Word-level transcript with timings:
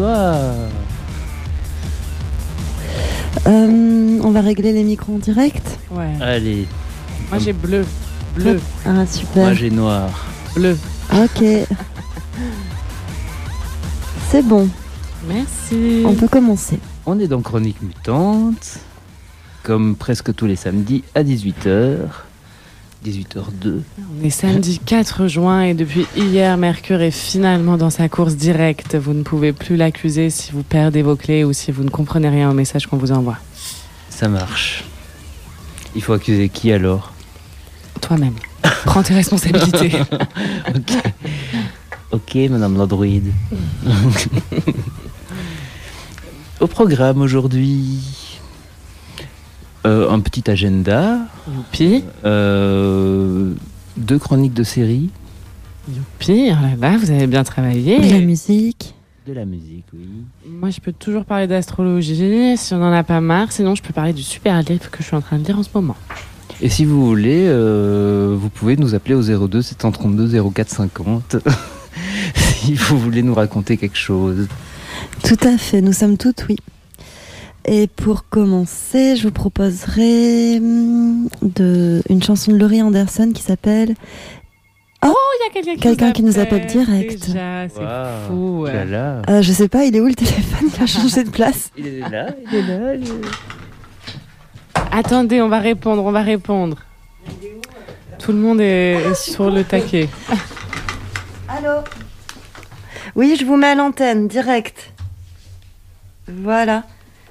Euh, 0.00 0.68
on 4.22 4.30
va 4.30 4.40
régler 4.40 4.72
les 4.72 4.84
micros 4.84 5.14
en 5.14 5.18
direct. 5.18 5.78
Ouais. 5.90 6.14
Allez, 6.20 6.66
Moi 7.30 7.38
j'ai 7.38 7.52
bleu. 7.52 7.84
Bleu. 8.34 8.60
Ah 8.84 9.06
super. 9.06 9.44
moi 9.44 9.54
j'ai 9.54 9.70
noir. 9.70 10.26
Bleu. 10.54 10.76
Ok. 11.12 11.44
C'est 14.30 14.42
bon, 14.42 14.68
Merci. 15.26 16.02
on 16.04 16.12
peut 16.12 16.28
commencer. 16.28 16.78
On 17.06 17.18
est 17.18 17.28
dans 17.28 17.40
Chronique 17.40 17.80
Mutante, 17.80 18.78
comme 19.62 19.96
presque 19.96 20.34
tous 20.34 20.44
les 20.46 20.56
samedis 20.56 21.02
à 21.14 21.22
18h. 21.22 21.96
18h02. 23.04 23.80
On 24.20 24.24
est 24.24 24.30
samedi 24.30 24.80
4 24.84 25.28
juin 25.28 25.62
et 25.62 25.74
depuis 25.74 26.06
hier, 26.16 26.56
Mercure 26.56 27.00
est 27.00 27.10
finalement 27.10 27.76
dans 27.76 27.90
sa 27.90 28.08
course 28.08 28.34
directe. 28.34 28.96
Vous 28.96 29.14
ne 29.14 29.22
pouvez 29.22 29.52
plus 29.52 29.76
l'accuser 29.76 30.30
si 30.30 30.52
vous 30.52 30.62
perdez 30.62 31.02
vos 31.02 31.16
clés 31.16 31.44
ou 31.44 31.52
si 31.52 31.70
vous 31.70 31.84
ne 31.84 31.90
comprenez 31.90 32.28
rien 32.28 32.50
au 32.50 32.54
message 32.54 32.86
qu'on 32.86 32.96
vous 32.96 33.12
envoie. 33.12 33.36
Ça 34.10 34.28
marche. 34.28 34.84
Il 35.94 36.02
faut 36.02 36.12
accuser 36.12 36.48
qui 36.48 36.72
alors? 36.72 37.12
Toi-même. 38.00 38.34
Prends 38.84 39.02
tes 39.02 39.14
responsabilités. 39.14 39.92
Ok. 40.74 40.92
Ok, 42.10 42.36
madame 42.50 42.76
l'androïde. 42.76 43.32
Au 46.60 46.66
programme 46.66 47.20
aujourd'hui, 47.20 48.00
euh, 49.88 50.10
un 50.10 50.20
petit 50.20 50.50
agenda, 50.50 51.18
Youpi. 51.52 52.04
euh, 52.24 53.52
deux 53.96 54.18
chroniques 54.18 54.54
de 54.54 54.62
série, 54.62 55.10
Youpi. 55.88 56.50
Oh 56.50 56.62
là 56.62 56.76
là, 56.90 56.96
vous 56.98 57.10
avez 57.10 57.26
bien 57.26 57.44
travaillé. 57.44 57.98
De 57.98 58.12
la 58.12 58.20
musique. 58.20 58.94
de 59.26 59.32
la 59.32 59.44
musique, 59.44 59.84
oui. 59.94 60.06
Moi, 60.48 60.70
je 60.70 60.80
peux 60.80 60.92
toujours 60.92 61.24
parler 61.24 61.46
d'astrologie 61.46 62.56
si 62.56 62.74
on 62.74 62.78
n'en 62.78 62.92
a 62.92 63.02
pas 63.04 63.20
marre. 63.20 63.50
Sinon, 63.52 63.74
je 63.74 63.82
peux 63.82 63.92
parler 63.92 64.12
du 64.12 64.22
super 64.22 64.60
livre 64.62 64.90
que 64.90 64.98
je 65.00 65.04
suis 65.04 65.16
en 65.16 65.20
train 65.20 65.38
de 65.38 65.44
lire 65.44 65.58
en 65.58 65.62
ce 65.62 65.70
moment. 65.74 65.96
Et 66.60 66.68
si 66.68 66.84
vous 66.84 67.06
voulez, 67.06 67.44
euh, 67.46 68.36
vous 68.38 68.48
pouvez 68.50 68.76
nous 68.76 68.94
appeler 68.94 69.14
au 69.14 69.22
02 69.22 69.62
732 69.62 70.50
04 70.50 70.68
50 70.68 71.36
si 72.34 72.74
vous 72.74 72.98
voulez 72.98 73.22
nous 73.22 73.34
raconter 73.34 73.76
quelque 73.76 73.96
chose. 73.98 74.48
Tout 75.22 75.36
à 75.46 75.56
fait, 75.56 75.80
nous 75.80 75.92
sommes 75.92 76.16
toutes 76.16 76.46
oui. 76.48 76.56
Et 77.70 77.86
pour 77.86 78.28
commencer, 78.30 79.14
je 79.16 79.24
vous 79.24 79.30
proposerai 79.32 80.56
hum, 80.56 81.28
de, 81.42 82.02
une 82.08 82.22
chanson 82.22 82.50
de 82.52 82.56
Laurie 82.56 82.80
Anderson 82.80 83.30
qui 83.34 83.42
s'appelle 83.42 83.94
Il 85.02 85.08
y 85.08 85.10
a 85.10 85.52
quelqu'un 85.52 85.74
qui, 85.74 85.80
Quelqu'un 85.80 86.12
qui 86.12 86.22
nous 86.22 86.38
appelle 86.38 86.64
direct. 86.66 87.26
Déjà, 87.26 87.68
c'est 87.68 87.80
Waouh. 87.80 88.26
fou. 88.26 88.62
Oh 88.62 88.66
là 88.66 88.84
là. 88.86 89.22
euh, 89.28 89.42
Je 89.42 89.52
sais 89.52 89.68
pas, 89.68 89.84
il 89.84 89.94
est 89.94 90.00
où 90.00 90.06
le 90.06 90.14
téléphone? 90.14 90.70
Qui 90.70 90.82
a 90.82 90.86
changé 90.86 91.24
de 91.24 91.30
place 91.30 91.70
Il 91.76 91.86
est 91.86 92.00
là, 92.08 92.28
il 92.50 92.58
est 92.58 92.62
là. 92.62 92.94
il 92.94 93.02
est- 93.06 93.20
Attendez, 94.90 95.42
on 95.42 95.48
va 95.48 95.58
répondre, 95.60 96.02
on 96.04 96.10
va 96.10 96.22
répondre. 96.22 96.78
Tout 98.18 98.32
le 98.32 98.38
monde 98.38 98.60
est 98.62 98.94
est 99.10 99.14
sur 99.14 99.50
le 99.50 99.62
taquet. 99.62 100.08
Allô? 101.48 101.82
Oui, 103.14 103.36
je 103.38 103.44
vous 103.44 103.56
mets 103.56 103.68
à 103.68 103.74
l'antenne, 103.74 104.26
direct. 104.26 104.92
Voilà. 106.26 106.84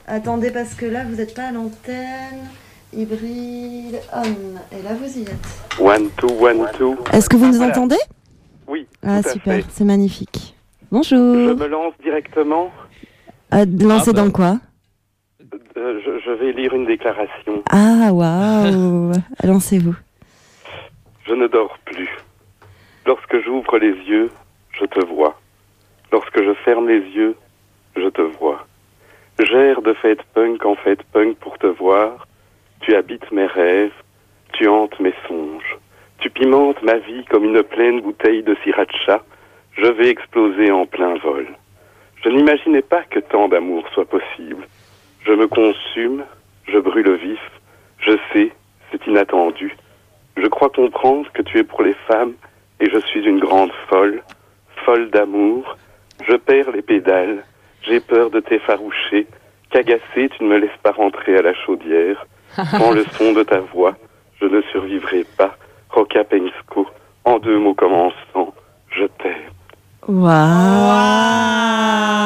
Attendez, 0.08 0.52
parce 0.52 0.74
que 0.74 0.86
là, 0.86 1.04
vous 1.04 1.16
n'êtes 1.16 1.34
pas 1.36 1.48
à 1.48 1.52
l'antenne. 1.52 2.48
Hybride 2.94 4.00
on. 4.14 4.24
Et 4.78 4.82
là, 4.82 4.94
vous 4.94 5.18
y 5.20 5.24
êtes. 5.24 5.80
One, 5.80 6.10
two, 6.18 6.30
one, 6.40 6.66
two. 6.78 6.96
Est-ce 7.12 7.30
que 7.30 7.36
vous 7.36 7.48
nous 7.48 7.54
Voilà. 7.58 7.72
entendez? 7.74 7.98
Oui, 8.68 8.88
Ah, 9.04 9.22
tout 9.22 9.30
à 9.30 9.32
super, 9.34 9.56
fait. 9.56 9.66
c'est 9.70 9.84
magnifique. 9.84 10.56
Je 10.82 10.88
Bonjour. 10.92 11.18
me 11.58 11.68
lance 11.68 11.94
directement. 12.02 12.72
Euh, 13.54 13.66
lancez 13.82 14.12
Ah, 14.12 14.14
bah. 14.14 14.22
dans 14.24 14.32
quoi? 14.32 14.60
Euh, 15.78 16.00
je, 16.06 16.20
je 16.26 16.32
vais 16.32 16.54
lire 16.54 16.74
une 16.74 16.86
déclaration. 16.86 17.62
Ah, 17.70 18.10
waouh 18.14 19.12
Lancez-vous. 19.44 19.96
Je 21.28 21.34
ne 21.34 21.48
dors 21.48 21.78
plus. 21.86 22.10
Lorsque 23.06 23.42
j'ouvre 23.44 23.78
les 23.80 23.94
yeux, 24.08 24.32
je 24.80 24.86
te 24.86 25.06
vois. 25.06 25.40
Lorsque 26.12 26.42
je 26.42 26.54
ferme 26.66 26.88
les 26.88 27.02
yeux, 27.02 27.36
je 27.98 28.08
te 28.10 28.22
vois. 28.40 28.66
J'erre 29.40 29.84
de 29.84 29.94
fête 29.94 30.24
punk 30.34 30.66
en 30.66 30.74
fête 30.74 31.04
punk 31.14 31.38
pour 31.38 31.60
te 31.60 31.68
voir. 31.68 32.28
Tu 32.82 32.96
habites 32.96 33.32
mes 33.32 33.46
rêves, 33.46 33.94
tu 34.54 34.68
hantes 34.68 35.00
mes 35.00 35.14
songes. 35.28 35.78
Tu 36.18 36.32
pimentes 36.32 36.82
ma 36.82 36.98
vie 36.98 37.24
comme 37.26 37.44
une 37.44 37.62
pleine 37.62 38.02
bouteille 38.02 38.42
de 38.42 38.56
sriracha. 38.56 39.24
Je 39.74 39.86
vais 39.86 40.10
exploser 40.10 40.72
en 40.72 40.88
plein 40.88 41.18
vol. 41.18 41.48
Je 42.24 42.30
n'imaginais 42.30 42.82
pas 42.82 43.04
que 43.04 43.20
tant 43.20 43.48
d'amour 43.48 43.88
soit 43.94 44.10
possible. 44.10 44.68
Je 45.24 45.34
me 45.34 45.48
consume, 45.48 46.26
je 46.68 46.80
brûle 46.80 47.14
vif. 47.18 47.52
Je 48.00 48.18
sais, 48.34 48.52
c'est 48.90 49.06
inattendu. 49.06 49.78
Je 50.36 50.48
crois 50.48 50.70
comprendre 50.70 51.32
que 51.32 51.44
tu 51.44 51.60
es 51.60 51.64
pour 51.64 51.84
les 51.84 51.96
femmes 52.08 52.34
et 52.80 52.90
je 52.90 52.98
suis 53.06 53.24
une 53.24 53.40
grande 53.40 53.72
folle, 53.88 54.24
folle 54.84 55.12
d'amour. 55.12 55.78
Je 56.28 56.36
perds 56.36 56.72
les 56.72 56.82
pédales, 56.82 57.44
j'ai 57.88 58.00
peur 58.00 58.30
de 58.30 58.40
t'effaroucher. 58.40 59.28
Qu'agacé, 59.70 60.30
tu 60.38 60.44
ne 60.44 60.50
me 60.50 60.58
laisses 60.58 60.70
pas 60.84 60.92
rentrer 60.92 61.38
à 61.38 61.42
la 61.42 61.54
chaudière. 61.66 62.26
Sans 62.72 62.92
le 62.92 63.04
son 63.18 63.34
de 63.34 63.44
ta 63.44 63.60
voix, 63.60 63.96
je 64.42 64.46
ne 64.46 64.62
survivrai 64.72 65.26
pas. 65.38 65.56
Roca 65.90 66.24
Pensco, 66.24 66.88
en 67.26 67.38
deux 67.40 67.60
mots 67.60 67.74
commençant, 67.74 68.54
je 68.92 69.06
t'aime. 69.22 69.52
Waouh 70.08 70.28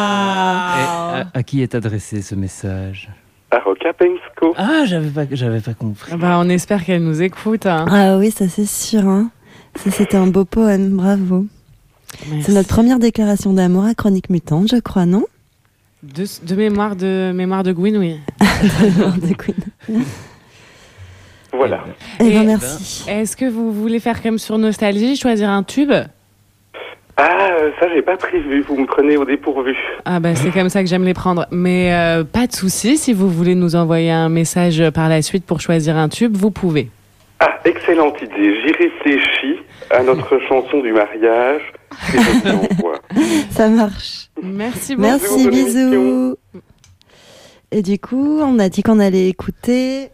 à, 0.03 1.23
à 1.33 1.43
qui 1.43 1.61
est 1.61 1.75
adressé 1.75 2.21
ce 2.21 2.35
message 2.35 3.09
À 3.49 3.59
Roca 3.59 3.93
Pensco. 3.93 4.53
Ah, 4.57 4.83
j'avais 4.85 5.09
pas, 5.09 5.23
j'avais 5.31 5.59
pas 5.61 5.73
compris. 5.73 6.11
Ah 6.13 6.17
Bah, 6.17 6.37
on 6.39 6.47
espère 6.49 6.83
qu'elle 6.85 7.03
nous 7.03 7.21
écoute. 7.21 7.65
hein. 7.65 7.85
Ah 7.89 8.17
oui, 8.17 8.31
ça 8.31 8.47
c'est 8.47 8.65
sûr. 8.67 9.07
Hein. 9.07 9.31
Ça 9.75 9.89
c'était 9.91 10.17
un 10.17 10.27
beau 10.27 10.45
poème, 10.45 10.95
bravo. 10.97 11.45
Merci. 12.29 12.43
C'est 12.43 12.51
notre 12.53 12.69
première 12.69 12.99
déclaration 12.99 13.53
d'amour 13.53 13.85
à 13.85 13.93
Chronique 13.93 14.29
Mutante, 14.29 14.69
je 14.69 14.77
crois, 14.79 15.05
non? 15.05 15.25
De, 16.03 16.25
de 16.43 16.55
mémoire 16.55 16.95
de 16.95 17.31
mémoire 17.33 17.63
de 17.63 17.71
Gwyn, 17.71 17.97
oui. 17.97 18.19
De 19.21 19.33
Queen. 19.33 19.55
Voilà. 21.53 21.83
Eh 22.19 22.25
Et- 22.27 22.31
ben 22.31 22.45
merci. 22.45 23.05
Est-ce 23.09 23.35
que 23.35 23.45
vous 23.45 23.71
voulez 23.71 23.99
faire 23.99 24.21
comme 24.21 24.37
sur 24.37 24.57
Nostalgie, 24.57 25.15
choisir 25.15 25.49
un 25.49 25.63
tube? 25.63 25.91
Ah, 27.17 27.49
ça 27.79 27.87
j'ai 27.93 28.01
pas 28.01 28.15
prévu, 28.17 28.61
vous 28.67 28.77
me 28.77 28.85
prenez 28.87 29.17
au 29.17 29.25
dépourvu. 29.25 29.75
Ah 30.05 30.19
bah 30.19 30.33
c'est 30.33 30.49
comme 30.49 30.69
ça 30.69 30.81
que 30.81 30.87
j'aime 30.89 31.03
les 31.03 31.13
prendre. 31.13 31.45
Mais 31.51 31.93
euh, 31.93 32.23
pas 32.23 32.47
de 32.47 32.53
souci, 32.53 32.97
si 32.97 33.13
vous 33.13 33.29
voulez 33.29 33.53
nous 33.53 33.75
envoyer 33.75 34.09
un 34.11 34.29
message 34.29 34.81
par 34.91 35.07
la 35.09 35.21
suite 35.21 35.45
pour 35.45 35.59
choisir 35.61 35.97
un 35.97 36.09
tube, 36.09 36.35
vous 36.35 36.51
pouvez. 36.51 36.89
Ah, 37.39 37.59
excellente 37.65 38.19
idée, 38.21 38.55
j'y 38.61 38.71
réfléchis 38.71 39.59
à 39.91 40.01
notre 40.03 40.39
chanson 40.47 40.79
du 40.81 40.93
mariage 40.93 41.61
Ça 43.51 43.69
marche. 43.69 44.29
Merci 44.41 44.95
beaucoup. 44.95 45.07
Merci, 45.07 45.49
bisous. 45.49 46.35
Et 47.71 47.81
du 47.81 47.99
coup, 47.99 48.39
on 48.39 48.59
a 48.59 48.69
dit 48.69 48.83
qu'on 48.83 48.99
allait 48.99 49.29
écouter. 49.29 50.09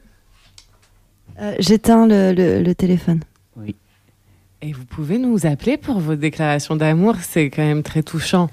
Euh, 1.40 1.54
J'éteins 1.60 2.08
le, 2.08 2.34
le- 2.34 2.62
le 2.64 2.76
téléphone. 2.76 3.22
Et 4.64 4.72
vous 4.74 4.86
pouvez 4.86 5.20
nous 5.20 5.46
appeler 5.46 5.78
pour 5.78 6.00
vos 6.00 6.16
déclarations 6.16 6.76
d'amour, 6.76 7.16
c'est 7.22 7.52
quand 7.52 7.62
même 7.62 7.84
très 7.84 8.02
touchant. 8.02 8.50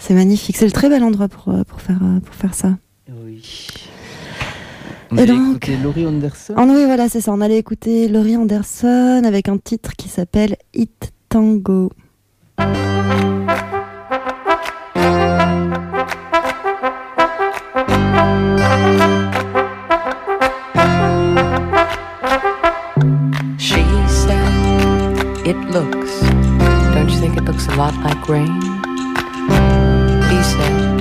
C'est 0.00 0.14
magnifique. 0.14 0.56
C'est 0.56 0.64
le 0.64 0.72
très 0.72 0.88
bel 0.88 1.04
endroit 1.04 1.28
pour, 1.28 1.44
pour, 1.64 1.80
faire, 1.80 2.00
euh, 2.02 2.18
pour 2.18 2.34
faire 2.34 2.54
ça. 2.54 2.76
Oui. 3.08 3.40
On 5.12 5.16
Et 5.16 5.22
allait 5.22 5.32
donc 5.32 5.68
écouter 5.68 5.76
Laurie 5.80 6.06
Anderson. 6.08 6.54
Ah 6.56 6.64
oui, 6.68 6.84
voilà, 6.86 7.08
c'est 7.08 7.20
ça. 7.20 7.32
On 7.32 7.40
allait 7.40 7.58
écouter 7.58 8.08
Laurie 8.08 8.36
Anderson 8.36 9.22
avec 9.24 9.48
un 9.48 9.58
titre 9.58 9.92
qui 9.96 10.08
s'appelle 10.08 10.56
Hit 10.74 11.12
Tango. 11.28 11.92
It 25.46 25.58
looks, 25.68 26.20
don't 26.94 27.10
you 27.10 27.18
think 27.18 27.36
it 27.36 27.44
looks 27.44 27.66
a 27.66 27.74
lot 27.74 27.94
like 27.98 28.28
rain? 28.28 28.46
He 30.30 30.42
said, 30.42 31.00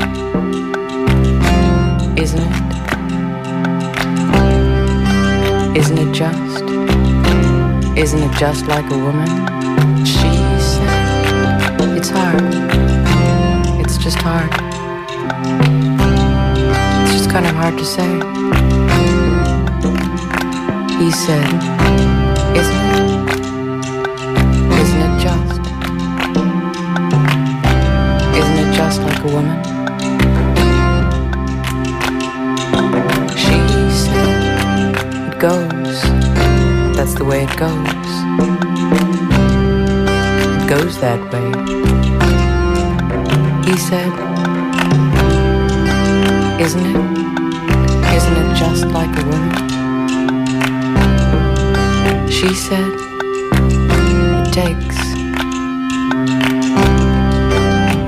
Isn't 2.19 2.41
it? 2.41 2.63
Isn't 5.77 5.97
it 5.97 6.13
just? 6.13 6.63
Isn't 7.97 8.21
it 8.21 8.37
just 8.37 8.67
like 8.67 8.91
a 8.91 8.97
woman? 8.97 9.72
Hard. 12.15 12.41
It's 13.81 13.97
just 13.97 14.17
hard. 14.17 14.51
It's 17.03 17.13
just 17.13 17.29
kind 17.29 17.45
of 17.45 17.53
hard 17.55 17.77
to 17.77 17.85
say. 17.85 18.07
He 20.99 21.11
said, 21.11 21.47
Isn't 22.55 22.85
it? 22.93 23.13
Isn't 24.81 25.01
it 25.07 25.13
just? 25.25 25.59
Isn't 28.39 28.57
it 28.63 28.69
just 28.75 29.01
like 29.01 29.19
a 29.19 29.27
woman? 29.33 29.57
She 33.35 33.57
said, 34.03 35.33
It 35.33 35.39
goes. 35.39 36.01
That's 36.95 37.15
the 37.15 37.25
way 37.25 37.43
it 37.43 37.57
goes. 37.57 38.13
It 40.55 40.69
goes 40.69 40.99
that 41.01 41.19
way. 41.33 41.82
He 43.73 43.79
said, 43.79 44.13
Isn't 46.61 46.85
it? 46.85 46.95
Isn't 48.13 48.37
it 48.37 48.55
just 48.55 48.85
like 48.89 49.09
a 49.17 49.25
woman? 49.25 49.49
She 52.29 52.53
said, 52.53 52.93
It 54.45 54.53
takes. 54.53 54.97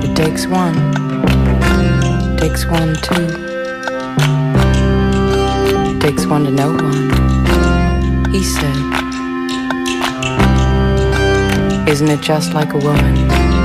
It 0.04 0.14
takes 0.14 0.46
one. 0.46 0.76
Takes 2.36 2.64
one 2.66 2.94
too. 3.02 3.26
Takes 5.98 6.26
one 6.26 6.44
to 6.44 6.52
know 6.52 6.74
one. 6.74 7.10
He 8.32 8.44
said, 8.44 8.76
Isn't 11.88 12.08
it 12.08 12.20
just 12.20 12.54
like 12.54 12.72
a 12.72 12.78
woman? 12.78 13.55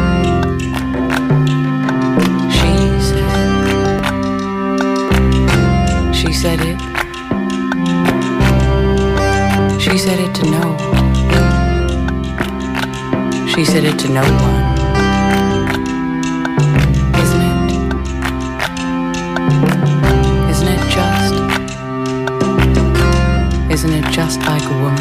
It 13.63 13.99
to 13.99 14.09
no 14.09 14.21
one. 14.21 14.63
Isn't 17.21 17.41
it? 17.41 17.71
Isn't 20.49 20.67
it 20.67 20.83
just? 20.89 21.33
Isn't 23.71 23.93
it 23.93 24.05
just 24.11 24.39
like 24.41 24.63
a 24.63 24.73
woman? 24.81 25.00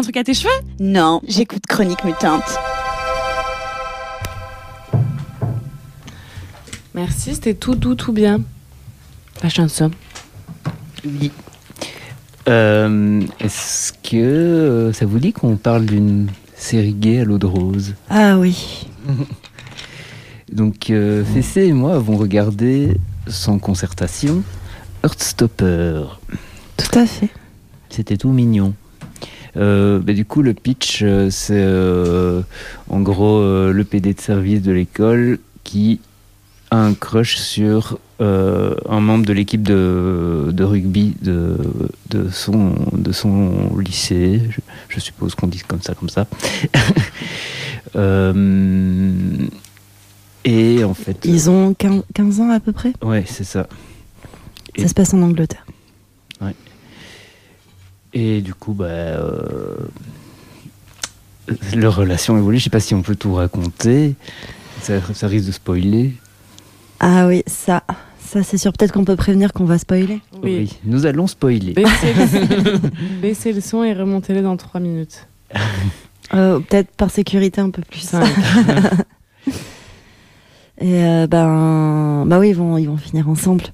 Un 0.00 0.02
truc 0.02 0.16
à 0.16 0.24
tes 0.24 0.32
cheveux? 0.32 0.48
Non, 0.78 1.20
j'écoute 1.28 1.66
Chronique 1.66 2.04
Mutante. 2.04 2.58
Merci, 6.94 7.34
c'était 7.34 7.52
tout 7.52 7.74
doux, 7.74 7.94
tout 7.94 8.14
bien. 8.14 8.40
La 9.42 9.50
chanson. 9.50 9.90
Oui. 11.04 11.30
Euh, 12.48 13.20
Est-ce 13.40 13.92
que 13.92 14.16
euh, 14.16 14.92
ça 14.94 15.04
vous 15.04 15.18
dit 15.18 15.34
qu'on 15.34 15.56
parle 15.56 15.84
d'une 15.84 16.30
série 16.56 16.94
gay 16.94 17.20
à 17.20 17.24
l'eau 17.24 17.36
de 17.36 17.44
rose? 17.44 17.94
Ah 18.08 18.38
oui. 18.38 18.86
Donc, 20.50 20.88
euh, 20.88 21.26
Fessé 21.26 21.64
et 21.64 21.74
moi 21.74 21.94
avons 21.94 22.16
regardé, 22.16 22.96
sans 23.26 23.58
concertation, 23.58 24.42
Heartstopper. 25.04 26.04
Tout 26.78 26.98
à 26.98 27.04
fait. 27.04 27.28
C'était 27.90 28.16
tout 28.16 28.30
mignon. 28.30 28.72
Euh, 29.56 29.98
bah, 29.98 30.12
du 30.12 30.24
coup, 30.24 30.42
le 30.42 30.54
pitch, 30.54 31.00
euh, 31.02 31.28
c'est 31.30 31.54
euh, 31.56 32.42
en 32.88 33.00
gros 33.00 33.40
le 33.70 33.82
PD 33.84 34.14
de 34.14 34.20
service 34.20 34.62
de 34.62 34.72
l'école 34.72 35.38
qui 35.64 36.00
a 36.70 36.78
un 36.78 36.94
crush 36.94 37.36
sur 37.36 37.98
euh, 38.20 38.74
un 38.88 39.00
membre 39.00 39.26
de 39.26 39.32
l'équipe 39.32 39.62
de, 39.62 40.50
de 40.52 40.62
rugby 40.64 41.16
de, 41.22 41.56
de, 42.10 42.28
son, 42.30 42.74
de 42.92 43.10
son 43.12 43.76
lycée. 43.78 44.40
Je, 44.50 44.60
je 44.88 45.00
suppose 45.00 45.34
qu'on 45.34 45.48
dit 45.48 45.62
comme 45.66 45.82
ça, 45.82 45.94
comme 45.94 46.08
ça. 46.10 46.26
Euh, 47.96 49.46
et 50.44 50.84
en 50.84 50.94
fait. 50.94 51.18
Ils 51.24 51.50
ont 51.50 51.74
15 51.74 52.02
15 52.14 52.40
ans 52.40 52.50
à 52.50 52.60
peu 52.60 52.70
près? 52.72 52.92
Ouais, 53.02 53.24
c'est 53.26 53.42
ça. 53.44 53.66
Et- 54.76 54.82
Ça 54.82 54.88
se 54.88 54.94
passe 54.94 55.12
en 55.14 55.22
Angleterre. 55.22 55.66
Et 58.12 58.40
du 58.40 58.54
coup, 58.54 58.72
bah, 58.72 58.86
euh, 58.86 59.76
leur 61.74 61.96
relation 61.96 62.36
évolue. 62.36 62.58
Je 62.58 62.64
sais 62.64 62.70
pas 62.70 62.80
si 62.80 62.94
on 62.94 63.02
peut 63.02 63.16
tout 63.16 63.34
raconter. 63.34 64.14
Ça, 64.82 64.94
ça 65.14 65.26
risque 65.28 65.46
de 65.46 65.52
spoiler. 65.52 66.14
Ah 66.98 67.26
oui, 67.26 67.42
ça. 67.46 67.82
Ça, 68.18 68.42
c'est 68.42 68.58
sûr. 68.58 68.72
Peut-être 68.72 68.92
qu'on 68.92 69.04
peut 69.04 69.16
prévenir 69.16 69.52
qu'on 69.52 69.64
va 69.64 69.78
spoiler. 69.78 70.20
Oui. 70.42 70.78
Nous 70.84 71.06
allons 71.06 71.26
spoiler. 71.26 71.72
Baissez 71.72 72.14
le, 72.14 72.78
baissez 73.22 73.52
le 73.52 73.60
son 73.60 73.82
et 73.82 73.92
remontez-le 73.92 74.42
dans 74.42 74.56
3 74.56 74.80
minutes. 74.80 75.26
Euh, 76.32 76.60
Peut-être 76.60 76.92
par 76.92 77.10
sécurité 77.10 77.60
un 77.60 77.70
peu 77.70 77.82
plus. 77.82 78.02
Cinq. 78.02 78.24
Et 80.80 81.04
euh, 81.04 81.26
ben, 81.26 82.24
bah 82.24 82.38
oui, 82.38 82.50
ils 82.50 82.54
vont, 82.54 82.78
ils 82.78 82.86
vont 82.86 82.96
finir 82.96 83.28
ensemble. 83.28 83.64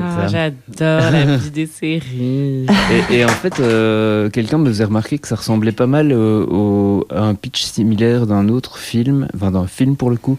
Ah. 0.00 0.26
J'adore 0.28 1.10
la 1.10 1.36
vie 1.36 1.50
des 1.50 1.66
séries. 1.66 2.66
Et, 3.10 3.16
et 3.18 3.24
en 3.24 3.28
fait, 3.28 3.60
euh, 3.60 4.28
quelqu'un 4.30 4.58
me 4.58 4.66
faisait 4.68 4.84
remarquer 4.84 5.18
que 5.18 5.28
ça 5.28 5.36
ressemblait 5.36 5.72
pas 5.72 5.86
mal 5.86 6.12
euh, 6.12 6.44
au- 6.46 7.06
à 7.10 7.20
un 7.22 7.34
pitch 7.34 7.62
similaire 7.62 8.26
d'un 8.26 8.48
autre 8.48 8.78
film, 8.78 9.28
enfin 9.34 9.50
d'un 9.50 9.66
film 9.66 9.96
pour 9.96 10.10
le 10.10 10.16
coup, 10.16 10.38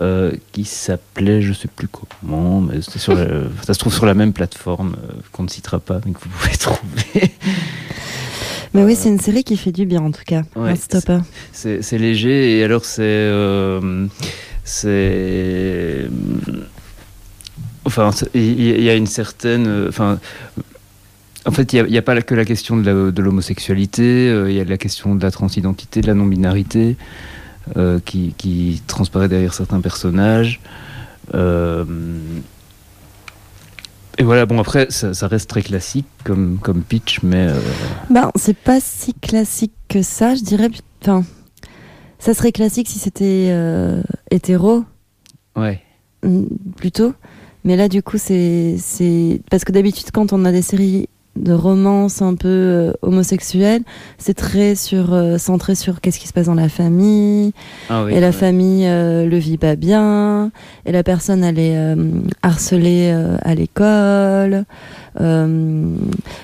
euh, 0.00 0.32
qui 0.52 0.64
s'appelait, 0.64 1.42
je 1.42 1.52
sais 1.52 1.68
plus 1.68 1.88
comment, 1.88 2.60
mais 2.60 2.80
c'était 2.82 2.98
sur 2.98 3.14
la- 3.14 3.26
ça 3.66 3.74
se 3.74 3.78
trouve 3.78 3.92
sur 3.94 4.06
la 4.06 4.14
même 4.14 4.32
plateforme 4.32 4.96
euh, 5.08 5.12
qu'on 5.32 5.42
ne 5.44 5.48
citera 5.48 5.78
pas, 5.80 6.00
mais 6.06 6.12
que 6.12 6.18
vous 6.20 6.28
pouvez 6.30 6.56
trouver. 6.58 7.32
Mais 8.72 8.82
oui, 8.82 8.96
c'est 8.96 9.08
une 9.08 9.20
série 9.20 9.44
qui 9.44 9.56
fait 9.56 9.70
du 9.72 9.86
bien 9.86 10.02
en 10.02 10.10
tout 10.10 10.24
cas. 10.26 10.42
Ouais. 10.56 10.74
C'est 11.52 11.80
c'est 11.82 11.98
léger 11.98 12.58
et 12.58 12.64
alors 12.64 12.84
c'est 12.84 13.02
euh, 13.04 14.06
c'est 14.64 16.08
enfin 17.84 18.10
il 18.34 18.60
y, 18.60 18.88
a 18.88 18.94
une 18.94 19.06
certaine 19.06 19.66
euh, 19.66 19.88
enfin 19.88 20.18
en 21.46 21.50
fait 21.50 21.72
il 21.72 21.84
n'y 21.84 21.98
a, 21.98 22.02
pas 22.02 22.20
que 22.22 22.34
la 22.34 22.44
question 22.44 22.76
de 22.76 23.20
l'homosexualité 23.20 24.28
euh, 24.30 24.50
il 24.50 24.56
y 24.56 24.60
a 24.60 24.64
la 24.64 24.78
question 24.78 25.14
de 25.14 25.22
la 25.22 25.30
transidentité 25.30 26.00
de 26.00 26.06
la 26.06 26.14
non 26.14 26.26
binarité 26.26 26.96
euh, 27.76 27.98
qui, 28.04 28.34
qui 28.36 28.82
transparaît 28.86 29.28
derrière 29.28 29.54
certains 29.54 29.80
personnages 29.80 30.60
Euh, 31.32 31.86
et 34.18 34.24
voilà 34.24 34.44
bon 34.44 34.60
après 34.60 34.88
ça, 34.90 35.14
ça 35.14 35.26
reste 35.26 35.48
très 35.48 35.62
classique 35.62 36.06
comme 36.22 36.58
comme 36.60 36.82
pitch 36.82 37.22
mais 37.22 37.48
euh, 37.48 37.58
Ben, 38.10 38.30
c'est 38.36 38.56
pas 38.56 38.78
si 38.78 39.14
classique 39.14 39.72
que 39.88 40.02
ça, 40.02 40.34
je 40.34 40.42
dirais. 40.42 40.68
Enfin, 41.00 41.24
ça 42.18 42.34
serait 42.34 42.52
classique 42.52 42.88
si 42.90 42.98
c'était 42.98 43.50
hétéro. 44.30 44.84
ouais 45.56 45.80
mm, 46.22 46.44
plutôt. 46.76 47.14
Mais 47.64 47.76
là, 47.76 47.88
du 47.88 48.02
coup, 48.02 48.18
c'est 48.18 48.76
parce 49.50 49.64
que 49.64 49.72
d'habitude, 49.72 50.10
quand 50.12 50.32
on 50.32 50.44
a 50.44 50.52
des 50.52 50.62
séries 50.62 51.08
de 51.36 51.52
romance 51.52 52.22
un 52.22 52.34
peu 52.34 52.48
euh, 52.48 52.92
homosexuelle, 53.02 53.82
c'est 54.18 54.34
très 54.34 54.74
sur 54.74 55.12
euh, 55.14 55.36
centré 55.38 55.74
sur 55.74 56.00
qu'est-ce 56.00 56.18
qui 56.20 56.28
se 56.28 56.32
passe 56.32 56.46
dans 56.46 56.54
la 56.54 56.68
famille, 56.68 57.52
Ah 57.90 58.04
oui, 58.04 58.14
et 58.14 58.20
la 58.20 58.28
ouais. 58.28 58.32
famille 58.32 58.86
euh, 58.86 59.26
le 59.26 59.36
vit 59.36 59.58
pas 59.58 59.76
bien, 59.76 60.50
et 60.86 60.92
la 60.92 61.02
personne 61.02 61.42
elle 61.42 61.58
est 61.58 61.76
euh, 61.76 61.96
harcelée 62.42 63.10
euh, 63.12 63.36
à 63.42 63.54
l'école. 63.54 64.64
Euh, 65.20 65.94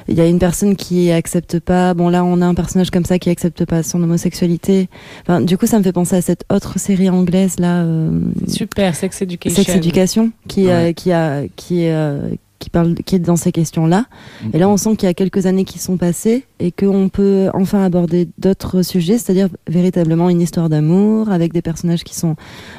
Il 0.08 0.14
y 0.14 0.20
a 0.20 0.26
une 0.26 0.38
personne 0.38 0.76
qui 0.76 1.10
accepte 1.10 1.58
pas. 1.60 1.94
Bon 1.94 2.08
là, 2.08 2.24
on 2.24 2.40
a 2.40 2.46
un 2.46 2.54
personnage 2.54 2.90
comme 2.90 3.04
ça 3.04 3.18
qui 3.18 3.30
accepte 3.30 3.64
pas 3.64 3.82
son 3.82 4.02
homosexualité. 4.02 4.88
Enfin, 5.22 5.40
du 5.40 5.56
coup, 5.58 5.66
ça 5.66 5.78
me 5.78 5.82
fait 5.84 5.92
penser 5.92 6.16
à 6.16 6.22
cette 6.22 6.44
autre 6.52 6.78
série 6.78 7.10
anglaise 7.10 7.58
là, 7.58 7.82
euh, 7.82 8.10
Super, 8.48 8.94
Sex 8.94 9.22
Education. 9.22 9.62
Sex 9.62 9.76
Education, 9.76 10.30
qui 10.48 10.66
Ouais. 10.66 10.72
euh, 10.72 10.92
qui 10.92 11.10
a 11.12 11.42
qui 11.56 11.86
euh, 11.88 12.20
qui 12.60 12.70
parle 12.70 12.94
qui 12.94 13.16
est 13.16 13.18
dans 13.18 13.34
ces 13.36 13.50
questions 13.50 13.86
là. 13.86 14.04
Et 14.52 14.58
là, 14.58 14.68
on 14.68 14.76
sent 14.76 14.94
qu'il 14.96 15.06
y 15.08 15.10
a 15.10 15.14
quelques 15.14 15.46
années 15.46 15.64
qui 15.64 15.78
sont 15.80 15.96
passées 15.96 16.44
et 16.60 16.70
qu'on 16.70 17.08
peut 17.08 17.48
enfin 17.54 17.82
aborder 17.82 18.28
d'autres 18.38 18.82
sujets, 18.82 19.18
c'est-à-dire 19.18 19.48
véritablement 19.66 20.28
une 20.30 20.40
histoire 20.42 20.68
d'amour 20.68 21.30
avec 21.30 21.52
des 21.52 21.62
personnages 21.62 22.04
qui 22.04 22.14
sont 22.14 22.36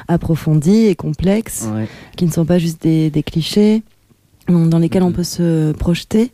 approfondis 0.08 0.86
et 0.86 0.94
complexes, 0.94 1.68
Ouais. 1.74 1.88
qui 2.16 2.24
ne 2.26 2.30
sont 2.30 2.44
pas 2.44 2.58
juste 2.58 2.80
des, 2.82 3.10
des 3.10 3.22
clichés, 3.22 3.82
dans 4.48 4.78
lesquels 4.78 5.02
on 5.02 5.08
Mhm. 5.08 5.12
peut 5.14 5.24
se 5.24 5.72
projeter, 5.72 6.30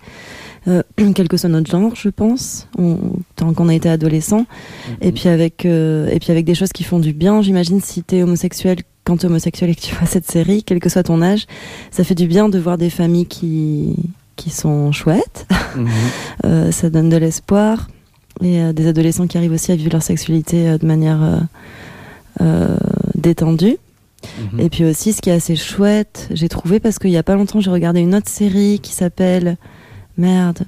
euh, 0.67 0.83
quel 1.15 1.29
que 1.29 1.37
soit 1.37 1.49
notre 1.49 1.71
genre, 1.71 1.95
je 1.95 2.09
pense, 2.09 2.69
on- 2.79 2.99
tant 3.37 3.53
qu'on 3.55 3.69
a 3.69 3.75
été 3.75 3.89
adolescent. 3.89 4.47
Et 5.01 5.13
puis 5.13 5.29
avec 5.29 5.65
euh, 5.67 6.09
et 6.09 6.19
puis 6.19 6.31
avec 6.33 6.45
des 6.45 6.55
choses 6.55 6.73
qui 6.73 6.85
font 6.85 6.99
du 6.99 7.13
bien. 7.13 7.43
J'imagine 7.43 7.81
si 7.81 8.03
t'es 8.03 8.23
homosexuel, 8.23 8.79
quand 9.09 9.17
t'es 9.17 9.27
homosexuel 9.27 9.71
et 9.71 9.75
que 9.75 9.81
tu 9.81 9.95
vois 9.95 10.07
cette 10.07 10.31
série, 10.31 10.63
quel 10.63 10.81
que 10.81 10.91
soit 10.91 11.03
ton 11.03 11.23
âge, 11.23 11.47
ça 11.91 12.05
fait 12.05 12.15
du 12.15 12.27
bien 12.27 12.51
de 12.51 12.59
voir 12.59 12.77
des 12.77 12.91
familles 12.91 13.27
qui 13.27 13.97
qui 14.37 14.51
sont 14.51 14.93
chouettes. 14.93 15.47
Mhm. 15.77 15.89
Euh, 16.45 16.71
ça 16.71 16.89
donne 16.89 17.09
de 17.09 17.17
l'espoir 17.17 17.89
et 18.41 18.63
euh, 18.63 18.73
des 18.73 18.87
adolescents 18.87 19.27
qui 19.27 19.37
arrivent 19.37 19.53
aussi 19.53 19.73
à 19.73 19.77
vivre 19.77 19.91
leur 19.91 20.05
sexualité 20.05 20.69
euh, 20.69 20.79
de 20.79 20.87
manière 20.87 21.19
détendue. 23.17 23.77
Mhm. 24.53 24.61
Et 24.61 24.71
puis 24.71 24.85
aussi, 24.85 25.13
ce 25.13 25.21
qui 25.21 25.31
est 25.31 25.35
assez 25.35 25.57
chouette, 25.57 26.29
j'ai 26.31 26.49
trouvé 26.49 26.79
parce 26.79 27.01
qu'il 27.01 27.11
y 27.11 27.17
a 27.17 27.25
pas 27.25 27.35
longtemps, 27.35 27.61
j'ai 27.61 27.71
regardé 27.71 28.01
une 28.01 28.15
autre 28.15 28.29
série 28.29 28.79
qui 28.81 28.93
s'appelle 28.93 29.57
merde. 30.17 30.61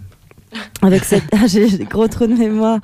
Avec 0.82 1.04
cette, 1.04 1.25
j'ai 1.47 1.68
gros 1.85 2.09
trou 2.09 2.26
de 2.26 2.35
mémoire, 2.35 2.80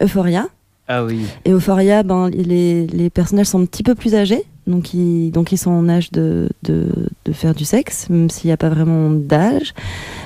Euphoria. 0.00 0.46
Ah 0.86 1.04
oui. 1.04 1.26
Et 1.44 1.50
Euphoria, 1.50 2.04
ben, 2.04 2.28
les, 2.30 2.86
les 2.86 3.10
personnages 3.10 3.48
sont 3.48 3.60
un 3.60 3.66
petit 3.66 3.82
peu 3.82 3.96
plus 3.96 4.14
âgés, 4.14 4.44
donc 4.68 4.94
ils, 4.94 5.30
donc 5.32 5.50
ils 5.50 5.56
sont 5.58 5.70
en 5.72 5.88
âge 5.88 6.12
de, 6.12 6.48
de, 6.62 6.86
de 7.24 7.32
faire 7.32 7.54
du 7.54 7.64
sexe, 7.64 8.08
même 8.10 8.30
s'il 8.30 8.48
n'y 8.48 8.52
a 8.52 8.56
pas 8.56 8.68
vraiment 8.68 9.10
d'âge. 9.10 9.74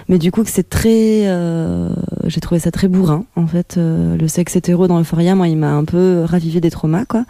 Mais 0.09 0.19
du 0.19 0.31
coup, 0.31 0.43
que 0.43 0.51
c'est 0.51 0.69
très. 0.69 1.27
euh, 1.27 1.89
J'ai 2.27 2.41
trouvé 2.41 2.59
ça 2.59 2.71
très 2.71 2.89
bourrin, 2.89 3.25
en 3.37 3.47
fait. 3.47 3.77
euh, 3.79 4.17
le 4.17 4.29
sexe 4.29 4.57
hétéro 4.57 4.89
dans 4.89 5.01
Euphoria, 5.01 5.35
moi, 5.35 5.49
il 5.49 5.57
m'a 5.57 5.73
un 5.73 5.85
peu 5.85 6.25
ravivé 6.25 6.61
des 6.61 6.71
traumas, 6.71 7.05
quoi. 7.07 7.25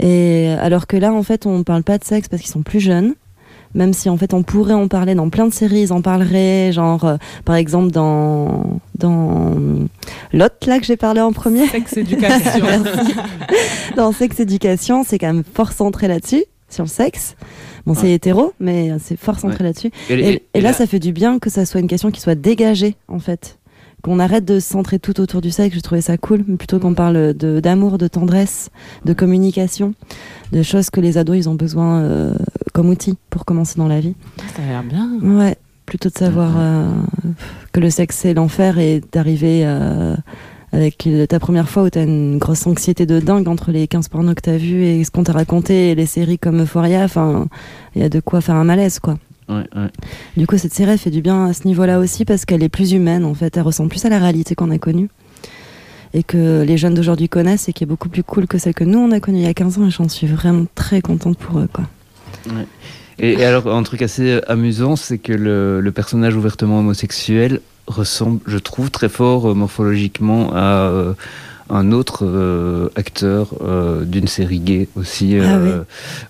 Et 0.00 0.48
alors 0.60 0.86
que 0.86 0.96
là, 0.96 1.12
en 1.12 1.22
fait, 1.22 1.44
on 1.46 1.62
parle 1.64 1.82
pas 1.82 1.98
de 1.98 2.04
sexe 2.04 2.28
parce 2.28 2.40
qu'ils 2.42 2.50
sont 2.52 2.62
plus 2.62 2.80
jeunes. 2.80 3.14
Même 3.76 3.92
si 3.92 4.08
en 4.08 4.16
fait 4.16 4.34
on 4.34 4.42
pourrait 4.42 4.74
en 4.74 4.88
parler 4.88 5.14
dans 5.14 5.28
plein 5.30 5.46
de 5.46 5.52
séries, 5.52 5.82
ils 5.82 5.92
en 5.92 6.00
parleraient, 6.02 6.72
genre 6.72 7.04
euh, 7.04 7.16
par 7.44 7.54
exemple 7.56 7.90
dans 7.92 8.80
dans 8.98 9.52
l'autre 10.32 10.56
là 10.66 10.78
que 10.80 10.86
j'ai 10.86 10.96
parlé 10.96 11.20
en 11.20 11.32
premier, 11.32 11.66
Sex 11.68 11.92
Education. 11.98 12.64
Merci. 12.64 13.12
dans 13.96 14.12
Sex 14.12 14.40
Education, 14.40 15.04
c'est 15.06 15.18
quand 15.18 15.26
même 15.32 15.44
fort 15.54 15.72
centré 15.72 16.08
là-dessus, 16.08 16.44
sur 16.68 16.84
le 16.84 16.88
sexe. 16.88 17.36
Bon, 17.86 17.94
c'est 17.94 18.10
hétéro, 18.10 18.52
mais 18.58 18.92
c'est 18.98 19.16
fort 19.16 19.38
centré 19.38 19.58
Ouais. 19.58 19.66
là-dessus. 19.66 19.90
Et, 20.10 20.14
Et, 20.14 20.28
et- 20.32 20.42
et 20.54 20.60
là, 20.60 20.70
la- 20.70 20.74
ça 20.76 20.86
fait 20.86 20.98
du 20.98 21.12
bien 21.12 21.38
que 21.38 21.50
ça 21.50 21.64
soit 21.64 21.78
une 21.80 21.86
question 21.86 22.10
qui 22.10 22.20
soit 22.20 22.34
dégagée, 22.34 22.96
en 23.06 23.20
fait. 23.20 23.58
Qu'on 24.06 24.20
arrête 24.20 24.44
de 24.44 24.60
se 24.60 24.68
centrer 24.68 25.00
tout 25.00 25.20
autour 25.20 25.40
du 25.40 25.50
sexe, 25.50 25.74
j'ai 25.74 25.82
trouvé 25.82 26.00
ça 26.00 26.16
cool, 26.16 26.44
mais 26.46 26.56
plutôt 26.56 26.78
qu'on 26.78 26.94
parle 26.94 27.34
de 27.34 27.58
d'amour, 27.58 27.98
de 27.98 28.06
tendresse, 28.06 28.70
de 29.04 29.12
communication, 29.12 29.94
de 30.52 30.62
choses 30.62 30.90
que 30.90 31.00
les 31.00 31.18
ados, 31.18 31.36
ils 31.36 31.48
ont 31.48 31.56
besoin 31.56 32.02
euh, 32.02 32.32
comme 32.72 32.88
outil 32.88 33.16
pour 33.30 33.44
commencer 33.44 33.74
dans 33.78 33.88
la 33.88 33.98
vie. 33.98 34.14
Ça 34.54 34.62
a 34.62 34.66
l'air 34.66 34.84
bien. 34.84 35.10
Ouais, 35.22 35.56
plutôt 35.86 36.08
de 36.08 36.16
savoir 36.16 36.52
euh, 36.56 36.88
que 37.72 37.80
le 37.80 37.90
sexe 37.90 38.18
c'est 38.18 38.32
l'enfer 38.32 38.78
et 38.78 39.02
d'arriver 39.10 39.62
euh, 39.64 40.14
avec 40.70 41.08
ta 41.28 41.40
première 41.40 41.68
fois 41.68 41.82
où 41.82 41.90
t'as 41.90 42.04
une 42.04 42.38
grosse 42.38 42.64
anxiété 42.68 43.06
de 43.06 43.18
dingue 43.18 43.48
entre 43.48 43.72
les 43.72 43.88
15 43.88 44.08
pornos 44.08 44.36
que 44.36 44.42
t'as 44.42 44.56
vus 44.56 44.84
et 44.84 45.02
ce 45.02 45.10
qu'on 45.10 45.24
t'a 45.24 45.32
raconté 45.32 45.90
et 45.90 45.94
les 45.96 46.06
séries 46.06 46.38
comme 46.38 46.62
Euphoria, 46.62 47.02
enfin, 47.02 47.48
il 47.96 48.02
y 48.02 48.04
a 48.04 48.08
de 48.08 48.20
quoi 48.20 48.40
faire 48.40 48.54
un 48.54 48.62
malaise, 48.62 49.00
quoi. 49.00 49.18
Ouais, 49.48 49.64
ouais. 49.76 49.90
Du 50.36 50.46
coup, 50.46 50.58
cette 50.58 50.74
série 50.74 50.92
elle 50.92 50.98
fait 50.98 51.10
du 51.10 51.22
bien 51.22 51.46
à 51.46 51.52
ce 51.52 51.66
niveau-là 51.66 51.98
aussi 51.98 52.24
parce 52.24 52.44
qu'elle 52.44 52.62
est 52.62 52.68
plus 52.68 52.92
humaine, 52.92 53.24
en 53.24 53.34
fait. 53.34 53.56
Elle 53.56 53.62
ressemble 53.62 53.90
plus 53.90 54.04
à 54.04 54.08
la 54.08 54.18
réalité 54.18 54.54
qu'on 54.54 54.70
a 54.70 54.78
connue. 54.78 55.08
Et 56.14 56.22
que 56.22 56.62
les 56.62 56.78
jeunes 56.78 56.94
d'aujourd'hui 56.94 57.28
connaissent 57.28 57.68
et 57.68 57.72
qui 57.72 57.84
est 57.84 57.86
beaucoup 57.86 58.08
plus 58.08 58.22
cool 58.22 58.46
que 58.46 58.58
celle 58.58 58.74
que 58.74 58.84
nous 58.84 58.98
on 58.98 59.10
a 59.10 59.20
connue 59.20 59.38
il 59.38 59.44
y 59.44 59.48
a 59.48 59.54
15 59.54 59.78
ans. 59.78 59.86
Et 59.86 59.90
j'en 59.90 60.08
suis 60.08 60.26
vraiment 60.26 60.66
très 60.74 61.00
contente 61.00 61.36
pour 61.38 61.58
eux, 61.58 61.68
quoi. 61.72 61.84
Et, 63.18 63.32
et 63.32 63.44
alors, 63.44 63.68
un 63.68 63.82
truc 63.82 64.02
assez 64.02 64.40
amusant, 64.46 64.96
c'est 64.96 65.18
que 65.18 65.32
le, 65.32 65.80
le 65.80 65.92
personnage 65.92 66.36
ouvertement 66.36 66.78
homosexuel 66.80 67.60
ressemble, 67.86 68.40
je 68.46 68.58
trouve, 68.58 68.90
très 68.90 69.08
fort 69.08 69.50
euh, 69.50 69.54
morphologiquement 69.54 70.52
à 70.54 70.88
euh, 70.90 71.14
un 71.68 71.92
autre 71.92 72.24
euh, 72.24 72.88
acteur 72.96 73.48
euh, 73.62 74.04
d'une 74.04 74.28
série 74.28 74.60
gay 74.60 74.88
aussi, 74.96 75.36
Ah 75.40 75.44
euh, 75.56 75.82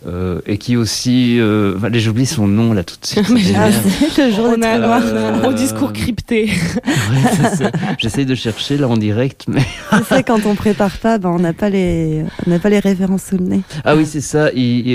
euh, 0.06 0.40
et 0.46 0.58
qui 0.58 0.76
aussi, 0.76 1.38
euh, 1.40 1.74
enfin, 1.76 1.88
j'oublie 1.92 2.26
son 2.26 2.46
nom 2.48 2.72
là 2.72 2.84
tout 2.84 2.96
de 3.00 3.06
suite. 3.06 3.26
C'est 4.14 4.28
le 4.28 4.32
jour 4.34 4.50
On 4.54 4.56
des 4.58 4.66
a 4.66 4.78
trous 4.78 4.86
noirs. 4.86 5.02
un 5.34 5.38
gros 5.40 5.52
discours 5.52 5.92
crypté. 5.92 6.50
Ouais, 6.86 7.48
c'est. 7.56 7.70
J'essaye 7.98 8.26
de 8.26 8.34
chercher 8.34 8.78
là 8.78 8.88
en 8.88 8.96
direct, 8.96 9.44
mais 9.48 9.60
Tu 9.90 10.04
sais, 10.08 10.22
quand 10.22 10.44
on 10.46 10.54
prépare 10.54 10.96
pas, 10.98 11.18
ben, 11.18 11.28
on 11.30 11.38
n'a 11.38 11.52
pas 11.52 11.68
les, 11.70 12.24
on 12.46 12.50
n'a 12.50 12.58
pas 12.58 12.68
les 12.68 12.78
références 12.80 13.24
sous 13.30 13.36
le 13.38 13.44
nez. 13.44 13.60
ah 13.84 13.94
oui 13.96 14.06
c'est 14.06 14.20
ça. 14.20 14.50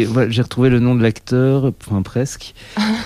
voilà, 0.07 0.29
J'ai 0.29 0.41
retrouvé 0.41 0.69
le 0.69 0.79
nom 0.79 0.95
de 0.95 1.01
l'acteur, 1.03 1.71
enfin 1.88 2.01
presque. 2.01 2.53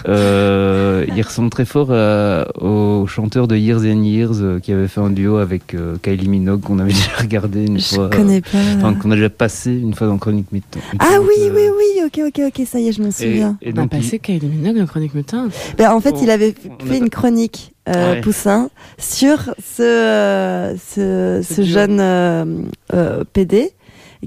Euh, 0.07 1.05
il 1.15 1.21
ressemble 1.21 1.49
très 1.49 1.65
fort 1.65 1.91
à- 1.91 2.45
au 2.61 3.05
chanteur 3.07 3.47
de 3.47 3.55
Years 3.55 3.81
and 3.81 4.03
Years 4.03 4.31
euh, 4.41 4.59
qui 4.59 4.71
avait 4.71 4.87
fait 4.87 5.01
un 5.01 5.09
duo 5.09 5.37
avec 5.37 5.73
euh, 5.73 5.95
Kylie 6.01 6.27
Minogue 6.27 6.61
qu'on 6.61 6.79
avait 6.79 6.93
déjà 6.93 7.24
regardé 7.25 7.65
une 7.65 7.79
Je 7.79 7.95
fois. 7.95 8.09
connais 8.09 8.41
pas. 8.41 8.57
Enfin, 8.77 8.93
qu'on 8.95 9.11
a 9.11 9.15
déjà 9.15 9.29
passé 9.29 9.71
une 9.71 9.93
fois 9.93 10.07
dans 10.07 10.17
Chronique 10.17 10.51
Mutant. 10.51 10.79
Ah 10.99 11.19
oui, 11.21 11.49
oui, 11.53 11.63
oui, 11.77 12.03
ok, 12.05 12.21
ok, 12.27 12.41
ok, 12.47 12.65
ça 12.67 12.79
y 12.79 12.87
est, 12.87 12.91
je 12.93 13.01
m'en 13.01 13.09
Et, 13.09 13.11
souviens. 13.11 13.57
et 13.61 13.67
On 13.69 13.71
a 13.71 13.81
donc, 13.83 13.89
il- 13.93 13.99
passé 13.99 14.19
Kylie 14.19 14.47
Minogue 14.47 14.79
en 14.81 14.85
chronique 14.85 15.13
mutin. 15.13 15.49
Ben, 15.77 15.91
en 15.91 15.99
fait, 15.99 16.13
on- 16.13 16.23
il 16.23 16.29
avait 16.29 16.55
on 16.79 16.85
fait 16.85 16.93
a 16.95 16.97
une 16.97 17.09
chronique, 17.09 17.73
euh, 17.89 18.13
ouais. 18.15 18.21
Poussin, 18.21 18.69
sur 18.97 19.53
ce, 19.63 19.81
euh, 19.81 20.75
ce, 20.77 21.61
jeune 21.61 21.99
euh, 21.99 22.45
euh, 22.93 23.23
PD 23.33 23.71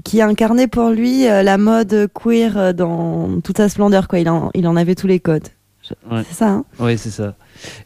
qui 0.03 0.21
incarnait 0.21 0.67
pour 0.67 0.89
lui 0.91 1.27
euh, 1.27 1.43
la 1.43 1.57
mode 1.57 2.07
queer 2.13 2.57
euh, 2.57 2.71
dans 2.73 3.41
toute 3.41 3.57
sa 3.57 3.67
splendeur, 3.67 4.07
quoi. 4.07 4.19
Il 4.19 4.29
en, 4.29 4.49
il 4.53 4.65
en 4.67 4.75
avait 4.77 4.95
tous 4.95 5.07
les 5.07 5.19
codes. 5.19 5.47
Je- 5.83 5.89
Ouais. 6.15 6.21
C'est 6.29 6.35
ça, 6.35 6.49
hein 6.49 6.65
Oui, 6.79 6.97
c'est 6.97 7.09
ça. 7.09 7.33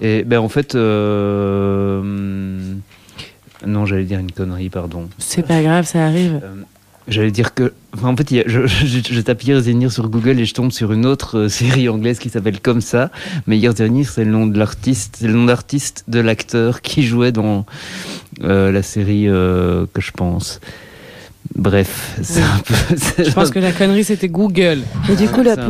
Et 0.01 0.23
ben 0.23 0.39
en 0.39 0.49
fait, 0.49 0.75
euh, 0.75 2.73
non, 3.65 3.85
j'allais 3.85 4.03
dire 4.05 4.19
une 4.19 4.31
connerie, 4.31 4.69
pardon. 4.69 5.07
C'est 5.17 5.45
pas 5.45 5.61
grave, 5.61 5.85
ça 5.85 6.05
arrive. 6.05 6.39
Euh, 6.43 6.55
J'allais 7.09 7.31
dire 7.31 7.53
que, 7.53 7.73
enfin, 7.93 8.07
en 8.07 8.15
fait, 8.15 8.31
il 8.31 8.37
y 8.37 8.39
a- 8.39 8.43
je, 8.47 8.65
je, 8.65 8.99
je 9.03 9.19
tape 9.19 9.43
Years 9.43 9.63
and 9.67 9.81
Years 9.81 9.91
sur 9.91 10.07
Google 10.07 10.39
et 10.39 10.45
je 10.45 10.53
tombe 10.53 10.71
sur 10.71 10.93
une 10.93 11.05
autre 11.05 11.37
euh, 11.37 11.49
série 11.49 11.89
anglaise 11.89 12.17
qui 12.17 12.29
s'appelle 12.29 12.61
comme 12.61 12.79
ça. 12.79 13.11
Mais 13.45 13.57
Years 13.57 13.75
and 13.81 13.93
Years, 13.95 14.09
c'est 14.15 14.23
le 14.23 14.31
nom 14.31 14.47
de 14.47 14.57
l'artiste, 14.57 15.17
c'est 15.19 15.27
le 15.27 15.33
nom 15.33 15.43
d'artiste 15.45 16.05
de 16.07 16.21
l'acteur 16.21 16.81
qui 16.81 17.03
jouait 17.03 17.33
dans 17.33 17.65
euh, 18.43 18.71
la 18.71 18.81
série 18.83 19.27
euh, 19.27 19.85
que 19.93 19.99
je 20.01 20.11
pense. 20.11 20.61
Bref, 21.55 22.17
c'est 22.23 22.41
un 22.41 22.59
peu. 22.65 22.73
c'est 22.97 23.25
Je 23.25 23.31
pense 23.31 23.49
un- 23.49 23.51
que 23.51 23.59
la 23.59 23.73
connerie, 23.73 24.05
c'était 24.05 24.29
Google. 24.29 24.79
Et 25.11 25.15
du 25.17 25.27
coup, 25.27 25.43
là, 25.43 25.55
c'est 25.55 25.61
un 25.61 25.69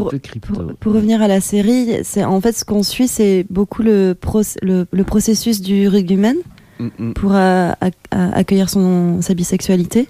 pour, 0.80 0.94
revenir 0.94 1.22
à 1.22 1.28
la 1.28 1.42
série, 1.42 1.98
c'est 2.04 2.24
en 2.24 2.40
fait 2.42 2.56
ce 2.56 2.64
qu'on 2.64 2.84
suit, 2.84 3.08
c'est 3.08 3.46
beaucoup 3.50 3.82
le, 3.82 4.14
proc- 4.14 4.58
le, 4.62 4.86
le 4.92 5.04
processus 5.04 5.62
du 5.62 5.88
rugbyman 5.88 6.36
Mm, 6.80 6.88
mm. 7.00 7.14
pour 7.14 7.32
euh, 7.36 7.72
à- 7.82 8.30
accueillir 8.34 8.70
son, 8.70 9.22
sa 9.22 9.34
bisexualité. 9.34 10.08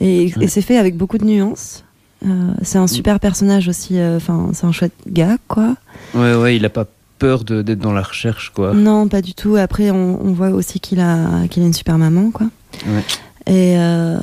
Et, 0.00 0.32
Ouais. 0.36 0.44
et 0.44 0.48
c'est 0.48 0.62
fait 0.62 0.76
avec 0.78 0.96
beaucoup 0.96 1.18
de 1.18 1.24
nuances. 1.24 1.84
Euh, 2.24 2.52
c'est 2.62 2.78
un 2.78 2.86
super 2.86 3.18
personnage 3.20 3.66
aussi, 3.68 3.98
euh, 3.98 4.16
enfin, 4.16 4.50
c'est 4.52 4.64
un 4.66 4.72
chouette 4.72 4.92
gars, 5.08 5.38
quoi. 5.48 5.74
Ouais, 6.14 6.34
ouais, 6.34 6.56
il 6.56 6.64
a 6.64 6.68
pas 6.70 6.86
peur 7.18 7.44
d'être 7.44 7.78
dans 7.78 7.92
la 7.92 8.02
recherche, 8.02 8.50
quoi. 8.54 8.74
Non, 8.74 9.08
pas 9.08 9.22
du 9.22 9.34
tout. 9.34 9.56
Après, 9.56 9.90
on, 9.90 10.20
on 10.24 10.32
voit 10.32 10.50
aussi 10.50 10.78
qu'il 10.80 11.00
a, 11.00 11.46
qu'il 11.50 11.62
a 11.62 11.66
une 11.66 11.72
super 11.72 11.98
maman, 11.98 12.30
quoi. 12.30 12.46
Ouais. 12.86 13.02
Et, 13.46 13.76
euh, 13.78 14.18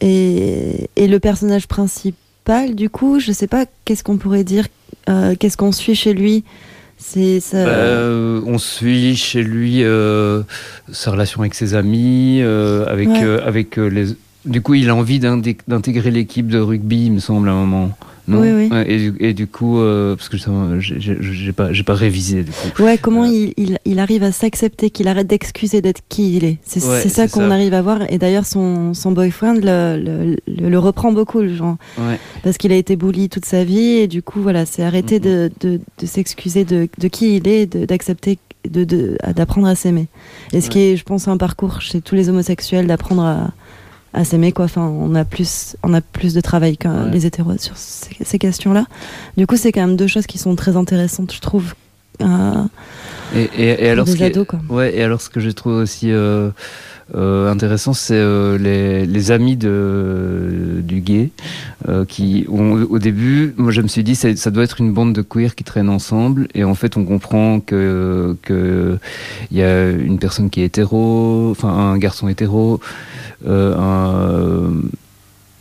et, 0.00 0.88
et 0.96 1.08
le 1.08 1.18
personnage 1.20 1.66
principal, 1.68 2.74
du 2.74 2.90
coup, 2.90 3.18
je 3.20 3.32
sais 3.32 3.46
pas, 3.46 3.66
qu'est-ce 3.84 4.04
qu'on 4.04 4.16
pourrait 4.18 4.44
dire, 4.44 4.66
euh, 5.08 5.34
qu'est-ce 5.38 5.56
qu'on 5.56 5.72
suit 5.72 5.94
chez 5.94 6.14
lui 6.14 6.44
C'est 6.98 7.40
ça. 7.40 7.64
Bah, 7.64 7.70
euh, 7.70 8.40
on 8.46 8.58
suit 8.58 9.16
chez 9.16 9.42
lui 9.42 9.82
euh, 9.84 10.42
sa 10.92 11.10
relation 11.10 11.40
avec 11.40 11.54
ses 11.54 11.74
amis, 11.74 12.40
euh, 12.42 12.86
avec, 12.86 13.08
Ouais. 13.08 13.40
avec 13.44 13.76
les. 13.76 14.06
Du 14.44 14.60
coup, 14.60 14.74
il 14.74 14.90
a 14.90 14.94
envie 14.94 15.20
d'intégrer 15.20 16.10
l'équipe 16.10 16.48
de 16.48 16.58
rugby, 16.58 17.06
il 17.06 17.12
me 17.12 17.18
semble, 17.18 17.48
à 17.48 17.52
un 17.52 17.64
moment. 17.64 17.96
Non 18.26 18.40
Oui, 18.40 18.48
oui. 18.52 18.68
Ouais, 18.70 18.90
et, 18.90 18.96
du, 19.10 19.14
et 19.20 19.34
du 19.34 19.46
coup, 19.46 19.78
euh, 19.78 20.16
parce 20.16 20.28
que 20.30 20.36
j'ai- 20.78 21.52
pas, 21.52 21.68
pas 21.84 21.94
révisé 21.94 22.42
du 22.42 22.50
coup. 22.50 22.82
Ouais, 22.82 22.96
comment 22.96 23.24
Euh. 23.24 23.28
il, 23.28 23.52
il, 23.58 23.78
il 23.84 23.98
arrive 23.98 24.22
à 24.22 24.32
s'accepter, 24.32 24.88
qu'il 24.90 25.08
arrête 25.08 25.26
d'excuser 25.26 25.82
d'être 25.82 26.00
qui 26.08 26.36
il 26.36 26.44
est. 26.44 26.58
C'est 26.64 26.82
Ouais, 26.84 27.08
ça 27.08 27.28
qu'on 27.28 27.50
arrive 27.50 27.74
à 27.74 27.82
voir. 27.82 28.00
Et 28.10 28.16
d'ailleurs, 28.18 28.46
son, 28.46 28.94
son 28.94 29.12
boyfriend 29.12 29.54
le, 29.62 30.00
le, 30.02 30.36
le- 30.46 30.68
le 30.70 30.78
reprend 30.78 31.12
beaucoup, 31.12 31.40
le 31.40 31.54
genre. 31.54 31.76
Ouais. 31.98 32.18
Parce 32.42 32.56
qu'il 32.56 32.72
a 32.72 32.76
été 32.76 32.96
bully 32.96 33.28
toute 33.28 33.44
sa 33.44 33.62
vie. 33.64 33.98
Et 33.98 34.06
du 34.08 34.22
coup, 34.22 34.40
voilà, 34.40 34.64
c'est 34.64 34.82
arrêter 34.82 35.18
Mhm. 35.18 35.24
de, 35.24 35.50
de, 35.60 35.80
de 36.00 36.06
s'excuser 36.06 36.64
de, 36.64 36.88
de 36.98 37.08
qui 37.08 37.36
il 37.36 37.46
est, 37.46 37.66
d'accepter, 37.76 38.38
d'apprendre 39.34 39.66
à 39.66 39.74
s'aimer. 39.74 40.06
Et 40.54 40.60
ce 40.62 40.70
qui 40.70 40.78
est, 40.80 40.96
je 40.96 41.04
pense, 41.04 41.28
un 41.28 41.36
parcours 41.36 41.82
chez 41.82 42.00
tous 42.00 42.14
les 42.14 42.30
homosexuels 42.30 42.86
d'apprendre 42.86 43.22
à, 43.22 43.52
à 44.14 44.24
s'aimer, 44.24 44.52
quoi. 44.52 44.64
Enfin, 44.66 44.82
on 44.82 45.14
a 45.14 45.24
plus, 45.24 45.76
on 45.82 45.92
a 45.92 46.00
plus 46.00 46.32
de 46.34 46.40
travail 46.40 46.76
que 46.76 46.88
Ouais. 46.88 47.10
les 47.10 47.26
hétéros 47.26 47.58
sur 47.58 47.76
ces, 47.76 48.16
ces 48.24 48.38
questions-là. 48.38 48.86
Du 49.36 49.46
coup, 49.46 49.56
c'est 49.56 49.72
quand 49.72 49.80
même 49.86 49.96
deux 49.96 50.06
choses 50.06 50.26
qui 50.26 50.38
sont 50.38 50.54
très 50.56 50.76
intéressantes, 50.76 51.32
je 51.34 51.40
trouve. 51.40 51.74
euh, 52.22 52.64
Et, 53.34 53.50
et, 53.58 53.84
et 53.84 53.90
alors, 53.90 54.04
des 54.06 54.22
est- 54.22 54.26
ados, 54.26 54.46
quoi. 54.46 54.60
Ouais, 54.68 54.96
et 54.96 55.02
alors 55.02 55.20
ce 55.20 55.28
que 55.28 55.40
j'ai 55.40 55.52
trouvé 55.52 55.76
aussi 55.76 56.12
euh, 56.12 56.50
euh, 57.14 57.50
intéressant, 57.50 57.92
c'est 57.92 58.14
euh, 58.14 58.56
les, 58.56 59.04
les 59.04 59.30
amis 59.30 59.56
de, 59.56 60.80
du 60.82 61.00
gay 61.00 61.30
euh, 61.88 62.04
qui, 62.04 62.46
ont, 62.48 62.82
au 62.88 62.98
début, 62.98 63.54
moi 63.58 63.72
je 63.72 63.82
me 63.82 63.88
suis 63.88 64.02
dit, 64.02 64.14
ça, 64.14 64.34
ça 64.36 64.50
doit 64.50 64.64
être 64.64 64.80
une 64.80 64.92
bande 64.92 65.12
de 65.12 65.22
queer 65.22 65.54
qui 65.54 65.64
traînent 65.64 65.90
ensemble, 65.90 66.48
et 66.54 66.64
en 66.64 66.74
fait 66.74 66.96
on 66.96 67.04
comprend 67.04 67.60
que 67.60 68.36
que 68.42 68.98
il 69.50 69.58
y 69.58 69.62
a 69.62 69.90
une 69.90 70.18
personne 70.18 70.48
qui 70.48 70.62
est 70.62 70.66
hétéro, 70.66 71.50
enfin 71.50 71.68
un 71.68 71.98
garçon 71.98 72.28
hétéro, 72.28 72.80
un, 73.46 74.72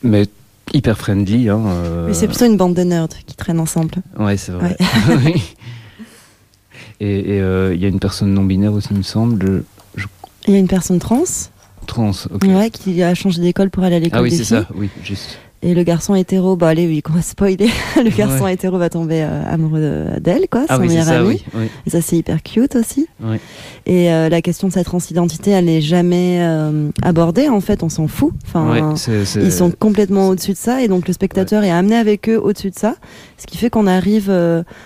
mais 0.01 0.27
hyper 0.73 0.97
friendly. 0.97 1.50
Hein, 1.50 1.62
Mais 2.07 2.13
c'est 2.13 2.27
plutôt 2.27 2.45
une 2.45 2.57
bande 2.57 2.73
de 2.73 2.83
nerds 2.83 3.09
qui 3.25 3.35
traînent 3.35 3.59
ensemble. 3.59 3.95
Ouais, 4.17 4.38
c'est 4.38 4.53
vrai. 4.53 4.77
Et 7.00 7.41
euh, 7.41 7.73
il 7.75 7.81
y 7.81 7.85
a 7.85 7.89
une 7.89 8.00
personne 8.00 8.33
non 8.33 8.43
binaire 8.45 8.71
aussi, 8.71 8.88
il 8.91 8.97
me 8.97 9.03
semble. 9.03 9.65
Il 10.47 10.53
y 10.53 10.57
a 10.57 10.59
une 10.59 10.67
personne 10.67 11.00
trans 11.00 11.23
Trans, 11.88 12.12
ok. 12.33 12.43
ouais, 12.43 12.69
qui 12.69 13.01
a 13.03 13.13
changé 13.13 13.41
d'école 13.41 13.69
pour 13.69 13.83
aller 13.83 13.97
à 13.97 14.00
l'école 14.00 14.19
Ah 14.19 14.23
oui, 14.23 14.29
des 14.29 14.38
c'est 14.38 14.43
filles. 14.45 14.65
ça, 14.67 14.67
oui, 14.75 14.89
juste. 15.03 15.38
Et 15.65 15.74
le 15.74 15.84
garçon 15.84 16.13
hétéro, 16.13 16.58
bah 16.58 16.67
allez, 16.67 16.86
oui, 16.86 17.01
qu'on 17.01 17.13
va 17.13 17.22
spoiler. 17.22 17.70
le 17.96 18.10
garçon 18.15 18.43
Ouais. 18.43 18.53
hétéro 18.53 18.77
va 18.77 18.89
tomber 18.89 19.22
euh, 19.24 19.43
amoureux 19.50 19.79
de- 19.79 20.20
d'elle, 20.20 20.48
quoi, 20.51 20.65
Ah 20.67 20.75
son 20.75 20.82
oui, 20.82 20.88
c'est 20.89 20.93
meilleur 20.96 21.05
ça, 21.08 21.20
ami. 21.22 21.27
oui. 21.29 21.43
oui. 21.55 21.65
Et 21.88 21.89
ça, 21.89 22.01
c'est 22.01 22.17
hyper 22.17 22.43
cute 22.43 22.75
aussi. 22.75 23.08
Et 23.86 24.12
euh, 24.12 24.27
la 24.27 24.41
question 24.41 24.67
de 24.67 24.74
sa 24.74 24.84
transidentité, 24.84 25.51
elle 25.51 25.65
n'est 25.65 25.79
jamais 25.79 26.39
euh, 26.41 26.89
abordée, 27.01 27.48
en 27.48 27.62
fait, 27.62 27.82
on 27.82 27.88
s'en 27.88 28.08
fout. 28.10 28.34
Enfin, 28.46 28.93
Ils 29.38 29.51
sont 29.53 29.72
complètement 29.72 30.27
au-dessus 30.27 30.51
de 30.51 30.58
ça 30.58 30.82
et 30.82 30.89
donc 30.89 31.08
le 31.08 31.13
spectateur 31.13 31.63
est 31.63 31.72
amené 31.72 31.96
avec 31.96 32.27
eux 32.27 32.38
au-dessus 32.38 32.70
de 32.72 32.75
ça, 32.77 32.96
ce 33.38 33.46
qui 33.48 33.58
fait 33.58 33.70
qu'on 33.70 33.88
arrive 33.88 34.29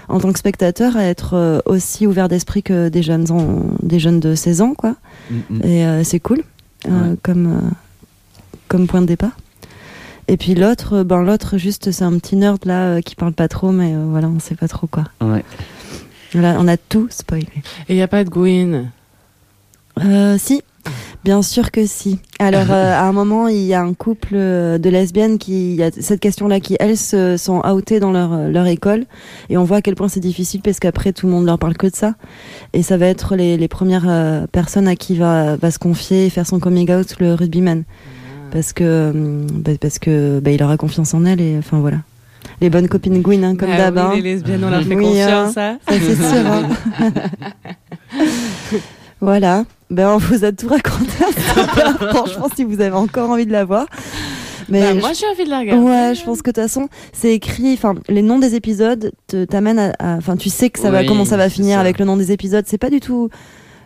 en 0.10 0.19
tant 0.19 0.31
que 0.31 0.38
spectateur 0.39 0.96
à 0.96 1.03
être 1.05 1.63
aussi 1.65 2.05
ouvert 2.05 2.27
d'esprit 2.29 2.62
que 2.62 2.89
des 2.89 3.01
jeunes, 3.01 3.31
en- 3.31 3.63
des 3.81 3.98
jeunes 4.00 4.19
de 4.19 4.36
16 4.36 4.62
ans, 4.62 4.74
quoi. 4.75 4.96
Mm, 5.31 5.36
mm. 5.50 5.62
Et 5.65 6.03
c'est 6.03 6.19
cool 6.19 6.43
Ouais. 6.86 6.91
comme, 7.24 7.62
comme 8.67 8.86
point 8.86 9.01
de 9.01 9.07
départ. 9.07 9.36
Et 10.27 10.38
puis 10.38 10.55
l'autre, 10.55 10.98
euh, 10.98 11.03
ben 11.03 11.22
l'autre 11.22 11.57
juste 11.57 11.91
c'est 11.91 12.03
un 12.03 12.17
petit 12.17 12.36
nerd 12.36 12.65
là 12.65 12.88
euh, 12.88 13.01
qui 13.01 13.15
parle 13.15 13.34
pas 13.34 13.48
trop, 13.48 13.72
mais 13.72 13.93
euh, 13.96 14.05
voilà, 14.07 14.27
on 14.27 14.39
sait 14.39 14.55
pas 14.55 14.67
trop 14.67 14.88
quoi. 14.88 15.05
Ouais. 15.22 15.43
Voilà, 16.34 16.57
on 16.60 16.67
a 16.67 16.77
tout 16.77 17.07
spoilé. 17.10 17.48
Et 17.88 17.93
il 17.93 17.96
n'y 17.96 18.01
a 18.01 18.07
pas 18.07 18.24
de 18.24 18.29
Gwyn? 18.29 18.91
Euh, 20.03 20.38
si, 20.38 20.62
bien 21.24 21.41
sûr 21.41 21.72
que 21.72 21.86
si. 21.86 22.19
Alors, 22.39 22.65
euh, 22.72 22.93
à 22.93 23.03
un 23.03 23.12
moment, 23.12 23.48
il 23.48 23.63
y 23.63 23.74
a 23.74 23.81
un 23.81 23.94
couple 23.94 24.35
de 24.35 24.90
lesbiennes 24.90 25.37
qui, 25.37 25.72
il 25.72 25.75
y 25.75 25.83
a 25.83 25.92
cette 25.92 26.20
question-là, 26.20 26.59
qui 26.59 26.75
elles 26.79 26.98
se 26.98 27.37
sont 27.37 27.61
outées 27.68 28.00
dans 28.00 28.11
leur, 28.11 28.50
leur 28.50 28.68
école. 28.68 29.05
Et 29.50 29.57
on 29.57 29.63
voit 29.63 29.77
à 29.77 29.81
quel 29.81 29.96
point 29.96 30.09
c'est 30.09 30.20
difficile 30.20 30.61
parce 30.61 30.79
qu'après, 30.79 31.13
tout 31.13 31.25
le 31.27 31.31
monde 31.31 31.46
leur 31.46 31.57
parle 31.57 31.75
que 31.75 31.87
de 31.87 31.96
ça. 31.96 32.16
Et 32.74 32.83
ça 32.83 32.98
va 32.98 33.07
être 33.07 33.35
les, 33.35 33.57
les 33.57 33.68
premières 33.68 34.07
euh, 34.07 34.48
personnes 34.48 34.87
à 34.87 34.96
qui 34.96 35.16
va, 35.16 35.55
va 35.55 35.72
se 35.72 35.79
confier 35.79 36.25
et 36.25 36.29
faire 36.29 36.46
son 36.46 36.59
coming 36.59 36.92
out 36.92 37.16
le 37.20 37.33
rugbyman. 37.33 37.83
Parce 38.57 38.74
que, 38.74 39.11
hum, 39.11 39.46
bah, 39.51 39.74
parce 39.79 40.00
que 40.00 40.39
bah, 40.39 40.50
il 40.50 40.63
aura 40.63 40.77
confiance 40.77 41.13
en 41.13 41.25
elle 41.25 41.39
et 41.41 41.55
enfin 41.59 41.77
voilà. 41.79 41.98
Les 42.59 42.72
bonnes 42.72 42.87
copines 42.87 43.22
Gwyn, 43.22 43.43
hein, 43.43 43.55
comme 43.55 43.70
Ah 43.72 43.77
d'hab. 43.91 43.96
oui, 43.98 44.01
hein. 44.01 44.11
les 44.15 44.22
lesbiennes, 44.24 44.63
on 44.63 44.72
leur 44.72 44.81
fait 44.81 44.96
Oui, 44.96 45.03
confiance, 45.03 45.55
hein. 45.57 45.77
hein. 45.87 45.93
Ça, 45.93 46.00
c'est 46.00 46.15
sûr. 46.15 46.48
hein. 46.48 47.11
voilà. 49.22 49.65
Ben, 49.89 50.09
on 50.09 50.17
vous 50.17 50.43
a 50.43 50.51
tout 50.51 50.67
raconté. 50.67 51.11
à 51.24 51.31
ce 51.31 51.59
moment-là. 51.59 52.13
Franchement, 52.15 52.48
si 52.55 52.63
vous 52.63 52.81
avez 52.81 52.96
encore 52.96 53.29
envie 53.29 53.46
de 53.46 53.51
la 53.51 53.63
voir. 53.63 53.85
Mais 54.70 54.81
Bah, 54.81 54.87
je- 54.96 55.00
moi, 55.00 55.11
j'ai 55.13 55.25
envie 55.27 55.46
de 55.46 55.50
la 55.50 55.59
regarder. 55.59 55.81
Ouais, 55.83 56.13
je 56.15 56.24
pense 56.24 56.41
que 56.41 56.50
de 56.50 56.55
toute 56.55 56.63
façon, 56.63 56.89
c'est 57.13 57.33
écrit. 57.33 57.74
Enfin, 57.74 57.93
les 58.09 58.22
noms 58.22 58.39
des 58.39 58.55
épisodes 58.55 59.11
t'amènent 59.50 59.93
à. 60.00 60.15
Enfin, 60.17 60.35
tu 60.35 60.50
sais 60.50 60.70
que 60.70 60.79
ça 60.79 60.89
va, 60.91 61.03
comment 61.05 61.25
ça 61.25 61.37
va 61.37 61.48
finir 61.50 61.75
ça. 61.75 61.81
avec 61.81 62.00
le 62.00 62.05
nom 62.05 62.17
des 62.17 62.31
épisodes. 62.31 62.65
C'est 62.67 62.77
pas 62.79 62.89
du 62.89 63.00
tout. 63.00 63.29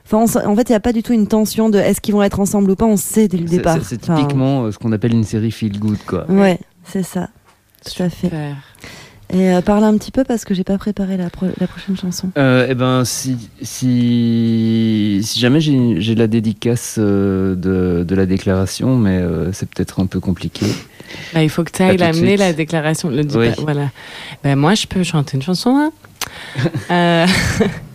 Enfin, 0.05 0.45
en 0.45 0.55
fait, 0.55 0.69
il 0.69 0.71
n'y 0.71 0.75
a 0.75 0.79
pas 0.79 0.93
du 0.93 1.03
tout 1.03 1.13
une 1.13 1.27
tension 1.27 1.69
de 1.69 1.77
est-ce 1.77 2.01
qu'ils 2.01 2.13
vont 2.13 2.23
être 2.23 2.39
ensemble 2.39 2.69
ou 2.71 2.75
pas. 2.75 2.85
On 2.85 2.97
sait 2.97 3.27
dès 3.27 3.37
le 3.37 3.45
départ. 3.45 3.77
C'est 3.83 4.01
Enfin, 4.03 4.15
typiquement 4.17 4.63
euh, 4.65 4.71
ce 4.71 4.77
qu'on 4.77 4.91
appelle 4.91 5.13
une 5.13 5.23
série 5.23 5.51
feel 5.51 5.79
good, 5.79 5.99
quoi. 6.05 6.29
Ouais, 6.29 6.59
c'est 6.83 7.03
ça. 7.03 7.29
Tout 7.85 8.03
à 8.03 8.09
fait. 8.09 8.29
Et 9.33 9.49
euh, 9.53 9.61
parle 9.61 9.85
un 9.85 9.97
petit 9.97 10.11
peu 10.11 10.25
parce 10.25 10.43
que 10.43 10.53
j'ai 10.53 10.65
pas 10.65 10.77
préparé 10.77 11.15
la, 11.15 11.29
pro- 11.29 11.45
la 11.57 11.65
prochaine 11.67 11.95
chanson. 11.95 12.29
Euh, 12.37 12.67
eh 12.69 12.75
ben, 12.75 13.05
si, 13.05 13.37
si, 13.61 15.21
si 15.23 15.39
jamais 15.39 15.61
j'ai 15.61 16.15
la 16.15 16.27
dédicace 16.27 16.95
euh, 16.99 17.55
de, 17.55 18.03
de 18.03 18.15
la 18.15 18.25
déclaration, 18.25 18.97
mais 18.97 19.17
euh, 19.19 19.53
c'est 19.53 19.69
peut-être 19.69 20.01
un 20.01 20.05
peu 20.05 20.19
compliqué. 20.19 20.65
Bah, 21.33 21.43
il 21.43 21.49
faut 21.49 21.63
que 21.63 21.71
tu 21.71 21.81
ailles 21.81 22.01
amener 22.03 22.35
la 22.35 22.51
déclaration. 22.51 23.09
Le 23.09 23.23
dis 23.23 23.37
Oui. 23.37 23.49
pas- 23.55 23.61
voilà. 23.61 23.89
Ben, 24.43 24.57
moi, 24.57 24.73
je 24.75 24.85
peux 24.87 25.03
chanter 25.03 25.37
une 25.37 25.43
chanson. 25.43 25.89
hein. 26.89 27.25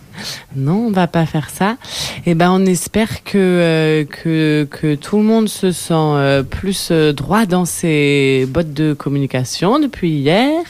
Non, 0.55 0.87
on 0.87 0.91
va 0.91 1.07
pas 1.07 1.25
faire 1.25 1.49
ça. 1.49 1.77
Et 2.25 2.35
ben, 2.35 2.51
on 2.51 2.65
espère 2.65 3.23
que, 3.23 3.37
euh, 3.37 4.03
que, 4.05 4.67
que 4.69 4.95
tout 4.95 5.17
le 5.17 5.23
monde 5.23 5.49
se 5.49 5.71
sent 5.71 5.93
euh, 5.93 6.43
plus 6.43 6.89
euh, 6.91 7.13
droit 7.13 7.45
dans 7.45 7.65
ses 7.65 8.45
bottes 8.49 8.73
de 8.73 8.93
communication 8.93 9.79
depuis 9.79 10.09
hier, 10.09 10.61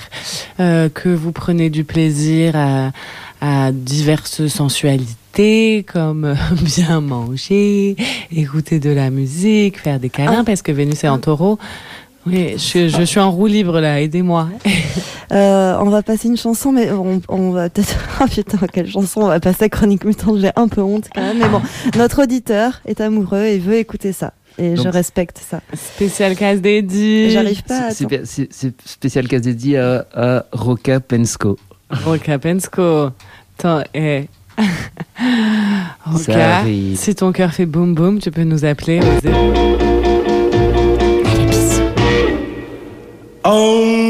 que 0.57 1.09
vous 1.09 1.31
prenez 1.31 1.69
du 1.69 1.83
plaisir 1.83 2.55
à, 2.55 2.91
à 3.41 3.71
diverses 3.71 4.47
sensualités 4.47 5.85
comme 5.91 6.35
bien 6.63 7.01
manger, 7.01 7.95
écouter 8.31 8.79
de 8.79 8.89
la 8.89 9.09
musique, 9.09 9.79
faire 9.79 9.99
des 9.99 10.09
câlins 10.09 10.37
Ah. 10.39 10.43
parce 10.45 10.61
que 10.61 10.71
Vénus 10.71 11.03
est 11.03 11.07
en 11.09 11.19
taureau. 11.19 11.59
Oui, 12.25 12.55
je, 12.57 12.87
je 12.89 13.03
suis 13.03 13.19
en 13.19 13.31
roue 13.31 13.45
libre 13.47 13.79
là, 13.79 14.01
aidez-moi. 14.01 14.49
Euh, 15.31 15.75
on 15.81 15.89
va 15.89 16.01
passer 16.03 16.27
une 16.29 16.37
chanson, 16.37 16.71
mais 16.71 16.89
on, 16.91 17.21
on 17.27 17.51
va 17.51 17.69
peut-être. 17.69 17.95
Ah 18.19 18.25
putain, 18.27 18.57
quelle 18.71 18.89
chanson 18.89 19.21
On 19.21 19.27
va 19.27 19.39
passer 19.39 19.65
à 19.65 19.69
Chronique 19.69 20.03
Mutante, 20.05 20.39
j'ai 20.39 20.51
un 20.55 20.67
peu 20.67 20.81
honte 20.81 21.07
quand 21.13 21.21
même. 21.21 21.37
Mais 21.39 21.49
bon, 21.49 21.61
notre 21.97 22.23
auditeur 22.23 22.81
est 22.85 22.99
amoureux 23.01 23.43
et 23.43 23.59
veut 23.59 23.75
écouter 23.75 24.13
ça. 24.13 24.33
Et 24.57 24.75
je 24.75 24.87
respecte 24.87 25.37
ça. 25.47 25.61
Spécial 25.75 26.35
case 26.35 26.61
dédié. 26.61 27.29
J'arrive 27.29 27.61
pas 27.63 27.87
à. 27.87 27.91
C'est- 27.91 28.73
spécial 28.85 29.27
cas 29.27 29.39
dédié 29.39 29.77
à, 29.77 30.05
à 30.15 30.45
Roca 30.51 30.99
Pensko. 30.99 31.57
Roca 31.91 32.39
Pensko. 32.39 33.11
Attends, 33.59 33.83
eh. 33.93 34.27
Ça 34.57 34.63
Roca, 36.05 36.57
arrive. 36.57 36.97
si 36.97 37.13
ton 37.13 37.31
cœur 37.31 37.51
fait 37.53 37.67
boum 37.67 37.93
boum, 37.93 38.17
tu 38.19 38.31
peux 38.31 38.43
nous 38.43 38.65
appeler. 38.65 38.99
au 43.45 44.06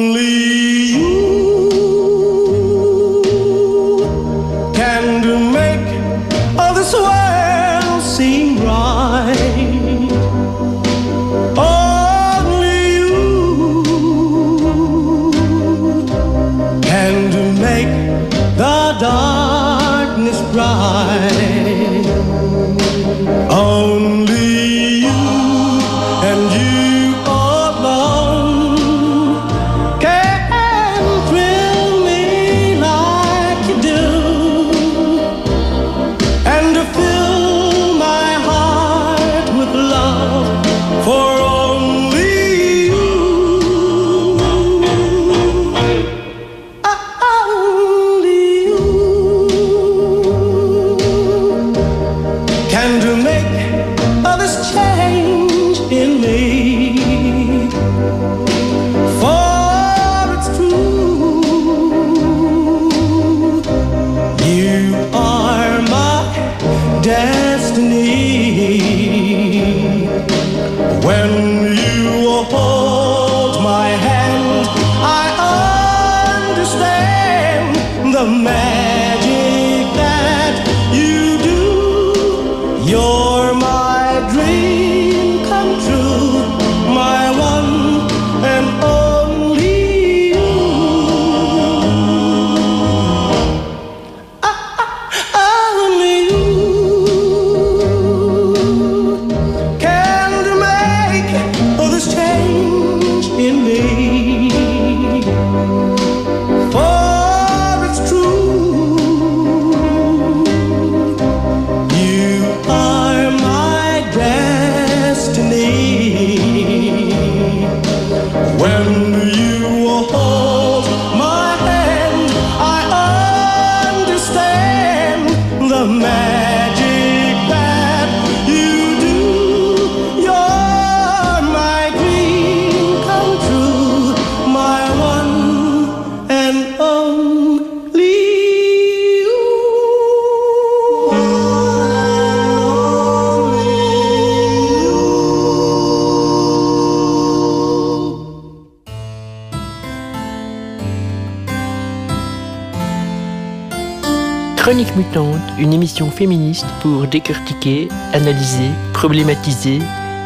émission 155.87 156.11
féministe 156.11 156.65
pour 156.81 157.07
décortiquer, 157.07 157.87
analyser, 158.11 158.71
problématiser 158.91 159.79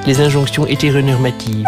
les 0.08 0.20
injonctions 0.20 0.66
hétéronormatives. 0.66 1.68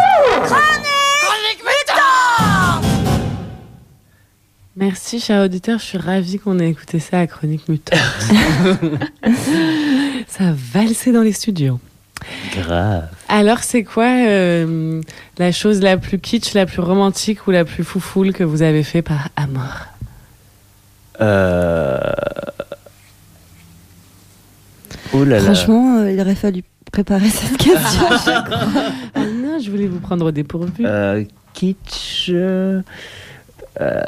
Merci, 4.74 5.20
cher 5.20 5.44
auditeur. 5.44 5.78
Je 5.78 5.84
suis 5.84 5.98
ravie 5.98 6.40
qu'on 6.40 6.58
ait 6.58 6.70
écouté 6.70 6.98
ça 6.98 7.20
à 7.20 7.28
Chronique 7.28 7.68
Mutante. 7.68 8.00
ça 10.26 10.48
a 10.48 10.52
valsé 10.56 11.12
dans 11.12 11.22
les 11.22 11.32
studios. 11.32 11.78
Grave. 12.52 13.06
Alors, 13.28 13.58
c'est 13.60 13.84
quoi 13.84 14.08
euh, 14.08 15.02
la 15.38 15.52
chose 15.52 15.80
la 15.80 15.98
plus 15.98 16.18
kitsch, 16.18 16.54
la 16.54 16.66
plus 16.66 16.80
romantique 16.80 17.46
ou 17.46 17.52
la 17.52 17.64
plus 17.64 17.84
foufoule 17.84 18.32
que 18.32 18.42
vous 18.42 18.62
avez 18.62 18.82
fait 18.82 19.02
par 19.02 19.28
amour? 19.36 19.86
Euh... 21.20 22.00
Oh 25.14 25.24
là 25.24 25.36
là. 25.36 25.42
Franchement, 25.42 25.98
euh, 25.98 26.10
il 26.12 26.20
aurait 26.20 26.34
fallu 26.34 26.62
préparer 26.92 27.28
cette 27.28 27.56
question. 27.58 28.04
Ah 29.14 29.24
non, 29.26 29.58
je 29.60 29.70
voulais 29.70 29.86
vous 29.86 30.00
prendre 30.00 30.26
au 30.26 30.30
dépourvu. 30.30 30.84
Euh, 30.84 31.24
kitsch. 31.52 32.30
euh, 32.30 32.82
euh, 33.80 34.00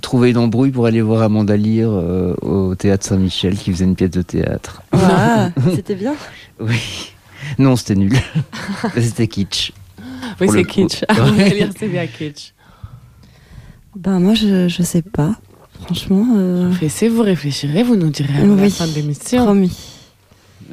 trouver 0.00 0.30
une 0.30 0.38
embrouille 0.38 0.70
pour 0.70 0.86
aller 0.86 1.00
voir 1.02 1.22
Amanda 1.22 1.56
Lear 1.56 1.90
euh, 1.92 2.34
au 2.42 2.74
théâtre 2.76 3.04
Saint-Michel 3.04 3.56
qui 3.56 3.72
faisait 3.72 3.84
une 3.84 3.96
pièce 3.96 4.10
de 4.10 4.22
théâtre. 4.22 4.82
Ah, 4.92 5.50
c'était 5.74 5.96
bien. 5.96 6.14
Oui. 6.60 7.12
Non, 7.58 7.74
c'était 7.76 7.94
nul. 7.96 8.12
c'était 9.00 9.26
kitsch. 9.26 9.72
oui, 10.40 10.48
c'est 10.52 10.64
kitsch. 10.64 11.02
Va 11.08 11.48
lire, 11.48 11.70
c'est 11.78 11.88
bien 11.88 12.06
kitsch. 12.06 12.52
Ben 13.96 14.20
moi, 14.20 14.34
je, 14.34 14.68
je 14.68 14.82
sais 14.82 15.02
pas. 15.02 15.34
Franchement, 15.82 16.26
euh, 16.36 16.72
Laissez 16.80 17.08
vous 17.08 17.22
réfléchirez, 17.22 17.82
vous 17.82 17.96
nous 17.96 18.10
direz 18.10 18.34
à 18.34 18.44
la 18.44 18.52
Oui. 18.52 18.70
fin 18.70 18.86
de 18.86 18.92
l'émission. 18.94 19.44
promis. 19.44 19.76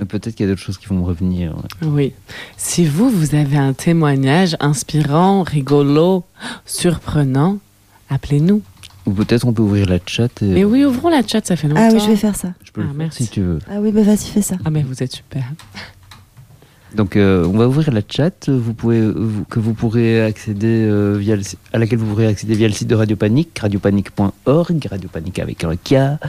Euh, 0.01 0.05
Peut-être 0.05 0.35
qu'il 0.35 0.45
y 0.45 0.49
a 0.49 0.51
d'autres 0.51 0.61
choses 0.65 0.77
qui 0.77 0.87
vont 0.87 0.95
me 0.97 1.03
revenir. 1.05 1.55
ouais. 1.81 1.87
Oui. 1.87 2.13
Si 2.57 2.85
vous, 2.85 3.09
vous 3.09 3.33
avez 3.35 3.57
un 3.57 3.73
témoignage 3.73 4.57
inspirant, 4.59 5.43
rigolo, 5.43 6.23
surprenant, 6.65 7.59
appelez-nous. 8.09 8.61
Ou 9.05 9.11
peut-être 9.11 9.45
on 9.45 9.53
peut 9.53 9.61
ouvrir 9.61 9.87
la 9.87 9.99
chat. 10.05 10.41
Et... 10.41 10.45
Mais 10.45 10.63
oui, 10.63 10.83
ouvrons 10.83 11.09
la 11.09 11.25
chat, 11.25 11.45
ça 11.45 11.55
fait 11.55 11.67
longtemps. 11.67 11.87
Ah 11.89 11.93
oui, 11.93 11.99
je 11.99 12.07
vais 12.09 12.15
faire 12.15 12.35
ça. 12.35 12.53
Je 12.63 12.71
peux 12.71 12.81
le 12.81 12.87
Ah, 12.87 12.89
faire 12.89 12.97
merci. 12.97 13.23
si 13.25 13.29
tu 13.29 13.41
veux. 13.41 13.59
Ah 13.69 13.75
oui, 13.79 13.91
bah 13.91 14.01
vas-y, 14.01 14.17
fais 14.25 14.41
ça. 14.41 14.55
Ah, 14.65 14.71
mais 14.71 14.81
vous 14.81 15.01
êtes 15.03 15.11
super. 15.13 15.43
Donc 16.95 17.17
euh, 17.17 17.45
on 17.45 17.57
va 17.57 17.67
ouvrir 17.67 17.91
la 17.91 18.01
chat 18.07 18.49
vous 18.49 18.73
pouvez, 18.73 19.01
que 19.49 19.59
vous 19.59 19.73
pourrez 19.73 20.23
accéder 20.23 20.87
euh, 20.89 21.17
via 21.19 21.35
à 21.73 21.77
laquelle 21.77 21.99
vous 21.99 22.07
pourrez 22.07 22.27
accéder 22.27 22.55
via 22.55 22.67
le 22.67 22.73
site 22.73 22.87
de 22.87 22.95
Radio 22.95 23.15
Panique, 23.15 23.57
radiopanique.org, 23.59 24.87
Radio 24.89 25.09
Panique 25.11 25.39
avec 25.39 25.63
un 25.63 25.75
K, 25.75 26.19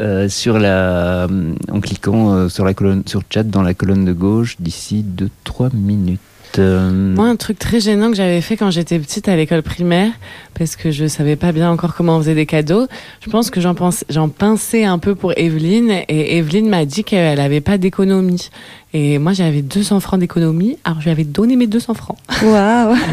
euh, 0.00 0.28
sur 0.28 0.58
la, 0.58 1.26
en 1.70 1.80
cliquant 1.80 2.48
sur 2.48 2.64
la 2.64 2.74
colonne 2.74 3.02
sur 3.06 3.22
chat 3.30 3.44
dans 3.44 3.62
la 3.62 3.74
colonne 3.74 4.04
de 4.04 4.12
gauche 4.12 4.56
d'ici 4.60 5.04
2-3 5.46 5.74
minutes. 5.74 6.20
Moi, 6.58 7.26
un 7.26 7.36
truc 7.36 7.58
très 7.58 7.80
gênant 7.80 8.10
que 8.10 8.16
j'avais 8.16 8.40
fait 8.40 8.56
quand 8.56 8.70
j'étais 8.70 8.98
petite 8.98 9.28
à 9.28 9.34
l'école 9.34 9.62
primaire, 9.62 10.12
parce 10.56 10.76
que 10.76 10.90
je 10.90 11.06
savais 11.06 11.36
pas 11.36 11.52
bien 11.52 11.70
encore 11.70 11.94
comment 11.94 12.16
on 12.16 12.20
faisait 12.20 12.34
des 12.34 12.46
cadeaux, 12.46 12.86
je 13.20 13.30
pense 13.30 13.50
que 13.50 13.60
j'en 13.60 13.74
j'en 14.08 14.28
pinçais 14.28 14.84
un 14.84 14.98
peu 14.98 15.14
pour 15.14 15.32
Evelyne, 15.36 15.90
et 16.08 16.38
Evelyne 16.38 16.68
m'a 16.68 16.84
dit 16.84 17.02
qu'elle 17.02 17.40
avait 17.40 17.60
pas 17.60 17.78
d'économie. 17.78 18.50
Et 18.96 19.18
moi, 19.18 19.32
j'avais 19.32 19.60
200 19.60 19.98
francs 20.00 20.20
d'économie, 20.20 20.78
alors 20.84 21.00
je 21.00 21.04
lui 21.06 21.10
avais 21.10 21.24
donné 21.24 21.56
mes 21.56 21.66
200 21.66 21.94
francs. 21.94 22.16
Waouh. 22.42 22.96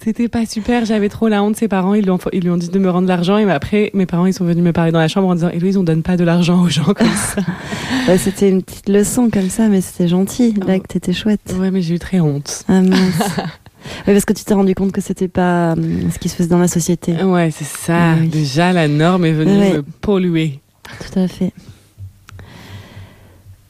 C'était 0.00 0.28
pas 0.28 0.46
super, 0.46 0.84
j'avais 0.84 1.08
trop 1.08 1.26
la 1.26 1.42
honte. 1.42 1.56
Ses 1.56 1.66
parents, 1.66 1.92
ils 1.94 2.04
lui, 2.04 2.10
ont, 2.10 2.18
ils 2.32 2.40
lui 2.42 2.50
ont 2.50 2.56
dit 2.56 2.68
de 2.68 2.78
me 2.78 2.88
rendre 2.88 3.08
l'argent, 3.08 3.36
et 3.36 3.50
après, 3.50 3.90
mes 3.94 4.06
parents, 4.06 4.26
ils 4.26 4.32
sont 4.32 4.44
venus 4.44 4.62
me 4.62 4.72
parler 4.72 4.92
dans 4.92 5.00
la 5.00 5.08
chambre 5.08 5.26
en 5.28 5.34
disant, 5.34 5.48
Héloïse, 5.48 5.76
on 5.76 5.82
donne 5.82 6.02
pas 6.02 6.16
de 6.16 6.22
l'argent 6.22 6.62
aux 6.62 6.68
gens 6.68 6.94
comme 6.94 7.08
ça. 7.08 7.42
C'était 8.16 8.48
une 8.48 8.62
petite 8.62 8.88
leçon 8.88 9.28
comme 9.28 9.50
ça, 9.50 9.66
mais 9.68 9.80
c'était 9.80 10.06
gentil. 10.06 10.54
Là, 10.64 10.78
que 10.78 10.86
t'étais 10.86 11.12
chouette. 11.12 11.40
ouais, 11.58 11.72
mais 11.72 11.82
j'ai 11.82 11.96
eu 11.96 11.98
très 11.98 12.20
honte. 12.20 12.64
Ah 12.68 12.80
mince. 12.82 13.18
Oui, 14.08 14.14
parce 14.14 14.24
que 14.24 14.32
tu 14.32 14.42
t'es 14.44 14.52
rendu 14.54 14.74
compte 14.74 14.90
que 14.90 15.00
c'était 15.00 15.28
pas 15.28 15.74
hum, 15.74 16.10
ce 16.12 16.18
qui 16.18 16.28
se 16.28 16.34
faisait 16.34 16.48
dans 16.48 16.58
la 16.58 16.66
société. 16.66 17.22
Ouais, 17.22 17.52
c'est 17.52 17.64
ça. 17.66 18.14
Oui. 18.20 18.26
Déjà, 18.26 18.72
la 18.72 18.88
norme 18.88 19.24
est 19.24 19.32
venue 19.32 19.56
Ouais. 19.58 19.72
me 19.74 19.82
polluer. 19.82 20.58
Tout 20.98 21.20
à 21.20 21.28
fait. 21.28 21.52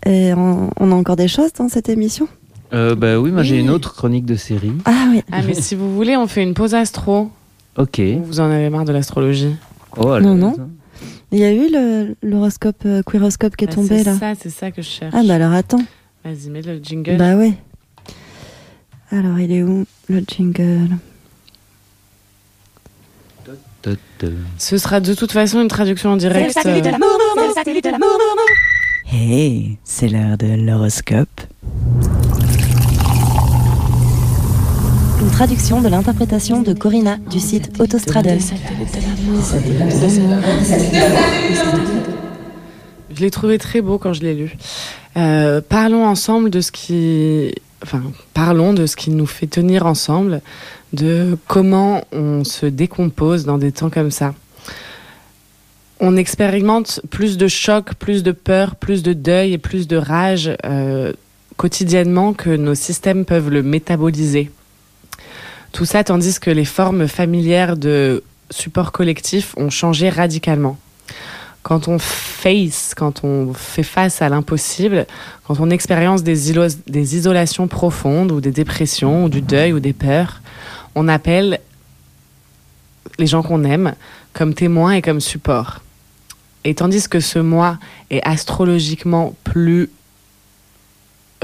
Et 0.06 0.32
on, 0.34 0.70
on 0.80 0.92
a 0.92 0.94
encore 0.94 1.16
des 1.16 1.28
choses 1.28 1.52
dans 1.52 1.68
cette 1.68 1.88
émission 1.90 2.26
euh, 2.72 2.96
bah 2.96 3.18
oui, 3.20 3.30
moi 3.30 3.44
j'ai 3.44 3.56
Oui. 3.56 3.60
une 3.60 3.70
autre 3.70 3.94
chronique 3.94 4.24
de 4.26 4.34
série. 4.34 4.72
Ah 4.86 5.06
oui. 5.10 5.22
Ah, 5.30 5.40
mais 5.46 5.54
si 5.54 5.76
vous 5.76 5.94
voulez, 5.94 6.16
on 6.16 6.26
fait 6.26 6.42
une 6.42 6.52
pause 6.54 6.74
astro. 6.74 7.30
Ok. 7.78 8.00
Ou 8.00 8.24
Vous 8.24 8.40
en 8.40 8.50
avez 8.50 8.70
marre 8.70 8.84
de 8.84 8.90
l'astrologie 8.92 9.54
Oh, 9.96 10.18
Non, 10.18 10.34
non. 10.34 10.54
Il 11.30 11.38
y 11.38 11.44
a 11.44 11.52
eu 11.52 11.68
le- 11.70 12.16
l'horoscope, 12.24 12.82
euh, 12.84 13.02
queeroscope 13.04 13.54
qui 13.54 13.64
est 13.64 13.68
Bah, 13.68 13.74
tombé 13.74 13.98
c'est 13.98 14.04
là. 14.04 14.16
ça, 14.18 14.32
c'est 14.40 14.50
ça 14.50 14.72
que 14.72 14.82
je 14.82 14.88
cherche. 14.88 15.14
Ah 15.16 15.22
bah 15.24 15.36
alors 15.36 15.52
attends. 15.52 15.82
Vas-y, 16.24 16.50
mets 16.50 16.62
le 16.62 16.78
jingle. 16.82 17.16
Bah 17.18 17.36
ouais. 17.36 17.52
Alors 19.12 19.38
il 19.38 19.52
est 19.52 19.62
où 19.62 19.84
le 20.08 20.22
jingle? 20.26 20.88
Ta- 23.82 23.90
ta. 24.18 24.26
Ce 24.58 24.76
sera 24.76 24.98
de 24.98 25.14
toute 25.14 25.30
façon 25.30 25.62
une 25.62 25.68
traduction 25.68 26.10
en 26.10 26.16
direct. 26.16 26.58
euh, 26.66 26.80
Hey, 29.08 29.78
c'est 29.84 30.08
l'heure 30.08 30.36
de 30.36 30.48
l'horoscope. 30.48 31.28
Une 35.22 35.30
traduction 35.30 35.80
de 35.80 35.88
l'interprétation 35.88 36.60
de 36.60 36.72
Corina 36.72 37.16
du 37.30 37.38
site 37.38 37.80
Autostraddle. 37.80 38.40
Je 43.14 43.20
l'ai 43.20 43.30
trouvé 43.30 43.58
très 43.58 43.80
beau 43.80 43.98
quand 43.98 44.12
je 44.12 44.22
l'ai 44.22 44.34
lu. 44.34 44.56
Euh, 45.16 45.60
parlons 45.66 46.04
ensemble 46.04 46.50
de 46.50 46.60
ce 46.60 46.72
qui, 46.72 47.54
enfin, 47.84 48.02
parlons 48.34 48.72
de 48.72 48.86
ce 48.86 48.96
qui 48.96 49.10
nous 49.10 49.26
fait 49.26 49.46
tenir 49.46 49.86
ensemble, 49.86 50.40
de 50.92 51.38
comment 51.46 52.02
on 52.12 52.42
se 52.42 52.66
décompose 52.66 53.44
dans 53.44 53.58
des 53.58 53.70
temps 53.70 53.90
comme 53.90 54.10
ça. 54.10 54.34
On 55.98 56.16
expérimente 56.16 57.00
plus 57.11 57.38
de 57.38 57.48
choc, 57.48 57.94
plus 57.94 58.22
de 58.22 58.32
peur, 58.32 58.76
plus 58.76 59.02
de 59.02 59.14
deuil 59.14 59.54
et 59.54 59.59
plus 59.59 59.88
de 59.88 59.96
rage 59.96 60.50
euh, 60.64 61.12
quotidiennement 61.56 62.35
que 62.35 62.50
nos 62.50 62.74
systèmes 62.74 63.24
peuvent 63.24 63.48
le 63.48 63.62
métaboliser. 63.62 64.50
Tout 65.72 65.85
ça 65.85 66.04
tandis 66.04 66.38
que 66.38 66.50
les 66.50 66.64
formes 66.64 67.09
familières 67.09 67.76
de 67.76 68.22
support 68.50 68.92
collectif 68.92 69.54
ont 69.56 69.70
changé 69.70 70.09
radicalement. 70.09 70.78
quand 71.62 71.88
on 71.88 71.98
face, 71.98 72.94
quand 72.94 73.24
on 73.24 73.52
fait 73.52 73.82
face 73.82 74.22
à 74.22 74.28
l'impossible, 74.28 75.04
quand 75.46 75.59
on 75.59 75.68
expérience 75.68 76.22
des, 76.22 76.52
isolations 77.16 77.66
profondes 77.66 78.30
ou 78.30 78.40
des 78.40 78.52
dépressions 78.52 79.24
ou 79.24 79.28
du 79.28 79.42
deuil 79.42 79.72
ou 79.72 79.80
des 79.80 79.92
peurs, 79.92 80.42
on 80.94 81.09
appelle 81.09 81.59
les 83.18 83.26
gens 83.26 83.42
qu'on 83.42 83.64
aime 83.64 83.94
comme 84.32 84.54
témoins 84.54 84.92
et 84.92 85.02
comme 85.02 85.20
support. 85.20 85.80
Et 86.66 86.74
tandis 86.74 87.09
que 87.09 87.20
ce 87.20 87.38
mois 87.38 87.79
est 88.11 88.20
astrologiquement 88.26 89.37
plus 89.44 89.88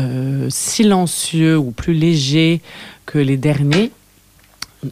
euh, 0.00 0.50
silencieux 0.50 1.56
ou 1.56 1.70
plus 1.70 1.94
léger 1.94 2.60
que 3.06 3.18
les 3.18 3.36
derniers, 3.36 3.92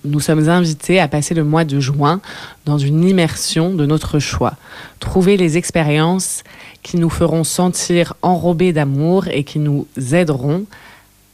nous 0.04 0.20
sommes 0.20 0.48
invités 0.48 1.00
à 1.00 1.08
passer 1.08 1.34
le 1.34 1.42
mois 1.42 1.64
de 1.64 1.80
juin 1.80 2.20
dans 2.64 2.78
une 2.78 3.02
immersion 3.02 3.74
de 3.74 3.84
notre 3.86 4.20
choix. 4.20 4.54
Trouver 5.00 5.36
les 5.36 5.56
expériences 5.56 6.44
qui 6.84 6.96
nous 6.96 7.10
feront 7.10 7.42
sentir 7.42 8.14
enrobés 8.22 8.72
d'amour 8.72 9.26
et 9.26 9.42
qui 9.42 9.58
nous 9.58 9.88
aideront 10.12 10.64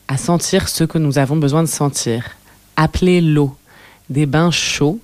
à 0.08 0.16
sentir 0.16 0.70
ce 0.70 0.84
que 0.84 0.96
nous 0.96 1.18
avons 1.18 1.36
besoin 1.36 1.62
de 1.62 1.68
sentir. 1.68 2.30
Appelez 2.76 3.20
l'eau 3.20 3.54
des 4.08 4.24
bains 4.24 4.50
chauds 4.50 5.00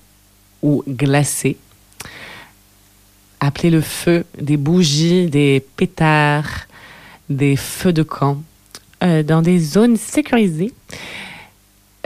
ou 0.62 0.83
glacés. 0.88 1.59
Appelez 3.44 3.70
le 3.70 3.81
feu 3.81 4.24
des 4.40 4.57
bougies, 4.57 5.26
des 5.26 5.64
pétards, 5.76 6.68
des 7.28 7.57
feux 7.57 7.92
de 7.92 8.05
camp 8.05 8.40
euh, 9.02 9.24
dans 9.24 9.42
des 9.42 9.59
zones 9.59 9.96
sécurisées 9.96 10.72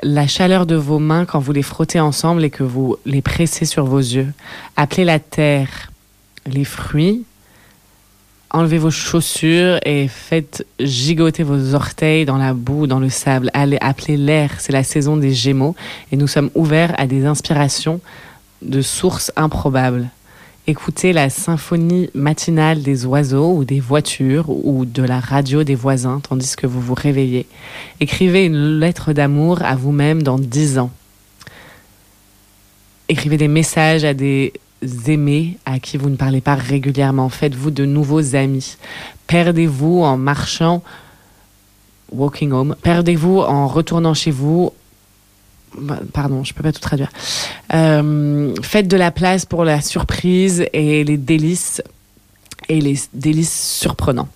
la 0.03 0.27
chaleur 0.27 0.65
de 0.65 0.77
vos 0.77 0.99
mains 0.99 1.27
quand 1.27 1.39
vous 1.39 1.53
les 1.53 1.63
frottez 1.63 2.01
ensemble 2.01 2.43
et 2.43 2.51
que 2.51 2.63
vous 2.63 2.97
les 3.05 3.21
pressez 3.21 3.67
sur 3.67 3.85
vos 3.85 3.99
yeux. 3.99 4.33
Appelez 4.77 5.05
la 5.05 5.19
terre, 5.19 5.91
les 6.47 6.65
fruits. 6.65 7.25
Enlevez 8.51 8.79
vos 8.79 8.91
chaussures 8.91 9.79
et 9.85 10.09
faites 10.09 10.67
gigoter 10.81 11.43
vos 11.43 11.75
orteils 11.75 12.25
dans 12.25 12.39
la 12.39 12.55
boue, 12.55 12.87
dans 12.87 13.01
le 13.01 13.11
sable. 13.11 13.51
Allez, 13.53 13.77
appelez 13.83 14.17
l'air, 14.17 14.53
c'est 14.59 14.73
la 14.73 14.85
saison 14.85 15.19
des 15.19 15.35
Gémeaux 15.35 15.77
et 16.13 16.17
nous 16.17 16.29
sommes 16.29 16.51
ouverts 16.55 16.95
à 16.97 17.07
des 17.07 17.27
inspirations 17.27 18.01
de 18.63 18.81
sources 18.81 19.33
improbables. 19.37 20.09
Écoutez 20.69 21.13
la 21.13 21.31
symphonie 21.31 22.11
matinale 22.13 22.83
des 22.83 23.07
oiseaux 23.07 23.53
ou 23.53 23.65
des 23.65 23.79
voitures 23.79 24.51
ou 24.51 24.85
de 24.85 25.05
la 25.05 25.21
radio 25.21 25.63
des 25.63 25.77
voisins 25.77 26.19
tandis 26.19 26.57
que 26.57 26.67
vous 26.67 26.81
vous 26.81 26.95
réveillez. 26.95 27.47
Écrivez 28.01 28.47
une 28.47 28.81
lettre 28.81 29.13
d'amour 29.13 29.63
à 29.63 29.77
vous-même 29.77 30.25
dans 30.25 30.41
dix 30.41 30.81
ans. 30.81 30.91
Écrivez 33.09 33.37
des 33.37 33.47
messages 33.47 34.03
à 34.03 34.13
des 34.13 34.55
aimés 35.07 35.57
à 35.67 35.79
qui 35.79 35.99
vous 35.99 36.11
ne 36.11 36.17
parlez 36.17 36.41
pas 36.41 36.57
régulièrement. 36.57 37.29
Faites-vous 37.29 37.71
de 37.71 37.85
nouveaux 37.85 38.35
amis. 38.35 38.77
Perdez-vous 39.29 40.03
en 40.03 40.17
marchant, 40.17 40.83
walking 42.11 42.51
home. 42.51 42.75
Perdez-vous 42.83 43.39
en 43.39 43.69
retournant 43.69 44.15
chez 44.15 44.33
vous. 44.33 44.73
Bah, 45.79 46.01
Pardon, 46.13 46.45
je 46.45 46.55
peux 46.55 46.63
pas 46.63 46.73
tout 46.73 46.81
traduire. 46.81 47.11
Euh, 47.75 48.55
faites 48.63 48.89
de 48.89 48.97
la 48.97 49.11
place 49.11 49.45
pour 49.45 49.65
la 49.65 49.81
surprise 49.81 50.67
et 50.73 51.05
les 51.05 51.17
délices 51.17 51.83
et 52.69 52.81
les 52.81 52.99
délices 53.13 53.79
surprenants. 53.79 54.29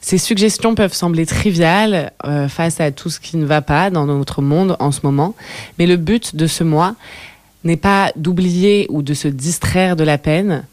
Ces 0.00 0.18
suggestions 0.18 0.74
peuvent 0.74 0.94
sembler 0.94 1.26
triviales 1.26 2.12
euh, 2.24 2.48
face 2.48 2.80
à 2.80 2.90
tout 2.90 3.08
ce 3.08 3.20
qui 3.20 3.36
ne 3.36 3.44
va 3.44 3.62
pas 3.62 3.90
dans 3.90 4.06
notre 4.06 4.42
monde 4.42 4.76
en 4.80 4.90
ce 4.90 5.00
moment, 5.04 5.34
mais 5.78 5.86
le 5.86 5.96
but 5.96 6.34
de 6.34 6.48
ce 6.48 6.64
mois 6.64 6.96
n'est 7.62 7.76
pas 7.76 8.10
d'oublier 8.16 8.86
ou 8.90 9.02
de 9.02 9.14
se 9.14 9.28
distraire 9.28 9.94
de 9.94 10.02
la 10.02 10.18
peine, 10.18 10.64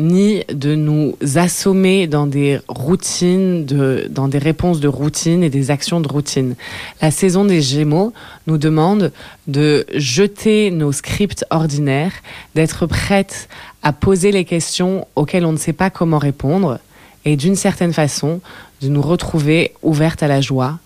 ni 0.00 0.42
de 0.52 0.74
nous 0.74 1.16
assommer 1.36 2.06
dans 2.06 2.26
des 2.26 2.58
routines, 2.68 3.64
de, 3.64 4.06
dans 4.10 4.28
des 4.28 4.38
réponses 4.38 4.80
de 4.80 4.88
routine 4.88 5.44
et 5.44 5.50
des 5.50 5.70
actions 5.70 6.00
de 6.00 6.08
routine. 6.08 6.56
La 7.02 7.10
saison 7.10 7.44
des 7.44 7.60
Gémeaux 7.60 8.12
nous 8.46 8.58
demande 8.58 9.12
de 9.46 9.86
jeter 9.94 10.70
nos 10.70 10.92
scripts 10.92 11.44
ordinaires, 11.50 12.14
d'être 12.54 12.86
prête 12.86 13.48
à 13.82 13.92
poser 13.92 14.32
les 14.32 14.44
questions 14.44 15.06
auxquelles 15.16 15.44
on 15.44 15.52
ne 15.52 15.58
sait 15.58 15.72
pas 15.72 15.90
comment 15.90 16.18
répondre, 16.18 16.80
et 17.24 17.36
d'une 17.36 17.56
certaine 17.56 17.92
façon, 17.92 18.40
de 18.80 18.88
nous 18.88 19.02
retrouver 19.02 19.74
ouvertes 19.82 20.22
à 20.22 20.28
la 20.28 20.40
joie, 20.40 20.78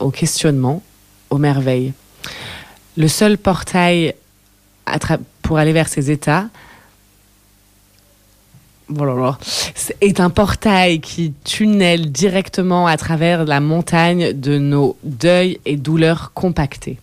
au 0.00 0.10
questionnement, 0.10 0.82
aux 1.30 1.38
merveilles. 1.38 1.94
Le 2.96 3.08
seul 3.08 3.38
portail 3.38 4.14
pour 5.40 5.58
aller 5.58 5.72
vers 5.72 5.88
ces 5.88 6.10
états, 6.10 6.48
Voilà, 8.94 9.38
c'est- 9.74 9.96
est 10.00 10.20
un 10.20 10.30
portail 10.30 11.00
qui 11.00 11.32
tunnelle 11.44 12.10
directement 12.12 12.86
à 12.86 12.96
travers 12.96 13.44
la 13.44 13.60
montagne 13.60 14.32
de 14.32 14.58
nos 14.58 14.96
deuils 15.04 15.58
et 15.64 15.76
douleurs 15.76 16.32
compactées. 16.34 16.98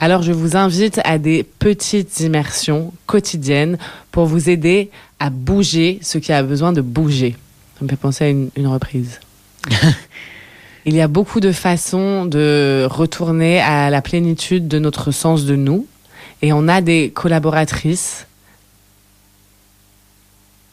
Alors 0.00 0.22
je 0.22 0.32
vous 0.32 0.56
invite 0.56 1.00
à 1.04 1.18
des 1.18 1.42
petites 1.42 2.20
immersions 2.20 2.92
quotidiennes 3.06 3.78
pour 4.12 4.26
vous 4.26 4.48
aider 4.48 4.90
à 5.18 5.30
bouger 5.30 5.98
ce 6.02 6.18
qui 6.18 6.32
a 6.32 6.42
besoin 6.42 6.72
de 6.72 6.80
bouger. 6.80 7.36
Ça 7.78 7.84
me 7.84 7.88
fait 7.90 7.96
penser 7.96 8.24
à 8.24 8.28
une, 8.28 8.50
une 8.56 8.68
reprise. 8.68 9.20
Il 10.86 10.94
y 10.94 11.00
a 11.00 11.08
beaucoup 11.08 11.40
de 11.40 11.52
façons 11.52 12.24
de 12.24 12.86
retourner 12.88 13.60
à 13.60 13.90
la 13.90 14.00
plénitude 14.00 14.68
de 14.68 14.78
notre 14.78 15.10
sens 15.10 15.44
de 15.44 15.56
nous. 15.56 15.86
Et 16.40 16.52
on 16.52 16.68
a 16.68 16.80
des 16.80 17.10
collaboratrices 17.10 18.27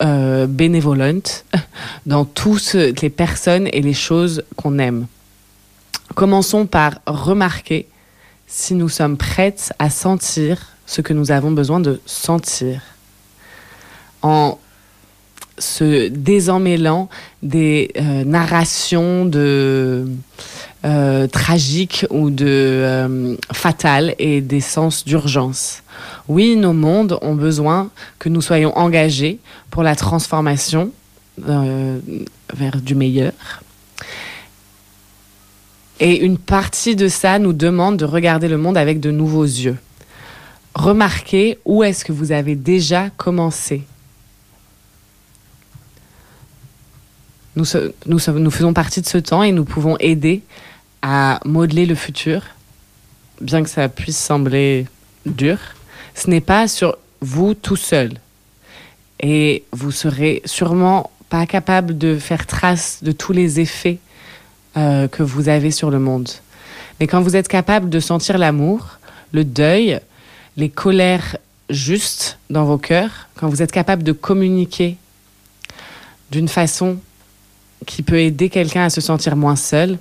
euh, 0.01 0.47
bénévolentes 0.47 1.45
dans 2.05 2.25
toutes 2.25 2.73
les 2.73 3.09
personnes 3.09 3.67
et 3.71 3.81
les 3.81 3.93
choses 3.93 4.43
qu'on 4.55 4.77
aime. 4.79 5.07
Commençons 6.15 6.65
par 6.65 6.99
remarquer 7.07 7.87
si 8.47 8.75
nous 8.75 8.89
sommes 8.89 9.17
prêtes 9.17 9.73
à 9.79 9.89
sentir 9.89 10.75
ce 10.85 11.01
que 11.01 11.13
nous 11.13 11.31
avons 11.31 11.51
besoin 11.51 11.79
de 11.79 11.99
sentir. 12.05 12.81
En 14.21 14.59
se 15.57 16.09
désemmêlant 16.09 17.09
des 17.41 17.91
euh, 17.97 18.23
narrations 18.25 19.25
de 19.25 20.05
euh, 20.85 21.25
tragiques 21.25 22.05
ou 22.11 22.29
de 22.29 22.45
euh, 22.47 23.35
fatales 23.51 24.13
et 24.19 24.39
des 24.41 24.59
sens 24.59 25.03
d'urgence. 25.03 25.81
Oui, 26.27 26.55
nos 26.55 26.73
mondes 26.73 27.17
ont 27.23 27.33
besoin 27.33 27.89
que 28.19 28.29
nous 28.29 28.41
soyons 28.41 28.77
engagés 28.77 29.39
pour 29.71 29.81
la 29.81 29.95
transformation 29.95 30.91
euh, 31.49 31.97
vers 32.53 32.79
du 32.81 32.93
meilleur. 32.93 33.33
Et 35.99 36.23
une 36.23 36.37
partie 36.37 36.95
de 36.95 37.07
ça 37.07 37.39
nous 37.39 37.53
demande 37.53 37.97
de 37.97 38.05
regarder 38.05 38.47
le 38.47 38.57
monde 38.57 38.77
avec 38.77 38.99
de 38.99 39.09
nouveaux 39.09 39.43
yeux. 39.43 39.77
Remarquez 40.75 41.57
où 41.65 41.83
est-ce 41.83 42.05
que 42.05 42.11
vous 42.11 42.31
avez 42.31 42.55
déjà 42.55 43.09
commencé. 43.09 43.81
Nous 47.55 47.65
faisons 47.65 48.73
partie 48.73 49.01
de 49.01 49.07
ce 49.07 49.17
temps 49.17 49.41
et 49.41 49.51
nous 49.51 49.65
pouvons 49.65 49.97
aider 49.99 50.43
à 51.01 51.39
modeler 51.45 51.85
le 51.85 51.95
futur, 51.95 52.41
bien 53.41 53.63
que 53.63 53.69
ça 53.69 53.89
puisse 53.89 54.17
sembler 54.17 54.87
dur. 55.25 55.57
Ce 56.13 56.29
n'est 56.29 56.41
pas 56.41 56.67
sur 56.67 56.97
vous 57.21 57.53
tout 57.53 57.75
seul. 57.75 58.13
Et 59.19 59.63
vous 59.71 59.91
serez 59.91 60.41
sûrement 60.45 61.09
pas 61.29 61.45
capable 61.45 61.97
de 61.97 62.17
faire 62.17 62.45
trace 62.45 62.99
de 63.01 63.11
tous 63.11 63.33
les 63.33 63.59
effets 63.59 63.99
euh, 64.77 65.07
que 65.07 65.23
vous 65.23 65.49
avez 65.49 65.71
sur 65.71 65.89
le 65.89 65.99
monde. 65.99 66.29
Mais 66.99 67.07
quand 67.07 67.21
vous 67.21 67.35
êtes 67.35 67.47
capable 67.47 67.89
de 67.89 67.99
sentir 67.99 68.37
l'amour, 68.37 68.99
le 69.31 69.43
deuil, 69.43 69.99
les 70.57 70.69
colères 70.69 71.37
justes 71.69 72.37
dans 72.49 72.65
vos 72.65 72.77
cœurs, 72.77 73.27
quand 73.35 73.49
vous 73.49 73.61
êtes 73.61 73.71
capable 73.71 74.03
de 74.03 74.11
communiquer 74.11 74.97
d'une 76.31 76.47
façon 76.47 76.97
qui 77.85 78.01
peut 78.01 78.19
aider 78.19 78.49
quelqu'un 78.49 78.85
à 78.85 78.89
se 78.89 79.01
sentir 79.01 79.35
moins 79.35 79.55
seul, 79.55 79.97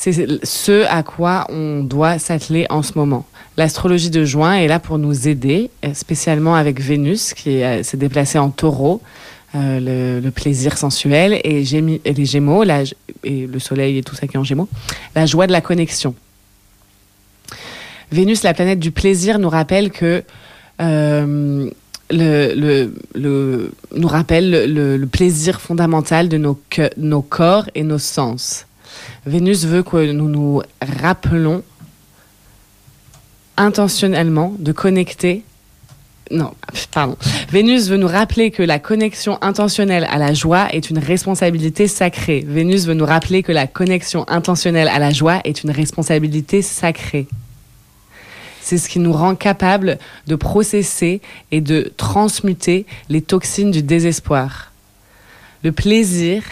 c'est 0.00 0.46
ce 0.46 0.86
à 0.86 1.02
quoi 1.02 1.46
on 1.50 1.84
doit 1.84 2.18
s'atteler 2.18 2.64
en 2.70 2.82
ce 2.82 2.92
moment. 2.96 3.26
L'astrologie 3.58 4.08
de 4.08 4.24
juin 4.24 4.54
est 4.54 4.66
là 4.66 4.78
pour 4.78 4.96
nous 4.96 5.28
aider, 5.28 5.68
euh, 5.84 5.92
spécialement 5.92 6.54
avec 6.54 6.80
Vénus 6.80 7.34
qui 7.34 7.62
euh, 7.62 7.82
s'est 7.82 7.98
déplacée 7.98 8.38
en 8.38 8.48
taureau, 8.48 9.02
euh, 9.54 10.22
le, 10.22 10.30
plaisir 10.30 10.78
sensuel, 10.78 11.38
et, 11.44 11.62
les 11.62 12.24
Gémeaux, 12.24 12.64
et 12.64 13.46
le 13.46 13.58
Soleil 13.58 13.98
et 13.98 14.02
tout 14.02 14.14
ça 14.14 14.26
qui 14.26 14.36
est 14.36 14.40
en 14.40 14.44
Gémeaux, 14.44 14.70
la 15.14 15.26
joie 15.26 15.46
de 15.46 15.52
la 15.52 15.60
connexion. 15.60 16.14
Vénus, 18.10 18.42
la 18.42 18.54
planète 18.54 18.78
du 18.78 18.92
plaisir, 18.92 19.38
nous 19.38 19.50
rappelle 19.50 19.90
que 19.90 20.24
le, 20.78 21.70
nous 23.14 24.08
rappelle 24.08 24.72
le, 24.72 25.06
plaisir 25.06 25.60
fondamental 25.60 26.30
de 26.30 26.38
nos 26.38 27.22
corps 27.22 27.68
et 27.74 27.82
nos 27.82 27.98
sens. 27.98 28.64
Vénus 29.26 29.64
veut 29.64 29.82
que 29.82 30.12
nous 30.12 30.28
nous 30.28 30.62
rappelons 30.80 31.62
intentionnellement 33.56 34.54
de 34.58 34.72
connecter 34.72 35.44
non, 36.30 36.52
pardon. 36.92 37.16
Vénus 37.50 37.88
veut 37.88 37.96
nous 37.96 38.06
rappeler 38.06 38.52
que 38.52 38.62
la 38.62 38.78
connexion 38.78 39.36
intentionnelle 39.42 40.06
à 40.08 40.16
la 40.16 40.32
joie 40.32 40.72
est 40.72 40.88
une 40.88 40.98
responsabilité 40.98 41.88
sacrée. 41.88 42.44
Vénus 42.46 42.86
veut 42.86 42.94
nous 42.94 43.04
rappeler 43.04 43.42
que 43.42 43.50
la 43.50 43.66
connexion 43.66 44.24
intentionnelle 44.28 44.86
à 44.86 45.00
la 45.00 45.10
joie 45.10 45.40
est 45.42 45.64
une 45.64 45.72
responsabilité 45.72 46.62
sacrée. 46.62 47.26
C'est 48.60 48.78
ce 48.78 48.88
qui 48.88 49.00
nous 49.00 49.12
rend 49.12 49.34
capable 49.34 49.98
de 50.28 50.36
processer 50.36 51.20
et 51.50 51.60
de 51.60 51.92
transmuter 51.96 52.86
les 53.08 53.22
toxines 53.22 53.72
du 53.72 53.82
désespoir. 53.82 54.70
Le 55.64 55.72
plaisir 55.72 56.44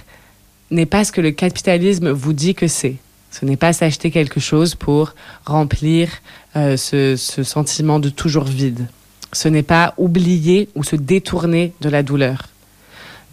n'est 0.71 0.87
pas 0.87 1.05
ce 1.05 1.13
que 1.13 1.21
le 1.21 1.31
capitalisme 1.31 2.11
vous 2.11 2.33
dit 2.33 2.55
que 2.55 2.69
c'est. 2.69 2.97
Ce 3.31 3.45
n'est 3.45 3.57
pas 3.57 3.73
s'acheter 3.73 4.11
quelque 4.11 4.41
chose 4.41 4.75
pour 4.75 5.15
remplir 5.45 6.09
euh, 6.57 6.77
ce, 6.77 7.17
ce 7.17 7.43
sentiment 7.43 7.99
de 7.99 8.09
toujours 8.09 8.45
vide. 8.45 8.87
Ce 9.33 9.49
n'est 9.49 9.63
pas 9.63 9.95
oublier 9.99 10.69
ou 10.75 10.83
se 10.83 10.97
détourner 10.97 11.73
de 11.81 11.89
la 11.89 12.03
douleur. 12.03 12.49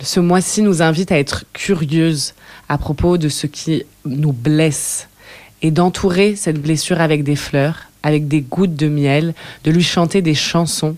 Ce 0.02 0.20
mois-ci 0.20 0.62
nous 0.62 0.82
invite 0.82 1.12
à 1.12 1.20
être 1.20 1.46
curieuses 1.54 2.34
à 2.68 2.78
propos 2.78 3.18
de 3.18 3.30
ce 3.30 3.48
qui 3.48 3.84
nous 4.06 4.34
blesse 4.34 5.08
et 5.62 5.72
d'entourer 5.72 6.36
cette 6.36 6.62
blessure 6.62 7.00
avec 7.00 7.24
des 7.24 7.38
fleurs, 7.38 7.90
avec 8.04 8.28
des 8.28 8.42
gouttes 8.42 8.76
de 8.76 8.90
miel, 8.90 9.34
de 9.64 9.72
lui 9.72 9.84
chanter 9.84 10.22
des 10.22 10.36
chansons 10.36 10.98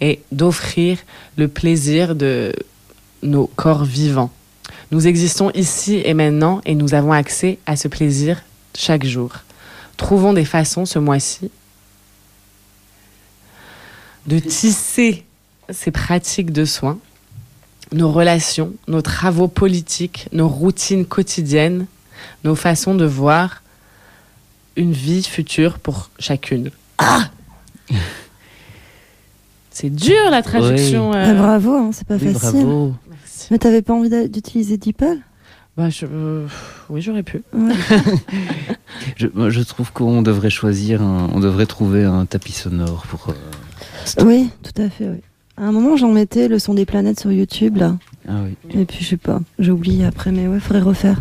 et 0.00 0.20
d'offrir 0.32 0.98
le 1.36 1.46
plaisir 1.48 2.16
de 2.16 2.52
nos 3.22 3.46
corps 3.46 3.84
vivants. 3.84 4.32
Nous 4.92 5.06
existons 5.06 5.50
ici 5.54 6.02
et 6.04 6.12
maintenant 6.12 6.60
et 6.66 6.74
nous 6.74 6.92
avons 6.92 7.12
accès 7.12 7.58
à 7.64 7.76
ce 7.76 7.88
plaisir 7.88 8.42
chaque 8.76 9.06
jour. 9.06 9.32
Trouvons 9.96 10.34
des 10.34 10.44
façons 10.44 10.84
ce 10.84 10.98
mois-ci 10.98 11.50
de 14.26 14.38
tisser 14.38 15.24
ces 15.70 15.90
pratiques 15.90 16.52
de 16.52 16.64
soins, 16.66 16.98
nos 17.92 18.12
relations, 18.12 18.72
nos 18.86 19.02
travaux 19.02 19.48
politiques, 19.48 20.28
nos 20.32 20.48
routines 20.48 21.06
quotidiennes, 21.06 21.86
nos 22.44 22.54
façons 22.54 22.94
de 22.94 23.06
voir 23.06 23.62
une 24.76 24.92
vie 24.92 25.22
future 25.24 25.78
pour 25.78 26.10
chacune. 26.18 26.70
Ah 26.98 27.30
C'est 29.70 29.90
dur 29.90 30.30
la 30.30 30.42
traduction. 30.42 31.14
Euh. 31.14 31.34
bravo, 31.34 31.74
hein, 31.76 31.90
c'est 31.92 32.06
pas 32.06 32.16
Oui, 32.16 32.32
facile. 32.32 32.60
bravo. 32.60 32.94
Mais 33.52 33.58
t'avais 33.58 33.82
pas 33.82 33.92
envie 33.92 34.08
d'utiliser 34.30 34.78
DeepL? 34.78 35.18
Bah, 35.76 35.90
je- 35.90 36.06
euh, 36.10 36.46
oui, 36.88 37.02
j'aurais 37.02 37.22
pu. 37.22 37.42
Ouais. 37.52 37.74
Je, 39.16 39.60
trouve 39.60 39.92
qu'on 39.92 40.22
devrait 40.22 40.48
choisir, 40.48 41.02
un- 41.02 41.28
on 41.34 41.38
devrait 41.40 41.66
trouver 41.66 42.04
un 42.04 42.24
tapis 42.24 42.52
sonore 42.52 43.04
pour. 43.10 43.28
euh, 43.28 44.24
Oui, 44.24 44.48
tout 44.62 44.80
à 44.80 44.88
fait, 44.88 45.06
oui. 45.06 45.18
À 45.58 45.64
un 45.66 45.72
moment, 45.72 45.96
j'en 45.98 46.10
mettais 46.12 46.48
le 46.48 46.58
son 46.58 46.72
des 46.72 46.86
planètes 46.86 47.20
sur 47.20 47.30
YouTube, 47.30 47.76
là. 47.76 47.98
Ah 48.26 48.36
oui. 48.44 48.80
Et 48.80 48.86
puis, 48.86 49.04
je 49.04 49.10
sais 49.10 49.16
pas, 49.18 49.40
j'ai 49.58 49.70
oublié 49.70 50.06
après, 50.06 50.32
mais 50.32 50.48
ouais, 50.48 50.58
faudrait 50.58 50.80
refaire. 50.80 51.20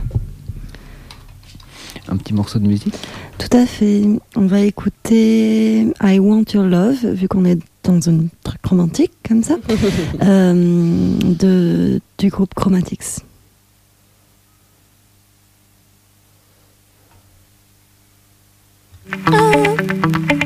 Un 2.08 2.16
petit 2.16 2.34
morceau 2.34 2.60
de 2.60 2.68
musique? 2.68 2.96
Tout 3.40 3.58
à 3.58 3.66
fait. 3.66 4.04
On 4.38 4.46
va 4.48 4.62
écouter 4.62 5.82
I 6.02 6.20
Want 6.20 6.46
Your 6.54 6.64
Love, 6.64 7.08
vu 7.08 7.28
qu'on 7.28 7.44
est 7.44 7.60
dans 7.84 8.10
un 8.10 8.26
truc 8.44 8.66
romantique 8.66 9.14
comme 9.28 9.44
ça, 9.44 9.56
euh, 10.24 11.18
de, 11.22 12.00
du 12.18 12.30
groupe 12.30 12.54
Chromatics. 12.54 13.26
When 19.12 20.41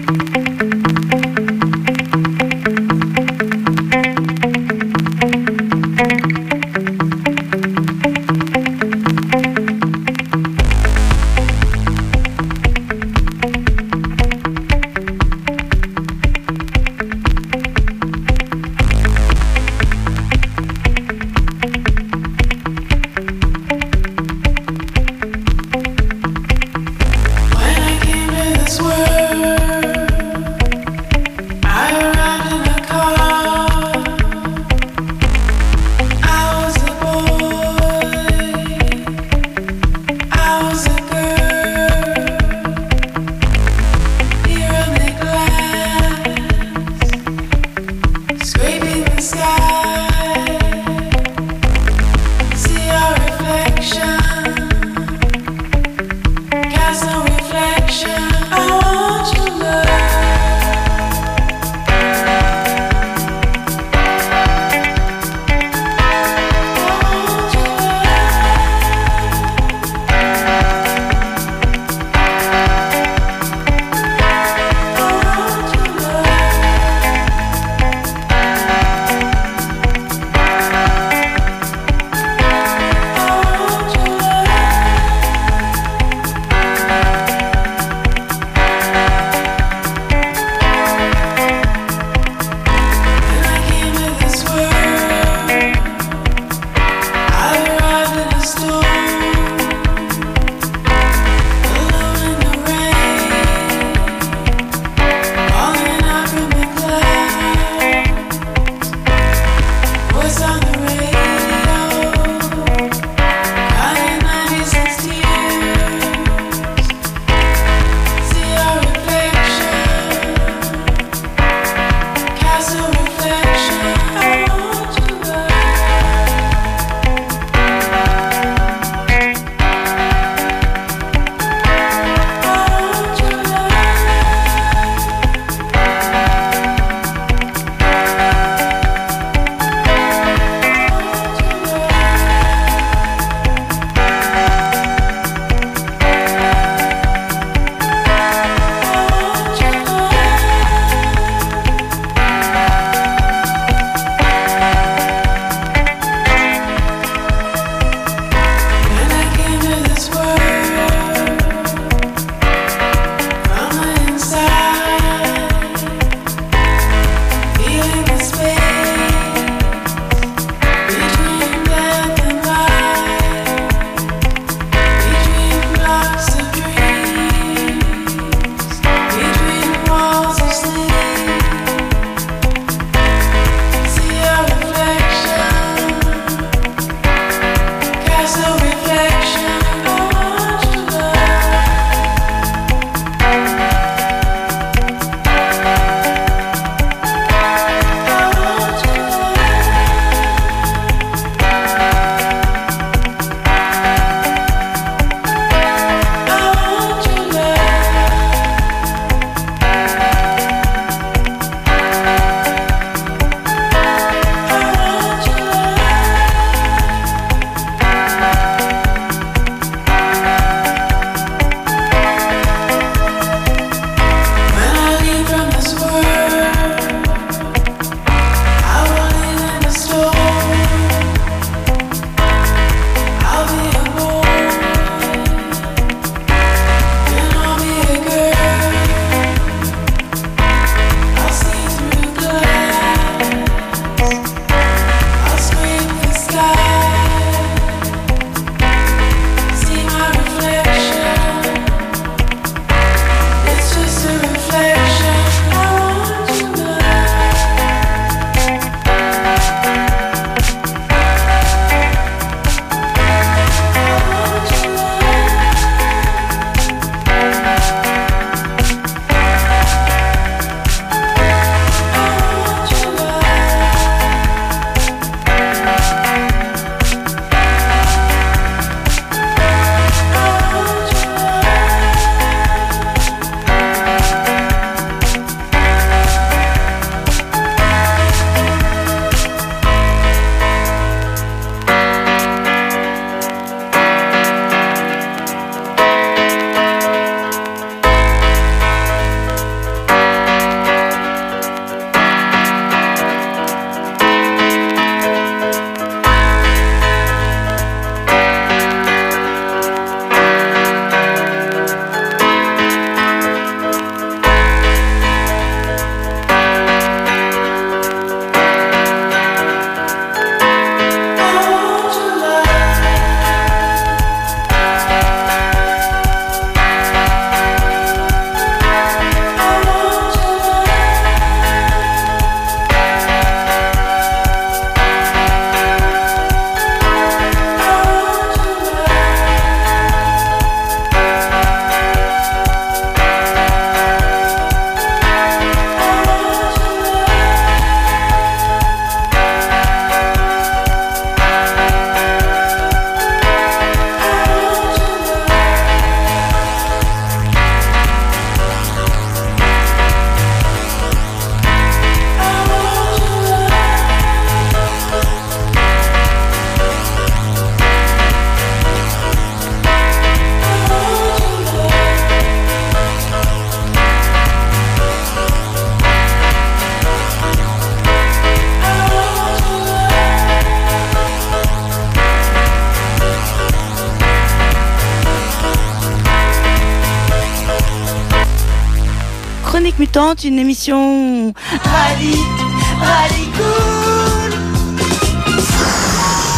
Une 389.98 390.40
émission. 390.40 391.34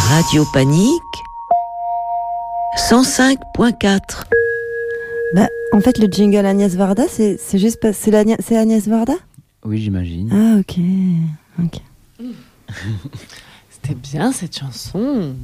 Radio 0.08 0.44
Panique 0.52 0.92
105.4. 2.88 3.98
Bah, 5.34 5.48
en 5.72 5.80
fait, 5.80 5.98
le 5.98 6.06
jingle 6.06 6.46
Agnès 6.46 6.72
Varda, 6.76 7.02
c'est 7.08 7.36
c'est 7.36 7.58
juste 7.58 7.80
pas. 7.80 7.92
C'est 7.92 8.14
Agnès 8.56 8.86
Varda? 8.86 9.14
Oui, 9.64 9.78
j'imagine. 9.78 10.30
Ah, 10.32 10.60
ok. 10.60 10.76
ok. 11.64 11.80
C'était 13.70 13.96
bien 13.96 14.30
cette 14.30 14.56
chanson. 14.56 15.34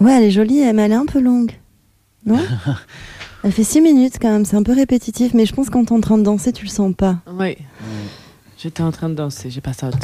Ouais, 0.00 0.16
elle 0.16 0.24
est 0.24 0.30
jolie, 0.32 0.64
mais 0.72 0.82
elle 0.82 0.92
est 0.92 0.96
un 0.96 1.06
peu 1.06 1.20
longue. 1.20 1.52
Non? 2.26 2.40
Elle 3.44 3.52
fait 3.52 3.62
6 3.62 3.82
minutes 3.82 4.14
quand 4.22 4.30
même, 4.30 4.46
c'est 4.46 4.56
un 4.56 4.62
peu 4.62 4.72
répétitif, 4.72 5.34
mais 5.34 5.44
je 5.44 5.52
pense 5.52 5.66
que 5.66 5.72
quand 5.72 5.84
t'es 5.84 5.92
en 5.92 6.00
train 6.00 6.16
de 6.16 6.22
danser, 6.22 6.50
tu 6.50 6.64
le 6.64 6.70
sens 6.70 6.94
pas. 6.96 7.18
Oui. 7.38 7.58
J'étais 8.56 8.82
en 8.82 8.90
train 8.90 9.10
de 9.10 9.14
danser, 9.14 9.50
j'ai 9.50 9.60
pas 9.60 9.74
ça. 9.74 9.90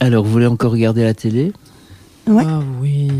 Alors, 0.00 0.24
vous 0.24 0.30
voulez 0.30 0.46
encore 0.46 0.70
regarder 0.70 1.02
la 1.02 1.14
télé? 1.14 1.52
Ouais. 2.28 2.44
Ah 2.46 2.60
oui. 2.80 3.10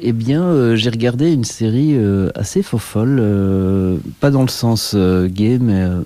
Eh 0.00 0.10
bien, 0.10 0.42
euh, 0.42 0.74
j'ai 0.74 0.90
regardé 0.90 1.32
une 1.32 1.44
série 1.44 1.94
euh, 1.94 2.30
assez 2.34 2.64
fofolle, 2.64 3.18
euh, 3.20 3.98
pas 4.18 4.32
dans 4.32 4.42
le 4.42 4.48
sens 4.48 4.94
euh, 4.96 5.28
gay, 5.28 5.58
mais 5.60 5.80
euh, 5.80 6.02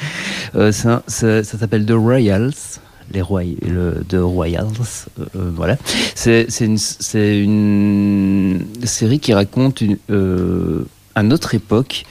euh, 0.54 0.70
ça 0.70 1.02
s'appelle 1.42 1.86
The 1.86 1.92
Royals, 1.92 2.52
les 3.10 3.20
le 3.20 4.04
The 4.08 4.16
Royals, 4.20 4.66
euh, 5.18 5.24
euh, 5.36 5.50
voilà. 5.54 5.76
C'est 6.14 6.46
une, 6.60 6.78
série 8.84 9.20
qui 9.20 9.34
raconte 9.34 9.80
une, 9.80 9.98
euh, 10.10 10.84
à 11.14 11.22
notre 11.22 11.54
époque 11.54 12.04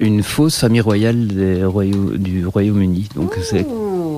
une 0.00 0.22
fausse 0.24 0.58
famille 0.58 0.80
royale 0.80 1.28
des 1.28 1.64
royau- 1.64 2.16
du 2.16 2.44
Royaume-Uni. 2.44 3.08
Donc 3.14 3.34
c'est 3.40 3.64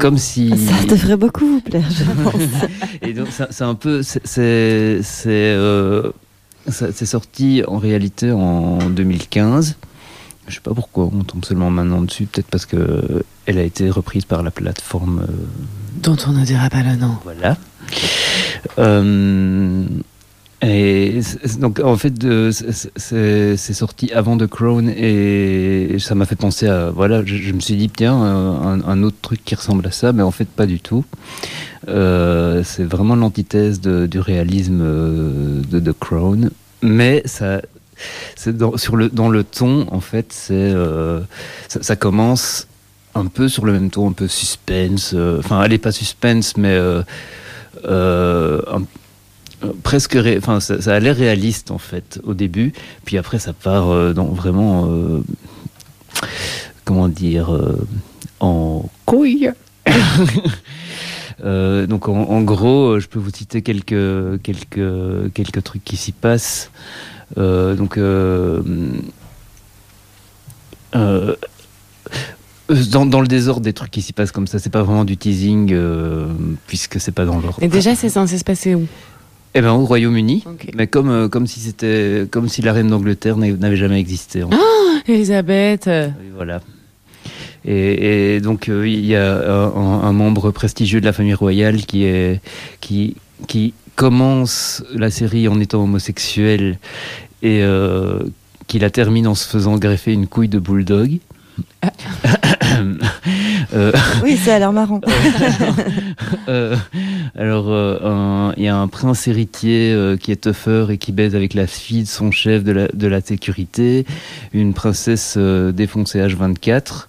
comme 0.00 0.16
si 0.16 0.50
Ça 0.50 0.86
devrait 0.86 1.16
beaucoup 1.16 1.46
vous 1.46 1.60
plaire, 1.60 1.88
je 1.90 2.04
pense. 2.22 2.42
et 3.02 3.12
donc 3.12 3.28
c'est 3.28 3.64
un 3.64 3.74
peu, 3.74 4.00
euh, 4.38 6.12
c'est 6.70 7.06
sorti 7.06 7.62
en 7.66 7.78
réalité 7.78 8.32
en 8.32 8.78
2015. 8.78 9.76
Je 10.48 10.54
sais 10.54 10.60
pas 10.60 10.74
pourquoi 10.74 11.04
on 11.12 11.22
tombe 11.24 11.44
seulement 11.44 11.70
maintenant 11.70 12.02
dessus. 12.02 12.26
Peut-être 12.26 12.48
parce 12.48 12.66
que 12.66 13.24
elle 13.46 13.58
a 13.58 13.62
été 13.62 13.88
reprise 13.90 14.24
par 14.24 14.42
la 14.42 14.50
plateforme. 14.50 15.20
euh, 15.28 15.32
Dont 16.02 16.16
on 16.26 16.32
ne 16.32 16.44
dira 16.44 16.68
pas 16.70 16.82
le 16.82 16.96
nom. 16.96 17.16
voilà. 17.24 17.56
Euh, 18.78 19.84
et 20.62 21.20
donc 21.58 21.80
en 21.80 21.96
fait, 21.96 22.14
c'est- 22.52 23.56
sorti 23.74 24.12
avant 24.12 24.36
The 24.38 24.46
Crown 24.46 24.88
et 24.88 25.96
ça 25.98 26.14
m'a 26.14 26.24
fait 26.24 26.36
penser 26.36 26.66
à 26.68 26.90
voilà, 26.90 27.22
je, 27.24 27.36
je 27.36 27.52
me 27.52 27.60
suis 27.60 27.76
dit 27.76 27.90
tiens 27.90 28.22
euh, 28.22 28.50
un, 28.62 28.80
un 28.82 29.02
autre 29.02 29.16
truc 29.20 29.44
qui 29.44 29.54
ressemble 29.54 29.86
à 29.86 29.90
ça, 29.90 30.12
mais 30.12 30.22
en 30.22 30.30
fait 30.30 30.48
pas 30.48 30.66
du 30.66 30.80
tout. 30.80 31.04
Euh, 31.88 32.62
c'est 32.64 32.84
vraiment 32.84 33.14
l'antithèse 33.16 33.80
du 33.80 34.18
réalisme 34.18 34.80
euh, 34.82 35.60
de 35.70 35.80
The 35.80 35.92
Crown, 35.98 36.50
mais 36.82 37.20
ça 37.26 37.60
dans, 38.46 38.76
sur 38.76 38.96
le, 38.96 39.10
ton, 39.44 39.86
en 39.90 40.00
fait, 40.00 40.48
euh, 40.50 41.20
ça, 41.68 41.96
commence 41.96 42.66
un 43.14 43.26
peu 43.26 43.48
sur 43.48 43.64
le 43.64 43.72
même 43.72 43.90
ton, 43.90 44.08
un 44.10 44.12
peu 44.12 44.28
suspense. 44.28 45.12
euh, 45.14 45.38
Enfin, 45.38 45.62
est 45.64 45.78
pas 45.78 45.92
suspense, 45.92 46.56
mais 46.56 46.76
euh, 47.84 48.60
presque. 49.82 50.16
Enfin, 50.38 50.60
ça, 50.60 50.94
a 50.94 51.00
l'air 51.00 51.16
réaliste 51.16 51.70
en 51.70 51.78
fait 51.78 52.20
au 52.24 52.34
début, 52.34 52.72
puis 53.04 53.18
après 53.18 53.38
ça 53.38 53.52
part 53.52 53.90
euh, 53.90 54.12
vraiment. 54.12 54.88
comment 56.84 57.08
dire 57.08 57.50
en 58.40 58.84
couille. 59.06 59.50
Donc 61.44 62.08
en, 62.08 62.14
en 62.14 62.42
gros, 62.42 62.98
je 63.00 63.06
peux 63.06 63.18
vous 63.18 63.30
citer 63.30 63.62
quelques 63.62 64.42
quelques 64.42 65.32
quelques 65.34 65.62
trucs 65.62 65.84
qui 65.84 65.96
s'y 65.96 66.12
passent. 66.12 66.70
Euh, 67.38 67.74
donc 67.74 67.96
euh, 67.98 68.62
euh, 70.94 71.34
dans, 72.90 73.06
dans 73.06 73.20
le 73.20 73.26
désordre 73.26 73.60
des 73.62 73.72
trucs 73.72 73.90
qui 73.90 74.02
s'y 74.02 74.12
passent 74.12 74.32
comme 74.32 74.46
ça, 74.46 74.58
c'est 74.58 74.70
pas 74.70 74.82
vraiment 74.82 75.04
du 75.04 75.16
teasing 75.16 75.74
puisque 76.66 77.00
c'est 77.00 77.12
pas 77.12 77.24
dans 77.24 77.38
l'ordre. 77.38 77.58
Et 77.62 77.68
déjà, 77.68 77.94
c'est 77.94 78.08
censé 78.08 78.38
se 78.38 78.44
passer 78.44 78.74
où? 78.74 78.86
Eh 79.56 79.60
ben 79.60 79.72
au 79.72 79.84
Royaume-Uni, 79.84 80.42
mais 80.74 80.88
comme 80.88 81.10
euh, 81.10 81.28
comme 81.28 81.46
si 81.46 81.60
c'était 81.60 82.26
comme 82.30 82.48
si 82.48 82.60
la 82.60 82.72
reine 82.72 82.88
d'Angleterre 82.88 83.36
n'a- 83.36 83.52
n'avait 83.52 83.76
jamais 83.76 84.00
existé. 84.00 84.42
en 84.42 84.50
Ah, 84.52 85.00
Elisabeth 85.06 85.86
et 85.86 86.08
voilà. 86.34 86.60
Et, 87.64 88.34
et 88.34 88.40
donc 88.40 88.68
euh, 88.68 88.86
il 88.88 89.06
y 89.06 89.14
a 89.14 89.32
un, 89.32 90.02
un 90.02 90.12
membre 90.12 90.50
prestigieux 90.50 91.00
de 91.00 91.06
la 91.06 91.12
famille 91.12 91.34
royale 91.34 91.76
qui 91.86 92.02
est 92.04 92.40
qui 92.80 93.14
qui 93.46 93.74
commence 93.96 94.82
la 94.94 95.10
série 95.10 95.48
en 95.48 95.60
étant 95.60 95.82
homosexuel 95.82 96.78
et 97.42 97.62
euh, 97.62 98.20
qui 98.66 98.78
la 98.78 98.90
termine 98.90 99.26
en 99.26 99.34
se 99.34 99.48
faisant 99.48 99.76
greffer 99.76 100.12
une 100.12 100.26
couille 100.26 100.48
de 100.48 100.58
bulldog. 100.58 101.18
Euh, 103.72 103.92
Oui, 104.22 104.36
ça 104.36 104.56
a 104.56 104.58
l'air 104.58 104.72
marrant. 104.72 105.00
euh, 106.48 106.76
alors, 107.36 107.66
euh, 107.68 108.52
il 108.56 108.64
y 108.64 108.68
a 108.68 108.76
un 108.76 108.88
prince 108.88 109.26
héritier 109.26 109.96
qui 110.20 110.32
est 110.32 110.42
tougher 110.42 110.90
et 110.90 110.98
qui 110.98 111.12
baise 111.12 111.34
avec 111.34 111.54
la 111.54 111.66
fille 111.66 112.02
de 112.02 112.08
son 112.08 112.30
chef 112.30 112.62
de 112.62 112.72
la, 112.72 112.88
de 112.88 113.06
la 113.06 113.20
sécurité, 113.20 114.06
une 114.52 114.74
princesse 114.74 115.36
défoncée 115.36 116.20
H24, 116.20 117.06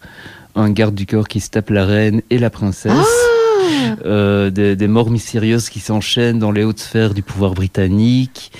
un 0.55 0.69
garde 0.69 0.95
du 0.95 1.05
corps 1.05 1.27
qui 1.27 1.39
se 1.39 1.49
tape 1.49 1.69
la 1.71 1.85
reine 1.85 2.21
et 2.29 2.37
la 2.37 2.49
princesse. 2.49 3.34
Euh, 4.05 4.49
des, 4.51 4.75
des 4.75 4.87
morts 4.87 5.09
mystérieuses 5.09 5.69
qui 5.69 5.79
s'enchaînent 5.79 6.39
dans 6.39 6.51
les 6.51 6.63
hautes 6.63 6.79
sphères 6.79 7.13
du 7.13 7.23
pouvoir 7.23 7.53
britannique. 7.53 8.51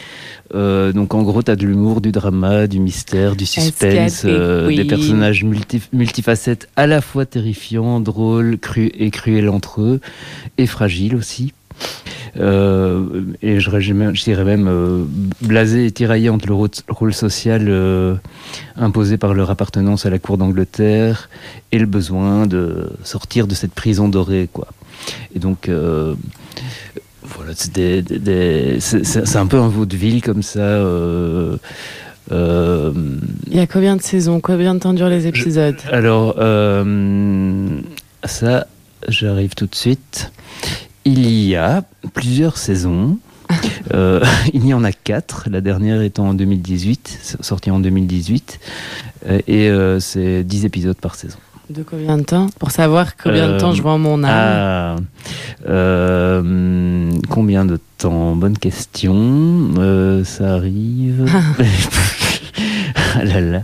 Euh, 0.54 0.92
donc 0.94 1.14
en 1.14 1.24
gros, 1.24 1.42
tu 1.44 1.52
as 1.52 1.56
de 1.56 1.66
l'humour, 1.66 2.02
du 2.02 2.12
drama, 2.12 2.68
du 2.68 2.80
mystère, 2.80 3.36
du 3.36 3.46
suspense, 3.46 4.24
euh, 4.26 4.68
des 4.78 4.84
personnages 4.86 5.44
multi- 5.44 5.82
multifacettes 5.92 6.68
à 6.76 6.86
la 6.88 7.02
fois 7.02 7.26
terrifiants, 7.26 8.00
drôles, 8.00 8.58
crus 8.60 8.92
et 8.98 9.10
cruels 9.12 9.50
entre 9.50 9.82
eux, 9.82 10.02
et 10.58 10.68
fragiles 10.68 11.16
aussi. 11.16 11.54
Euh, 12.38 13.06
et 13.42 13.60
je, 13.60 13.70
dirais 13.70 13.94
même- 13.94 14.16
je 14.16 14.24
dirais 14.24 14.44
même 14.44 14.68
euh, 14.68 15.04
blasé 15.42 15.86
et 15.86 15.92
tiraillé 15.92 16.30
entre 16.30 16.48
le 16.48 16.54
rôle, 16.54 16.70
rôle 16.90 17.14
social 17.14 17.66
euh, 17.68 18.16
imposé 18.76 19.18
par 19.18 19.34
leur 19.34 19.50
appartenance 19.52 20.06
à 20.06 20.10
la 20.10 20.20
cour 20.20 20.38
d'Angleterre 20.38 21.30
et 21.72 21.80
le 21.80 21.86
besoin 21.86 22.46
de 22.46 22.90
sortir 23.04 23.48
de 23.48 23.56
cette 23.56 23.74
prison 23.74 24.10
dorée, 24.10 24.50
quoi. 24.52 24.68
Et 25.36 25.40
donc, 25.40 25.70
euh, 25.70 26.16
voilà, 27.24 27.54
c'est 27.56 29.36
un 29.36 29.48
peu 29.48 29.60
un 29.60 29.68
vaudeville 29.68 30.22
comme 30.22 30.44
ça. 30.44 30.60
euh, 30.60 31.58
euh, 32.32 32.92
Il 33.48 33.56
y 33.56 33.60
a 33.60 33.68
combien 33.68 33.96
de 33.96 34.02
saisons 34.02 34.40
Combien 34.40 34.74
de 34.76 34.80
temps 34.80 34.94
durent 34.94 35.10
les 35.10 35.28
épisodes 35.28 35.78
alors, 35.92 36.36
ça, 38.24 38.68
j'arrive 39.08 39.54
tout 39.56 39.68
de 39.68 39.76
suite. 39.76 40.32
Il 41.06 41.30
y 41.30 41.56
a 41.56 41.84
plusieurs 42.14 42.58
saisons. 42.58 43.18
Euh, 43.94 44.20
il 44.54 44.66
y 44.66 44.74
en 44.74 44.84
a 44.84 44.92
quatre, 44.92 45.48
la 45.52 45.62
dernière 45.62 46.02
étant 46.02 46.30
en 46.30 46.34
2018, 46.34 47.38
sortie 47.42 47.70
en 47.70 47.80
2018, 47.80 48.60
euh, 49.28 49.40
et 49.48 49.70
euh, 49.70 50.00
c'est 50.00 50.44
10 50.44 50.66
épisodes 50.66 50.98
par 50.98 51.14
saison. 51.14 51.38
De 51.70 51.82
combien 51.84 52.18
de 52.18 52.24
temps 52.24 52.48
Pour 52.60 52.70
savoir 52.72 53.18
combien 53.18 53.48
de 53.48 53.54
Euh, 53.54 53.60
temps 53.60 53.74
je 53.74 53.82
vends 53.82 53.98
mon 53.98 54.24
âme. 54.24 54.30
Ah, 54.32 54.96
euh, 55.68 57.10
combien 57.30 57.66
de 57.66 57.80
temps 57.98 58.36
Bonne 58.36 58.58
question. 58.58 59.16
Euh, 59.78 60.24
ça 60.24 60.54
arrive. 60.56 61.26
ah 63.16 63.24
là 63.24 63.42
là. 63.42 63.64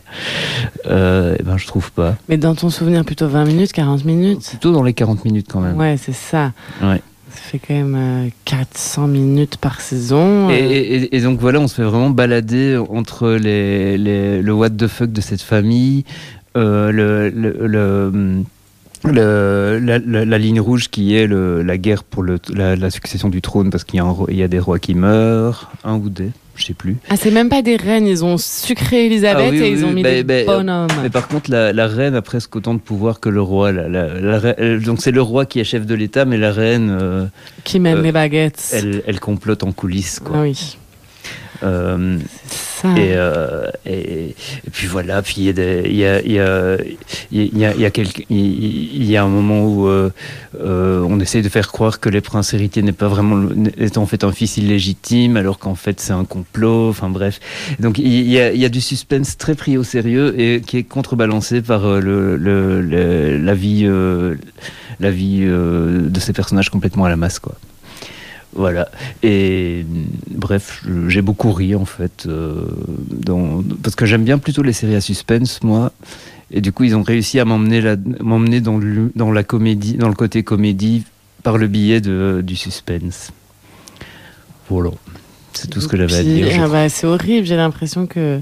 Euh, 0.88 1.36
eh 1.39 1.43
ben, 1.43 1.58
je 1.58 1.68
trouve 1.68 1.91
pas. 1.91 2.16
Mais 2.28 2.38
dans 2.38 2.56
ton 2.56 2.70
souvenir, 2.72 3.06
plutôt 3.06 3.28
20 3.28 3.45
minutes, 3.45 3.72
40 3.72 4.04
minutes 4.06 4.47
Plutôt 4.49 4.72
dans 4.72 4.84
les 4.84 4.93
40 4.93 5.24
minutes 5.26 5.47
quand 5.52 5.60
même. 5.62 5.78
Ouais, 5.78 5.95
c'est 6.02 6.16
ça. 6.16 6.54
Ouais. 6.82 7.02
Ça 7.30 7.38
fait 7.39 7.60
quand 7.60 7.74
même 7.74 7.95
euh, 7.95 8.30
400 8.45 9.08
minutes 9.08 9.58
par 9.58 9.80
saison. 9.80 10.49
Et, 10.49 10.54
euh. 10.54 10.70
et- 10.72 11.16
et 11.16 11.22
donc 11.22 11.39
voilà, 11.39 11.60
on 11.60 11.68
se 11.68 11.76
fait 11.76 11.84
vraiment 11.84 12.10
balader 12.10 12.78
entre 12.89 13.30
les, 13.30 13.97
les- 13.97 14.41
le 14.41 14.54
what 14.54 14.72
the 14.72 14.88
fuck 14.88 15.12
de 15.14 15.22
cette 15.22 15.41
famille, 15.41 16.04
euh, 16.08 16.41
le, 16.56 17.30
le- 17.30 17.68
le- 17.68 18.43
le- 19.04 19.80
la, 19.84 19.99
la- 19.99 20.26
la 20.26 20.38
ligne 20.38 20.60
rouge 20.60 20.89
qui 20.89 21.16
est 21.16 21.26
le- 21.28 21.64
la 21.64 21.78
guerre 21.78 22.04
pour 22.04 22.24
le, 22.24 22.38
la, 22.54 22.76
la 22.76 22.89
succession 22.89 23.30
du 23.30 23.41
trône 23.41 23.70
parce 23.70 23.84
qu'il 23.84 23.99
y, 23.99 24.02
a 24.02 24.45
y 24.45 24.47
des 24.49 24.60
rois 24.60 24.80
qui 24.80 24.93
meurent, 24.93 25.72
un 25.84 25.95
ou 25.95 26.10
des, 26.10 26.30
je 26.56 26.66
sais 26.66 26.74
plus. 26.76 26.97
Ah, 27.10 27.16
c'est 27.18 27.32
même 27.32 27.49
pas 27.49 27.62
des 27.64 27.78
reines, 27.78 28.06
ils 28.06 28.24
ont 28.24 28.38
sucré 28.38 29.08
Elisabeth 29.08 29.45
Ah 29.47 29.49
oui, 29.52 29.58
et 29.58 29.62
oui, 29.62 29.72
ils 29.72 29.86
ont 29.86 29.91
mis 29.91 30.04
bah, 30.04 30.12
des 30.12 30.24
bah, 30.24 30.43
bonhommes. 30.45 30.88
Mais 31.02 31.10
par 31.10 31.28
contre, 31.28 31.49
la, 31.49 31.88
reine 31.88 32.14
a 32.14 32.22
presque 32.22 32.56
autant 32.56 32.76
de 32.76 32.80
pouvoir 32.80 33.20
que 33.20 33.30
le 33.30 33.41
roi. 33.41 33.72
Elle- 33.72 34.82
donc 34.84 35.02
c'est 35.02 35.12
le 35.12 35.22
roi 35.22 35.45
qui 35.47 35.60
est 35.60 35.64
chef 35.64 35.86
de 35.88 35.95
l'État, 35.95 36.26
mais 36.26 36.38
la 36.38 36.52
reine... 36.52 36.95
euh, 37.02 37.26
Qui 37.64 37.80
mène 37.80 37.97
euh, 37.97 38.02
les 38.04 38.12
baguettes. 38.12 38.70
Elle, 38.74 39.02
elle 39.08 39.20
complote 39.20 39.64
en 39.64 39.72
coulisses. 39.72 40.20
Quoi. 40.20 40.36
Ah 40.38 40.41
oui. 40.43 40.78
Euh. 41.64 42.18
Et, 42.97 43.14
euh, 43.14 43.68
et, 43.86 44.30
et 44.30 44.70
puis 44.72 44.88
voilà, 44.88 45.22
puis 45.22 45.36
il 45.38 45.43
y 45.95 46.03
a 46.03 46.20
y 46.26 46.39
a, 46.39 46.78
y 47.32 47.66
a, 47.66 47.76
y 47.76 47.86
a, 47.86 47.91
quelques- 47.91 48.26
y 48.32 49.16
un 49.18 49.28
moment 49.28 49.66
où 49.68 49.88
euh, 49.88 50.09
on 50.59 51.20
essaie 51.20 51.43
de 51.43 51.49
faire 51.49 51.72
croire 51.72 51.99
que 51.99 52.09
les 52.09 52.22
princes 52.22 52.55
héritiers 52.55 52.82
n'est 52.82 52.91
pas 52.91 53.07
vraiment, 53.07 53.47
est 53.78 53.99
en 53.99 54.07
fait 54.07 54.24
un 54.24 54.32
fils 54.32 54.57
illégitime, 54.57 55.38
alors 55.38 55.59
qu'en 55.59 55.76
fait 55.76 55.99
c'est 55.99 56.14
un 56.14 56.26
complot, 56.26 56.89
enfin 56.89 57.09
bref. 57.09 57.39
Donc 57.80 57.99
il 57.99 58.28
y 58.28 58.39
a, 58.66 58.70
du 58.70 58.82
suspense 58.82 59.38
très 59.38 59.53
pris 59.53 59.78
au 59.78 59.84
sérieux 59.84 60.34
et 60.39 60.62
qui 60.62 60.78
est 60.78 60.84
contrebalancé 60.84 61.62
par 61.62 61.99
le, 62.01 62.36
le, 62.36 62.82
le- 62.82 63.38
la 63.38 63.53
vie, 63.53 63.88
la 64.99 65.12
vie 65.12 65.41
de 65.45 66.20
ces 66.20 66.34
personnages 66.34 66.72
complètement 66.72 67.05
à 67.05 67.09
la 67.09 67.16
masse, 67.16 67.38
quoi. 67.38 67.53
Voilà. 68.54 68.89
Et 69.24 69.86
bref, 70.30 70.84
j'ai 71.08 71.22
beaucoup 71.22 71.52
ri 71.54 71.74
en 71.76 71.86
fait, 71.86 72.26
euh, 72.28 72.66
dans- 73.10 73.64
parce 73.82 73.95
que 73.95 74.06
j'aime 74.06 74.24
bien 74.24 74.38
plutôt 74.39 74.62
les 74.62 74.74
séries 74.74 74.95
à 74.95 75.02
suspense, 75.02 75.64
moi. 75.64 75.91
Et 76.52 76.60
du 76.60 76.74
coup, 76.74 76.84
ils 76.84 76.95
ont 76.95 77.04
réussi 77.04 77.39
à 77.39 77.45
m'emmener 77.45 77.82
dans, 78.62 78.78
le- 78.78 79.12
dans 79.16 79.32
la 79.32 79.43
comédie, 79.43 79.93
dans 79.95 80.10
le 80.10 80.16
côté 80.16 80.43
comédie, 80.43 81.04
par 81.43 81.58
le 81.58 81.68
biais 81.68 82.02
de, 82.02 82.41
du 82.45 82.56
suspense. 82.58 83.32
Voilà. 84.70 84.91
C'est 85.54 85.70
tout 85.70 85.82
ce 85.82 85.88
que 85.88 85.97
j'avais 85.97 86.16
à 86.16 86.24
dire. 86.24 86.47
ah 86.64 86.68
bah, 86.68 86.89
c'est 86.89 87.08
horrible, 87.08 87.45
j'ai 87.45 87.56
l'impression 87.58 88.06
que 88.06 88.39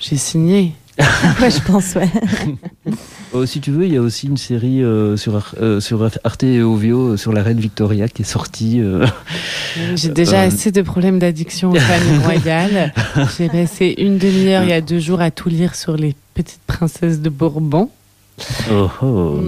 j'ai 0.00 0.16
signé. 0.16 0.72
ouais, 1.40 1.50
je 1.50 1.60
pense, 1.62 1.94
ouais. 1.94 2.08
Oh, 3.34 3.46
si 3.46 3.60
tu 3.62 3.70
veux, 3.70 3.86
il 3.86 3.94
y 3.94 3.96
a 3.96 4.00
aussi 4.02 4.26
une 4.26 4.36
série 4.36 4.82
euh, 4.84 5.16
sur, 5.16 5.36
Ar- 5.36 5.54
euh, 5.58 5.80
sur 5.80 6.06
Arte 6.22 6.42
et 6.42 6.60
Ovio 6.60 7.12
euh, 7.12 7.16
sur 7.16 7.32
la 7.32 7.42
reine 7.42 7.58
Victoria 7.58 8.06
qui 8.06 8.20
est 8.20 8.26
sortie. 8.26 8.78
euh, 8.78 9.06
J'ai 9.94 10.10
déjà 10.10 10.42
euh, 10.42 10.48
assez 10.48 10.70
de 10.70 10.82
problèmes 10.82 11.18
d'addiction 11.18 11.70
aux 11.70 11.76
familles 11.76 12.18
royales. 12.24 12.92
J'ai 13.38 13.48
passé 13.48 13.94
une 13.96 14.18
demi-heure 14.18 14.64
il 14.64 14.68
y 14.68 14.72
a 14.74 14.82
deux 14.82 14.98
jours 14.98 15.22
à 15.22 15.30
tout 15.30 15.48
lire 15.48 15.74
sur 15.74 15.96
les 15.96 16.14
petites 16.34 16.60
princesses 16.66 17.20
de 17.20 17.30
Bourbon. 17.30 17.88
Oh, 18.70 18.88
oh. 19.02 19.40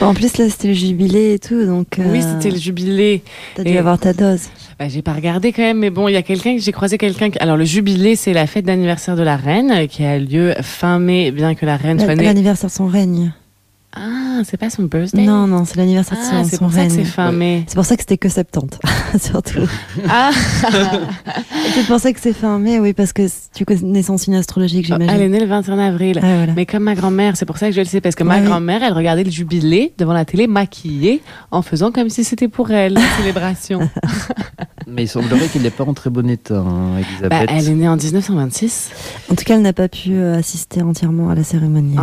Bon, 0.00 0.06
en 0.06 0.14
plus, 0.14 0.36
là, 0.38 0.48
c'était 0.48 0.68
le 0.68 0.74
jubilé 0.74 1.34
et 1.34 1.38
tout, 1.38 1.64
donc. 1.66 1.86
Oui, 1.98 2.22
c'était 2.22 2.50
le 2.50 2.58
jubilé. 2.58 3.22
T'as 3.56 3.62
dû 3.64 3.70
Et- 3.72 3.78
avoir 3.78 3.98
ta 3.98 4.12
dose. 4.14 4.44
Bah, 4.78 4.88
j'ai 4.88 5.02
pas 5.02 5.12
regardé 5.12 5.52
quand 5.52 5.62
même, 5.62 5.78
mais 5.78 5.90
bon, 5.90 6.08
il 6.08 6.12
y 6.12 6.16
a 6.16 6.22
quelqu'un 6.22 6.56
que 6.56 6.60
j'ai 6.62 6.72
croisé 6.72 6.98
quelqu'un. 6.98 7.30
qui- 7.30 7.38
Alors 7.38 7.56
le 7.56 7.64
jubilé, 7.64 8.16
c'est 8.16 8.32
la 8.32 8.46
fête 8.46 8.64
d'anniversaire 8.64 9.16
de 9.16 9.22
la 9.22 9.36
reine 9.36 9.70
euh, 9.70 9.86
qui 9.86 10.04
a 10.04 10.18
lieu 10.18 10.54
fin 10.62 10.98
mai, 10.98 11.30
bien 11.30 11.54
que 11.54 11.66
la 11.66 11.76
reine 11.76 11.98
soit 12.00 12.14
née. 12.14 12.24
L'anniversaire 12.24 12.68
de 12.70 12.74
son 12.74 12.86
règne. 12.86 13.32
Ah, 13.94 14.40
c'est 14.44 14.56
pas 14.56 14.70
son 14.70 14.84
birthday. 14.84 15.22
Non, 15.24 15.46
non, 15.46 15.64
c'est 15.66 15.76
l'anniversaire 15.76 16.16
de 16.16 16.22
Ah, 16.24 16.42
son, 16.42 16.48
c'est 16.48 16.56
son 16.56 16.64
pour 16.64 16.72
ça 16.72 16.86
que 16.86 16.92
c'est 16.92 17.04
fin 17.04 17.30
mai. 17.30 17.64
C'est 17.66 17.74
pour 17.74 17.84
ça 17.84 17.94
que 17.96 18.02
c'était 18.02 18.16
que 18.16 18.28
70, 18.30 18.78
surtout. 19.20 19.68
Ah, 20.08 20.30
c'est 21.74 21.86
pour 21.86 22.00
ça 22.00 22.12
que 22.12 22.20
c'est 22.20 22.32
fin 22.32 22.58
mai, 22.58 22.78
oui, 22.80 22.94
parce 22.94 23.12
que 23.12 23.22
tu 23.54 23.64
connais 23.66 24.02
son 24.02 24.16
signe 24.16 24.36
astrologique, 24.36 24.86
elle 24.90 25.02
est 25.02 25.08
j'imagine. 25.08 25.30
née 25.30 25.40
le 25.40 25.46
21 25.46 25.78
avril. 25.78 26.18
Ah, 26.22 26.36
voilà. 26.36 26.52
Mais 26.54 26.64
comme 26.66 26.84
ma 26.84 26.94
grand-mère, 26.94 27.36
c'est 27.36 27.44
pour 27.46 27.58
ça 27.58 27.66
que 27.68 27.72
je 27.74 27.80
le 27.80 27.86
sais, 27.86 28.00
parce 28.00 28.14
que 28.14 28.24
ma 28.24 28.36
Ouais, 28.36 28.40
oui. 28.40 28.46
grand-mère, 28.46 28.82
elle 28.82 28.94
regardait 28.94 29.24
le 29.24 29.30
jubilé 29.30 29.92
devant 29.98 30.14
la 30.14 30.24
télé 30.24 30.46
maquillée 30.46 31.20
en 31.50 31.60
faisant 31.60 31.92
comme 31.92 32.08
si 32.08 32.24
c'était 32.24 32.48
pour 32.48 32.70
elle, 32.70 32.94
la 32.94 33.00
célébration. 33.18 33.90
Mais 34.88 35.04
il 35.04 35.08
semblerait 35.08 35.46
qu'il 35.48 35.62
n'est 35.62 35.70
pas 35.70 35.84
en 35.84 35.94
très 35.94 36.10
bon 36.10 36.28
état, 36.28 36.58
hein, 36.58 36.96
Elisabeth. 36.98 37.30
bah, 37.30 37.44
elle 37.48 37.68
est 37.68 37.74
née 37.74 37.88
en 37.88 37.96
1926. 37.96 38.90
En 39.30 39.34
tout 39.34 39.44
cas, 39.44 39.54
elle 39.56 39.62
n'a 39.62 39.72
pas 39.72 39.88
pu 39.88 40.12
euh, 40.12 40.38
assister 40.38 40.82
entièrement 40.82 41.30
à 41.30 41.34
la 41.34 41.44
cérémonie. 41.44 41.94
Oh. 41.96 42.00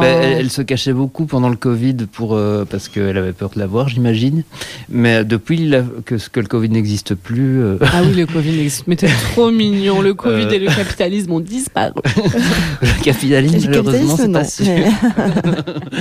Bah, 0.00 0.06
elle 0.06 0.50
se 0.50 0.62
cachait 0.62 0.92
beaucoup 0.92 1.26
pendant 1.32 1.48
le 1.48 1.56
Covid 1.56 1.94
pour, 2.12 2.34
euh, 2.34 2.66
parce 2.68 2.88
qu'elle 2.90 3.16
avait 3.16 3.32
peur 3.32 3.48
de 3.54 3.58
l'avoir, 3.58 3.88
j'imagine. 3.88 4.42
Mais 4.90 5.24
depuis 5.24 5.66
la- 5.66 5.82
que, 6.04 6.16
que 6.30 6.40
le 6.40 6.46
Covid 6.46 6.68
n'existe 6.68 7.14
plus, 7.14 7.62
euh, 7.62 7.78
Ah 7.80 8.02
oui, 8.04 8.14
le 8.14 8.26
Covid 8.26 8.50
n'existe. 8.50 8.84
Mais 8.86 8.96
t'es 8.96 9.08
trop 9.32 9.50
mignon. 9.50 10.02
Le 10.02 10.12
Covid 10.12 10.44
Euh. 10.44 10.50
et 10.50 10.58
le 10.58 10.66
capitalisme 10.66 11.32
ont 11.32 11.40
disparu. 11.40 11.94
le 12.82 13.02
capitalisme, 13.02 13.70
Le 13.70 13.82
malheureusement, 13.82 14.16
c'est 14.18 14.30
capitalisme, 14.30 14.32
pas 14.32 14.44
sûr. 14.44 15.72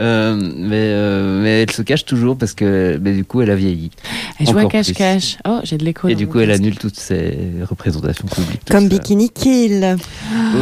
Euh, 0.00 0.36
mais, 0.56 0.76
euh, 0.76 1.42
mais 1.42 1.62
elle 1.62 1.70
se 1.70 1.82
cache 1.82 2.04
toujours 2.04 2.36
parce 2.36 2.52
que 2.54 2.98
mais 3.02 3.12
du 3.12 3.24
coup, 3.24 3.42
elle 3.42 3.50
a 3.50 3.54
vieilli. 3.54 3.90
Elle 4.38 4.48
joue 4.48 4.58
à 4.58 4.64
cache-cache. 4.66 5.36
Oh, 5.46 5.58
j'ai 5.62 5.76
de 5.78 5.84
l'écho. 5.84 6.08
Et 6.08 6.14
du 6.14 6.26
coup, 6.26 6.40
elle 6.40 6.50
annule 6.50 6.76
toutes 6.78 6.96
ses 6.98 7.36
représentations 7.68 8.26
publiques. 8.26 8.62
Comme 8.70 8.84
ça. 8.84 8.88
Bikini 8.88 9.28
Kill. 9.30 9.96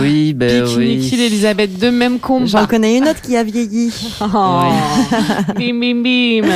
Oui, 0.01 0.35
ben 0.35 0.65
Bikini 0.65 0.97
oui. 0.99 1.09
Kill, 1.09 1.21
Elisabeth, 1.21 1.79
de 1.79 1.91
même 1.91 2.19
combat. 2.19 2.47
J'en 2.47 2.67
connais 2.67 2.97
une 2.99 3.05
autre 3.05 3.21
qui 3.21 3.37
a 3.37 3.38
vieilli. 3.45 3.93
Oh. 4.21 4.27
bim, 5.57 5.79
bim, 5.81 6.03
bim. 6.03 6.49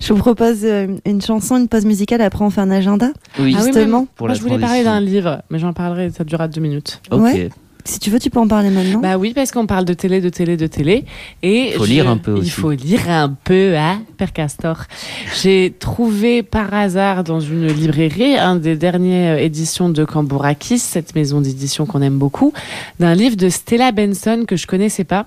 Je 0.00 0.12
vous 0.12 0.18
propose 0.18 0.58
euh, 0.64 0.86
une 1.06 1.20
chanson, 1.22 1.56
une 1.56 1.68
pause 1.68 1.84
musicale, 1.84 2.20
après 2.22 2.44
on 2.44 2.50
fait 2.50 2.60
un 2.60 2.70
agenda. 2.70 3.08
Oui, 3.38 3.54
Ah 3.56 3.60
oui, 3.60 3.66
Justement. 3.72 4.00
mais 4.02 4.06
Pour 4.16 4.26
moi, 4.26 4.34
la 4.34 4.34
je 4.34 4.42
voulais 4.42 4.58
parler 4.58 4.84
d'un 4.84 5.00
livre, 5.00 5.42
mais 5.50 5.58
j'en 5.58 5.72
parlerai, 5.72 6.10
ça 6.10 6.24
durera 6.24 6.48
deux 6.48 6.60
minutes. 6.60 7.00
Ok. 7.10 7.20
Ouais. 7.22 7.48
Si 7.82 7.98
tu 7.98 8.10
veux, 8.10 8.18
tu 8.18 8.28
peux 8.28 8.38
en 8.38 8.46
parler 8.46 8.68
maintenant. 8.68 9.00
Bah 9.00 9.16
oui, 9.16 9.32
parce 9.34 9.50
qu'on 9.52 9.64
parle 9.66 9.86
de 9.86 9.94
télé, 9.94 10.20
de 10.20 10.28
télé, 10.28 10.58
de 10.58 10.66
télé. 10.66 11.06
Et 11.42 11.68
Il 11.68 11.72
faut 11.72 11.86
je- 11.86 11.90
lire 11.90 12.10
un 12.10 12.18
peu 12.18 12.32
aussi. 12.32 12.46
Il 12.46 12.50
faut 12.50 12.70
lire 12.72 13.08
un 13.08 13.30
peu, 13.42 13.74
hein, 13.74 14.02
Père 14.18 14.34
Castor. 14.34 14.82
J'ai 15.42 15.74
trouvé 15.78 16.42
par 16.42 16.72
hasard 16.74 17.24
dans 17.24 17.40
une 17.40 17.68
librairie 17.68 18.36
un 18.36 18.56
des 18.56 18.76
dernières 18.76 19.38
éditions 19.38 19.88
de 19.88 20.04
Cambourakis, 20.04 20.78
cette 20.78 21.14
maison 21.14 21.40
d'édition 21.40 21.86
qu'on 21.86 22.02
aime 22.02 22.18
beaucoup, 22.18 22.52
d'un 23.00 23.14
livre 23.14 23.36
de 23.36 23.48
Stella 23.48 23.92
Benson 23.92 24.44
que 24.46 24.56
je 24.56 24.66
connaissais 24.66 25.04
pas 25.04 25.26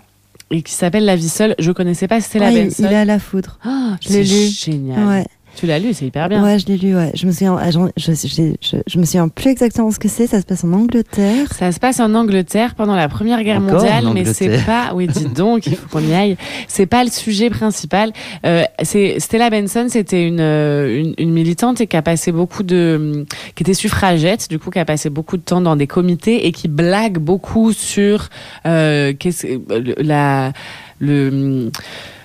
et 0.52 0.62
qui 0.62 0.74
s'appelle 0.74 1.06
La 1.06 1.16
vie 1.16 1.30
seule. 1.30 1.56
Je 1.60 1.72
connaissais 1.72 2.08
pas 2.08 2.22
Stella 2.22 2.52
il, 2.52 2.66
Benson. 2.66 2.84
il 2.88 2.94
est 2.94 2.96
à 2.96 3.06
la 3.06 3.20
foudre. 3.20 3.60
Ah, 3.64 3.98
l'ai 4.10 4.26
c'est. 4.26 4.48
Génial. 4.48 5.08
Ouais. 5.08 5.26
Tu 5.56 5.68
l'as 5.68 5.78
lu, 5.80 5.94
c'est 5.94 6.06
hyper 6.06 6.30
bien. 6.30 6.44
Ouais, 6.44 6.58
je 6.60 6.66
l'ai 6.66 6.78
lu, 6.78 6.96
ouais. 6.96 7.12
Je 7.14 7.26
me 7.28 7.32
souviens, 7.32 7.56
ah, 7.62 7.70
je, 7.72 7.80
je, 7.96 8.12
je, 8.14 8.78
je 8.86 8.98
me 9.00 9.06
souviens 9.06 9.28
plus 9.30 9.50
exactement 9.52 9.92
ce 9.92 10.00
que 10.00 10.08
c'est. 10.08 10.26
Ça 10.28 10.42
se 10.42 10.46
passe 10.46 10.64
en 10.64 10.74
Angleterre. 10.74 11.54
Ça 11.54 11.72
se 11.72 11.80
passe 11.80 12.00
en 12.00 12.14
Angleterre 12.16 12.74
pendant 12.76 12.96
la 12.96 13.08
Première 13.08 13.44
Guerre 13.44 13.62
Encore 13.62 13.76
mondiale, 13.82 14.06
mais 14.14 14.26
c'est 14.26 14.66
pas. 14.66 14.92
Oui, 14.96 15.08
dites 15.08 15.34
donc, 15.34 15.68
il 15.68 15.76
faut 15.76 15.88
qu'on 15.90 16.04
y 16.06 16.14
aille. 16.14 16.38
C'est 16.68 16.88
pas 16.88 17.04
le 17.04 17.10
sujet 17.12 17.50
principal. 17.50 18.12
Euh, 18.46 18.64
c'est 18.82 19.20
Stella 19.20 19.50
Benson, 19.50 19.86
c'était 19.90 20.28
une, 20.28 20.40
euh, 20.42 21.00
une 21.02 21.14
une 21.20 21.32
militante 21.32 21.80
et 21.82 21.88
qui 21.88 21.96
a 21.98 22.02
passé 22.02 22.32
beaucoup 22.32 22.64
de, 22.64 23.26
qui 23.56 23.64
était 23.64 23.74
suffragette, 23.76 24.50
du 24.50 24.58
coup, 24.60 24.72
qui 24.72 24.80
a 24.80 24.86
passé 24.86 25.10
beaucoup 25.10 25.38
de 25.38 25.44
temps 25.44 25.62
dans 25.62 25.76
des 25.76 25.88
comités 25.88 26.48
et 26.48 26.52
qui 26.52 26.68
blague 26.68 27.20
beaucoup 27.20 27.72
sur 27.74 28.30
euh, 28.66 29.14
qu'est-ce 29.18 29.46
le- 29.48 29.96
la 30.02 30.52
le 31.00 31.70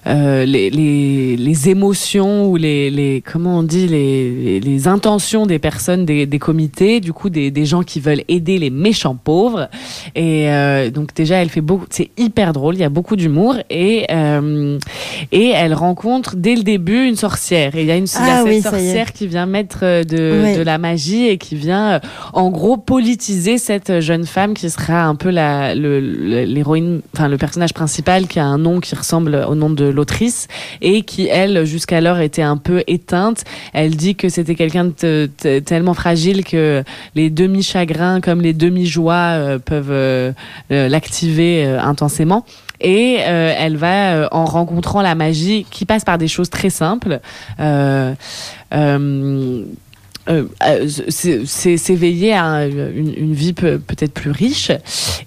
euh, 0.08 0.44
les, 0.44 0.70
les, 0.70 1.36
les 1.36 1.68
émotions 1.68 2.48
ou 2.48 2.56
les, 2.56 2.90
les 2.90 3.22
comment 3.24 3.58
on 3.58 3.62
dit 3.62 3.86
les, 3.86 4.60
les, 4.60 4.88
intentions 4.88 5.44
des 5.46 5.58
personnes 5.58 6.04
des, 6.04 6.24
des 6.26 6.38
comités 6.38 7.00
du 7.00 7.12
coup 7.12 7.30
des, 7.30 7.50
des 7.50 7.66
gens 7.66 7.82
qui 7.82 8.00
veulent 8.00 8.22
aider 8.28 8.58
les 8.58 8.70
méchants 8.70 9.16
pauvres. 9.16 9.68
Et 10.14 10.50
euh, 10.50 10.90
donc 10.90 11.14
déjà 11.14 11.36
elle 11.36 11.50
fait 11.50 11.60
beaucoup 11.60 11.86
c'est 11.90 12.10
hyper 12.16 12.52
drôle 12.52 12.74
il 12.74 12.80
y 12.80 12.84
a 12.84 12.88
beaucoup 12.88 13.16
d'humour 13.16 13.56
et 13.70 14.06
euh, 14.10 14.78
et 15.32 15.48
elle 15.48 15.74
rencontre 15.74 16.36
dès 16.36 16.54
le 16.54 16.62
début 16.62 17.06
une 17.06 17.16
sorcière. 17.16 17.74
Et 17.76 17.82
il 17.82 17.86
y 17.86 17.90
a 17.90 17.96
une 17.96 18.06
il 18.06 18.26
y 18.26 18.30
a 18.30 18.34
Ah 18.38 18.42
cette 18.44 18.48
oui, 18.48 18.62
sorcière 18.62 19.12
qui 19.12 19.26
vient 19.26 19.46
mettre 19.46 19.80
euh, 19.82 20.04
de, 20.04 20.58
de 20.58 20.62
la 20.62 20.78
magie 20.78 21.26
et 21.26 21.38
qui 21.38 21.54
vient 21.54 21.92
euh, 21.92 21.98
en 22.32 22.50
gros 22.50 22.76
politiser 22.76 23.58
cette 23.58 24.00
jeune 24.00 24.24
femme 24.24 24.54
qui 24.54 24.70
sera 24.70 25.04
un 25.04 25.14
peu 25.14 25.30
la 25.30 25.74
l'héroïne 25.74 27.00
enfin 27.14 27.28
le 27.28 27.36
personnage 27.36 27.74
principal 27.74 28.26
qui 28.26 28.38
a 28.38 28.44
un 28.46 28.58
nom 28.58 28.80
qui 28.80 28.94
ressemble 28.94 29.44
au 29.48 29.54
nom 29.54 29.70
de 29.70 29.84
l'autrice 29.98 30.46
et 30.80 31.02
qui 31.02 31.26
elle 31.26 31.64
jusqu'alors 31.64 32.18
était 32.20 32.42
un 32.42 32.56
peu 32.56 32.82
éteinte. 32.86 33.44
Elle 33.72 33.94
dit 33.96 34.14
que 34.14 34.28
c'était 34.28 34.54
quelqu'un 34.54 34.86
de 34.86 34.90
te- 34.90 35.26
te- 35.26 35.58
tellement 35.58 35.94
fragile 35.94 36.44
que 36.44 36.82
les 37.14 37.30
demi 37.30 37.62
chagrins 37.62 38.20
comme 38.20 38.40
les 38.40 38.54
demi 38.54 38.86
joies 38.86 39.58
peuvent 39.64 39.90
euh, 39.90 40.32
euh, 40.72 40.88
l'activer 40.88 41.64
euh, 41.66 41.80
intensément. 41.80 42.44
Et 42.80 43.18
euh, 43.26 43.52
elle 43.58 43.76
va, 43.76 44.14
euh, 44.14 44.28
en 44.30 44.44
rencontrant 44.44 45.02
la 45.02 45.16
magie, 45.16 45.66
qui 45.68 45.84
passe 45.84 46.04
par 46.04 46.16
des 46.16 46.28
choses 46.28 46.48
très 46.48 46.70
simples, 46.70 47.18
euh, 47.58 48.14
euh, 50.28 50.44
euh, 50.64 50.86
s'éveiller 51.76 52.32
à 52.34 52.44
un- 52.44 52.68
une, 52.68 53.32
vie 53.34 53.52
pe- 53.52 53.78
peut-être 53.78 54.12
plus 54.12 54.30
riche. 54.30 54.70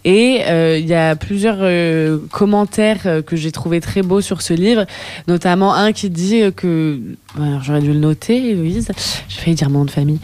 Et 0.06 0.41
euh, 0.47 0.78
il 0.80 0.86
y 0.88 0.93
a 0.93 1.16
plusieurs 1.16 1.58
euh, 1.60 2.18
commentaires 2.32 3.22
que 3.26 3.36
j'ai 3.36 3.52
trouvé 3.52 3.82
très 3.82 4.02
beaux 4.02 4.22
sur 4.22 4.41
ce 4.41 4.54
livre, 4.54 4.86
notamment 5.28 5.74
un 5.74 5.91
qui 5.91 6.10
dit 6.10 6.41
que, 6.56 6.99
j'aurais 7.64 7.82
dû 7.82 7.93
le 7.93 7.99
noter, 7.99 8.54
Louise, 8.54 8.89
j'ai 9.28 9.39
failli 9.41 9.56
dire 9.56 9.70
mon 9.70 9.80
nom 9.80 9.86
de 9.86 9.91
famille, 9.91 10.20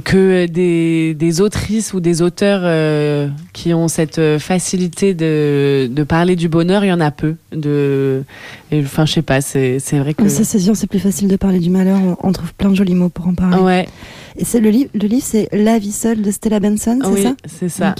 que 0.00 0.46
des, 0.46 1.14
des 1.14 1.40
autrices 1.40 1.92
ou 1.92 2.00
des 2.00 2.22
auteurs 2.22 2.60
euh, 2.64 3.28
qui 3.52 3.74
ont 3.74 3.88
cette 3.88 4.18
euh, 4.18 4.38
facilité 4.38 5.14
de, 5.14 5.88
de 5.90 6.02
parler 6.04 6.36
du 6.36 6.48
bonheur, 6.48 6.84
il 6.84 6.88
y 6.88 6.92
en 6.92 7.00
a 7.00 7.10
peu. 7.10 7.36
De, 7.52 8.24
enfin, 8.72 9.04
je 9.06 9.12
sais 9.14 9.22
pas, 9.22 9.40
c'est 9.40 9.78
vrai 9.92 10.14
que. 10.14 10.28
Ça, 10.28 10.44
c'est 10.44 10.58
sûr, 10.58 10.76
c'est 10.76 10.86
plus 10.86 10.98
facile 11.00 11.28
de 11.28 11.36
parler 11.36 11.58
du 11.58 11.70
malheur. 11.70 11.98
On, 12.02 12.28
on 12.28 12.32
trouve 12.32 12.54
plein 12.54 12.70
de 12.70 12.74
jolis 12.74 12.94
mots 12.94 13.08
pour 13.10 13.26
en 13.26 13.34
parler. 13.34 13.58
Ouais, 13.58 13.88
Et 14.36 14.44
c'est 14.44 14.60
le 14.60 14.70
livre, 14.70 14.90
le 14.94 15.06
livre, 15.06 15.24
c'est 15.26 15.48
La 15.52 15.78
vie 15.78 15.92
seule 15.92 16.22
de 16.22 16.30
Stella 16.30 16.60
Benson, 16.60 16.98
c'est 17.02 17.08
oui, 17.10 17.22
ça? 17.22 17.34
c'est 17.46 17.68
ça. 17.68 17.94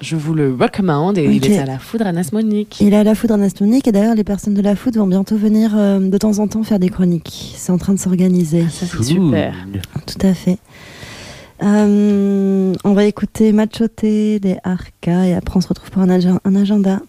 Je 0.00 0.16
vous 0.16 0.34
le 0.34 0.54
recommande 0.54 1.18
et 1.18 1.24
il 1.24 1.44
est 1.46 1.58
à 1.58 1.66
la 1.66 1.78
foudre 1.78 2.06
à 2.06 2.12
Nasmonique. 2.12 2.78
Il 2.80 2.94
est 2.94 2.96
à 2.96 3.04
la 3.04 3.14
foudre 3.14 3.34
en 3.34 3.42
astronomique 3.42 3.88
et 3.88 3.92
d'ailleurs 3.92 4.14
les 4.14 4.24
personnes 4.24 4.54
de 4.54 4.62
la 4.62 4.76
foudre 4.76 5.00
vont 5.00 5.06
bientôt 5.06 5.36
venir 5.36 5.72
euh, 5.76 5.98
de 5.98 6.18
temps 6.18 6.38
en 6.38 6.46
temps 6.46 6.62
faire 6.62 6.78
des 6.78 6.88
chroniques. 6.88 7.54
C'est 7.56 7.72
en 7.72 7.78
train 7.78 7.94
de 7.94 7.98
s'organiser. 7.98 8.62
Ça, 8.68 8.86
c'est 8.86 9.02
super. 9.02 9.54
Tout 10.06 10.26
à 10.26 10.34
fait. 10.34 10.58
Euh, 11.62 12.72
on 12.84 12.92
va 12.92 13.04
écouter 13.04 13.52
Machote 13.52 14.02
des 14.02 14.56
Arca 14.62 15.26
et 15.26 15.34
après 15.34 15.56
on 15.56 15.60
se 15.60 15.68
retrouve 15.68 15.90
pour 15.90 16.02
un 16.02 16.10
agenda. 16.54 17.00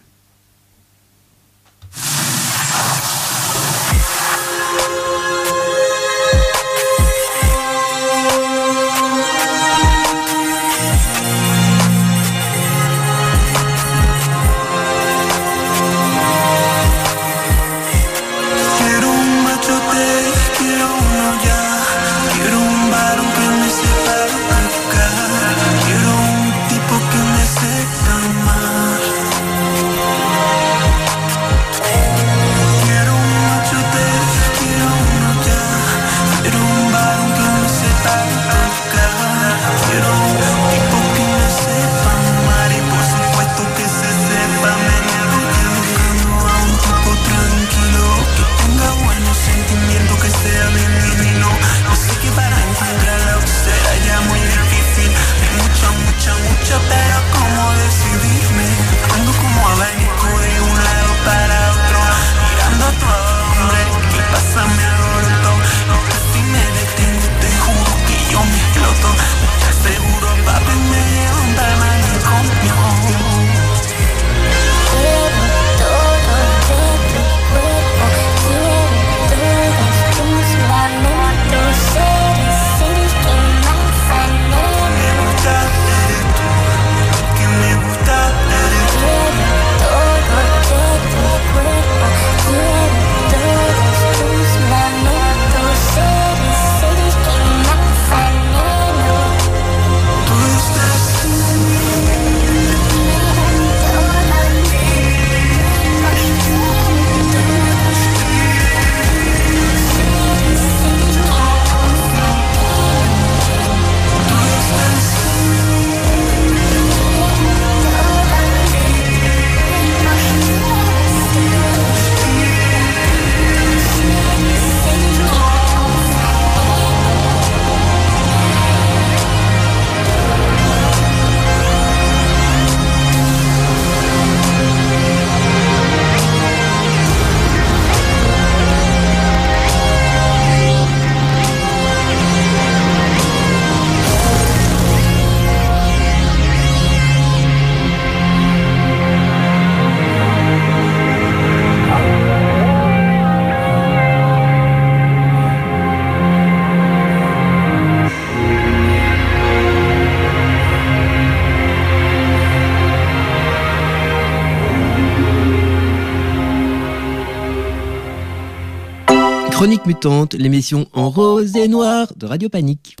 Chronique 169.60 169.84
mutante, 169.84 170.32
l'émission 170.32 170.86
en 170.94 171.10
rose 171.10 171.54
et 171.54 171.68
noir 171.68 172.14
de 172.16 172.24
Radio 172.24 172.48
Panique. 172.48 172.96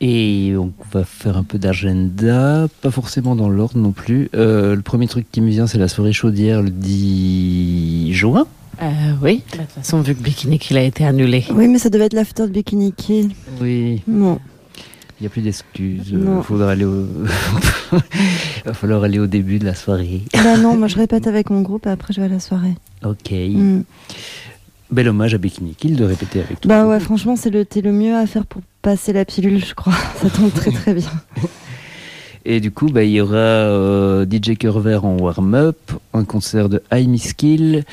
Et 0.00 0.54
on 0.56 0.72
va 0.92 1.04
faire 1.04 1.36
un 1.36 1.42
peu 1.42 1.58
d'agenda, 1.58 2.68
pas 2.80 2.90
forcément 2.90 3.36
dans 3.36 3.50
l'ordre 3.50 3.76
non 3.76 3.92
plus. 3.92 4.30
Euh, 4.34 4.74
le 4.74 4.80
premier 4.80 5.08
truc 5.08 5.30
qui 5.30 5.42
me 5.42 5.50
vient, 5.50 5.66
c'est 5.66 5.76
la 5.76 5.88
soirée 5.88 6.14
chaudière 6.14 6.62
le 6.62 6.70
10 6.70 8.14
juin. 8.14 8.46
Euh, 8.80 8.86
oui, 9.20 9.42
de 9.52 9.58
toute 9.58 9.70
façon, 9.72 10.00
vu 10.00 10.14
que 10.14 10.22
Bikini 10.22 10.58
il 10.70 10.78
a 10.78 10.84
été 10.84 11.04
annulé. 11.04 11.44
Oui, 11.52 11.68
mais 11.68 11.78
ça 11.78 11.90
devait 11.90 12.06
être 12.06 12.14
l'after 12.14 12.44
de 12.44 12.52
Bikini 12.52 12.94
Kid. 12.94 13.32
Oui. 13.60 14.00
Non. 14.08 14.40
Il 15.20 15.24
n'y 15.24 15.26
a 15.26 15.30
plus 15.30 15.42
d'excuses. 15.42 16.14
Non. 16.14 16.38
Il 16.38 16.44
faudra 16.44 16.70
aller 16.70 16.86
au... 16.86 17.04
va 18.64 18.72
falloir 18.72 19.04
aller 19.04 19.18
au 19.18 19.26
début 19.26 19.58
de 19.58 19.66
la 19.66 19.74
soirée. 19.74 20.22
Bah 20.32 20.56
non, 20.56 20.78
moi 20.78 20.88
je 20.88 20.96
répète 20.96 21.26
avec 21.26 21.50
mon 21.50 21.60
groupe 21.60 21.86
et 21.86 21.90
après 21.90 22.14
je 22.14 22.22
vais 22.22 22.26
à 22.26 22.30
la 22.30 22.40
soirée. 22.40 22.74
Ok. 23.04 23.30
Mm. 23.30 23.82
Bel 24.90 25.08
hommage 25.08 25.34
à 25.34 25.38
Bikini 25.38 25.74
Kill 25.74 25.96
de 25.96 26.04
répéter 26.04 26.40
avec 26.40 26.60
toi. 26.60 26.68
Bah 26.68 26.86
ouais, 26.86 27.00
franchement, 27.00 27.36
c'est 27.36 27.50
le, 27.50 27.64
le 27.82 27.92
mieux 27.92 28.14
à 28.14 28.26
faire 28.26 28.44
pour 28.44 28.60
passer 28.82 29.12
la 29.12 29.24
pilule, 29.24 29.64
je 29.64 29.74
crois. 29.74 29.94
Ça 30.22 30.30
tombe 30.30 30.52
très 30.52 30.72
très 30.72 30.94
bien. 30.94 31.10
Et 32.44 32.60
du 32.60 32.70
coup, 32.70 32.88
bah, 32.88 33.04
il 33.04 33.10
y 33.10 33.20
aura 33.20 33.36
euh, 33.36 34.26
DJ 34.26 34.56
Curver 34.56 35.00
en 35.02 35.18
warm-up, 35.18 35.78
un 36.14 36.24
concert 36.24 36.68
de 36.68 36.82
High 36.92 37.08
Miss 37.08 37.34
Kill, 37.34 37.84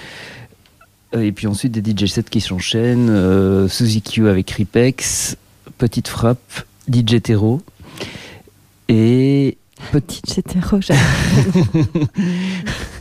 euh, 1.15 1.21
et 1.21 1.31
puis 1.31 1.47
ensuite 1.47 1.73
des 1.73 1.91
DJ 1.91 2.05
sets 2.05 2.23
qui 2.23 2.41
s'enchaînent, 2.41 3.09
euh, 3.09 3.67
Suzy 3.67 4.01
Q 4.01 4.29
avec 4.29 4.49
Ripex, 4.51 5.35
Petite 5.77 6.07
Frappe, 6.07 6.63
DJ 6.91 7.21
Tero, 7.21 7.61
et... 8.87 9.57
DJ 9.93 10.41
Tero, 10.43 10.79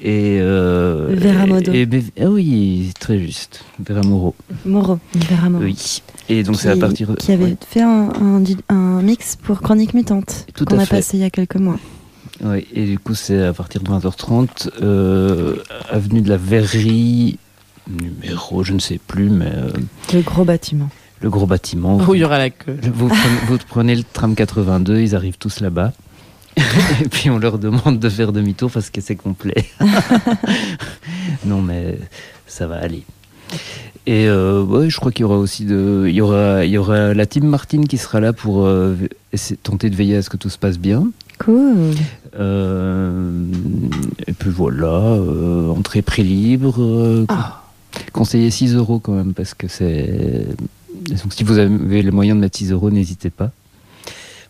Et... 0.00 0.38
Euh, 0.40 1.14
Vera 1.16 1.46
Modo. 1.46 1.72
et- 1.72 1.82
et- 1.82 2.04
ah 2.22 2.28
oui, 2.30 2.92
très 2.98 3.18
juste, 3.18 3.64
Vera 3.84 4.02
Moro. 4.02 4.34
Moro, 4.64 4.98
Vera 5.14 5.48
Moro. 5.50 5.64
Oui. 5.64 6.02
Et 6.28 6.42
donc 6.42 6.56
c'est 6.56 6.70
à 6.70 6.76
partir 6.76 7.08
de... 7.08 7.16
Qui 7.16 7.32
avait 7.32 7.44
ouais. 7.44 7.56
fait 7.68 7.82
un, 7.82 8.08
un, 8.20 8.42
un 8.68 9.02
mix 9.02 9.36
pour 9.36 9.60
Chronique 9.60 9.94
Mutante 9.94 10.46
Tout 10.54 10.64
qu'on 10.64 10.78
a 10.78 10.86
fait. 10.86 10.96
passé 10.96 11.16
il 11.18 11.20
y 11.20 11.24
a 11.24 11.30
quelques 11.30 11.56
mois. 11.56 11.78
Ouais, 12.42 12.66
et 12.72 12.84
du 12.86 12.98
coup, 12.98 13.14
c'est 13.14 13.40
à 13.44 13.52
partir 13.52 13.80
de 13.82 13.88
20h30, 13.90 14.70
euh, 14.82 15.56
avenue 15.90 16.20
de 16.20 16.28
la 16.28 16.36
Verrerie, 16.36 17.38
numéro, 17.88 18.64
je 18.64 18.72
ne 18.72 18.78
sais 18.80 18.98
plus, 19.06 19.28
mais 19.30 19.52
euh, 19.54 19.70
Le 20.12 20.20
gros 20.22 20.44
bâtiment. 20.44 20.88
le 21.20 21.30
gros 21.30 21.46
bâtiment. 21.46 21.98
Où 21.98 22.14
il 22.14 22.22
y 22.22 22.24
aura 22.24 22.38
la 22.38 22.50
queue. 22.50 22.76
Vous 22.92 23.08
prenez, 23.08 23.20
vous 23.46 23.58
prenez 23.68 23.94
le 23.94 24.02
tram 24.02 24.34
82, 24.34 24.98
ils 25.00 25.14
arrivent 25.14 25.38
tous 25.38 25.60
là-bas. 25.60 25.92
et 27.04 27.08
puis 27.08 27.30
on 27.30 27.38
leur 27.38 27.58
demande 27.58 27.98
de 27.98 28.08
faire 28.08 28.32
demi-tour 28.32 28.70
parce 28.70 28.90
que 28.90 29.00
c'est 29.00 29.16
complet. 29.16 29.64
non, 31.46 31.60
mais 31.62 31.98
ça 32.46 32.66
va 32.66 32.76
aller. 32.76 33.02
Et 34.06 34.26
euh, 34.28 34.62
ouais, 34.62 34.90
je 34.90 34.96
crois 34.98 35.12
qu'il 35.12 35.22
y 35.22 35.24
aura 35.24 35.38
aussi 35.38 35.64
de, 35.64 36.04
il 36.08 36.14
y 36.14 36.20
aura, 36.20 36.64
il 36.64 36.70
y 36.70 36.78
aura 36.78 37.14
la 37.14 37.26
team 37.26 37.46
Martine 37.46 37.88
qui 37.88 37.96
sera 37.98 38.20
là 38.20 38.32
pour 38.32 38.66
euh, 38.66 38.94
essayer- 39.32 39.58
tenter 39.62 39.88
de 39.90 39.96
veiller 39.96 40.16
à 40.16 40.22
ce 40.22 40.28
que 40.30 40.36
tout 40.36 40.50
se 40.50 40.58
passe 40.58 40.78
bien. 40.78 41.08
Cool. 41.38 41.94
Euh, 42.38 43.30
et 44.26 44.32
puis 44.32 44.50
voilà, 44.50 44.86
euh, 44.88 45.68
entrée 45.70 46.02
prix 46.02 46.22
libre. 46.22 46.76
euh, 46.82 47.26
Conseiller 48.12 48.50
6 48.50 48.74
euros 48.74 48.98
quand 48.98 49.12
même, 49.12 49.34
parce 49.34 49.54
que 49.54 49.68
c'est. 49.68 50.46
Donc 51.08 51.32
si 51.32 51.44
vous 51.44 51.58
avez 51.58 52.02
les 52.02 52.10
moyens 52.10 52.36
de 52.36 52.40
mettre 52.40 52.58
6 52.58 52.72
euros, 52.72 52.90
n'hésitez 52.90 53.30
pas. 53.30 53.50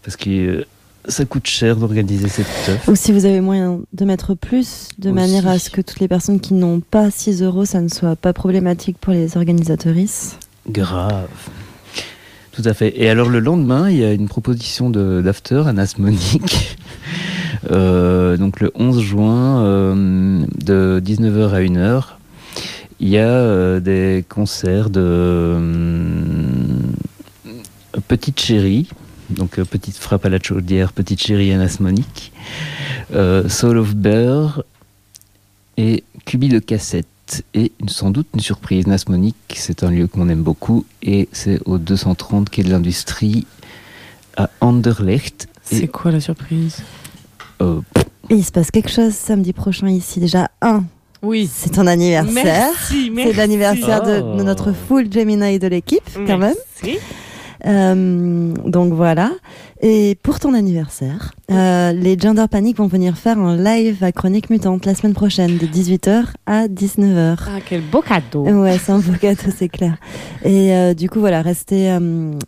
Parce 0.02 0.16
que 0.16 0.66
ça 1.08 1.24
coûte 1.24 1.46
cher 1.46 1.76
d'organiser 1.76 2.28
cette 2.28 2.46
teuf. 2.66 2.88
Ou 2.88 2.96
si 2.96 3.12
vous 3.12 3.24
avez 3.24 3.40
moyen 3.40 3.80
de 3.92 4.04
mettre 4.04 4.34
plus, 4.34 4.88
de 4.98 5.10
Aussi. 5.10 5.14
manière 5.14 5.46
à 5.48 5.58
ce 5.58 5.70
que 5.70 5.80
toutes 5.80 6.00
les 6.00 6.08
personnes 6.08 6.40
qui 6.40 6.54
n'ont 6.54 6.80
pas 6.80 7.10
6 7.10 7.42
euros, 7.42 7.64
ça 7.64 7.80
ne 7.80 7.88
soit 7.88 8.16
pas 8.16 8.32
problématique 8.32 8.98
pour 8.98 9.12
les 9.12 9.36
organisatrices. 9.36 10.38
Grave. 10.68 11.28
Tout 12.52 12.62
à 12.64 12.74
fait. 12.74 13.00
Et 13.00 13.08
alors 13.10 13.28
le 13.28 13.40
lendemain, 13.40 13.90
il 13.90 13.96
y 13.98 14.04
a 14.04 14.12
une 14.12 14.28
proposition 14.28 14.90
d'after 14.90 15.62
à 15.66 15.72
Nasmonique. 15.72 16.76
Euh, 17.70 18.36
donc 18.36 18.60
le 18.60 18.70
11 18.74 19.00
juin, 19.00 19.64
euh, 19.64 20.44
de 20.62 21.00
19h 21.02 21.50
à 21.50 21.60
1h, 21.60 22.04
il 23.00 23.08
y 23.08 23.18
a 23.18 23.28
euh, 23.28 23.80
des 23.80 24.24
concerts 24.28 24.90
de 24.90 25.00
euh, 25.02 25.60
Petite 28.08 28.38
Chérie, 28.40 28.88
donc 29.30 29.58
euh, 29.58 29.64
Petite 29.64 29.96
Frappe 29.96 30.24
à 30.26 30.28
la 30.28 30.38
chaudière, 30.40 30.92
Petite 30.92 31.20
Chérie 31.22 31.52
à 31.52 31.56
Nasmonique, 31.58 32.32
euh, 33.14 33.48
Soul 33.48 33.78
of 33.78 33.94
Bear 33.94 34.62
et 35.76 36.04
Cubi 36.24 36.48
de 36.48 36.58
cassette. 36.58 37.06
Et 37.54 37.72
sans 37.88 38.10
doute 38.10 38.26
une 38.34 38.40
surprise, 38.40 38.86
Nasmonique, 38.86 39.36
c'est 39.54 39.82
un 39.82 39.90
lieu 39.90 40.06
qu'on 40.06 40.28
aime 40.28 40.42
beaucoup 40.42 40.84
et 41.02 41.28
c'est 41.32 41.58
au 41.64 41.78
230 41.78 42.50
quai 42.50 42.62
de 42.62 42.70
l'Industrie 42.70 43.46
à 44.36 44.50
Anderlecht. 44.60 45.48
C'est 45.62 45.86
quoi 45.88 46.10
la 46.10 46.20
surprise? 46.20 46.76
Euh, 47.62 47.80
Et 48.28 48.34
il 48.34 48.44
se 48.44 48.52
passe 48.52 48.70
quelque 48.70 48.90
chose 48.90 49.14
samedi 49.14 49.54
prochain 49.54 49.88
ici. 49.88 50.20
Déjà, 50.20 50.50
un, 50.60 50.84
Oui. 51.22 51.48
c'est 51.50 51.70
ton 51.70 51.86
anniversaire. 51.86 52.34
Merci, 52.44 53.10
merci. 53.10 53.30
C'est 53.32 53.36
l'anniversaire 53.38 54.02
de, 54.02 54.20
Oh. 54.22 54.36
de 54.36 54.42
notre 54.42 54.72
full 54.72 55.10
Gemini 55.10 55.58
de 55.58 55.66
l'équipe, 55.68 56.02
quand 56.26 56.36
même. 56.38 56.54
Euh, 57.66 58.54
donc 58.66 58.92
voilà. 58.92 59.30
Et 59.80 60.16
pour 60.22 60.40
ton 60.40 60.54
anniversaire, 60.54 61.32
euh, 61.50 61.92
les 61.92 62.18
Gender 62.18 62.46
Panic 62.50 62.78
vont 62.78 62.86
venir 62.86 63.16
faire 63.16 63.38
un 63.38 63.56
live 63.56 64.02
à 64.02 64.12
Chronique 64.12 64.50
Mutante 64.50 64.86
la 64.86 64.94
semaine 64.94 65.14
prochaine 65.14 65.58
de 65.58 65.66
18h 65.66 66.26
à 66.46 66.68
19h. 66.68 67.36
Ah, 67.46 67.58
quel 67.64 67.82
beau 67.82 68.00
cadeau. 68.00 68.44
Ouais, 68.44 68.78
c'est 68.78 68.92
un 68.92 68.98
beau 68.98 69.12
gâteau, 69.20 69.50
c'est 69.54 69.68
clair. 69.68 69.96
Et 70.44 70.74
euh, 70.74 70.94
du 70.94 71.08
coup, 71.08 71.20
voilà, 71.20 71.42
restez, 71.42 71.96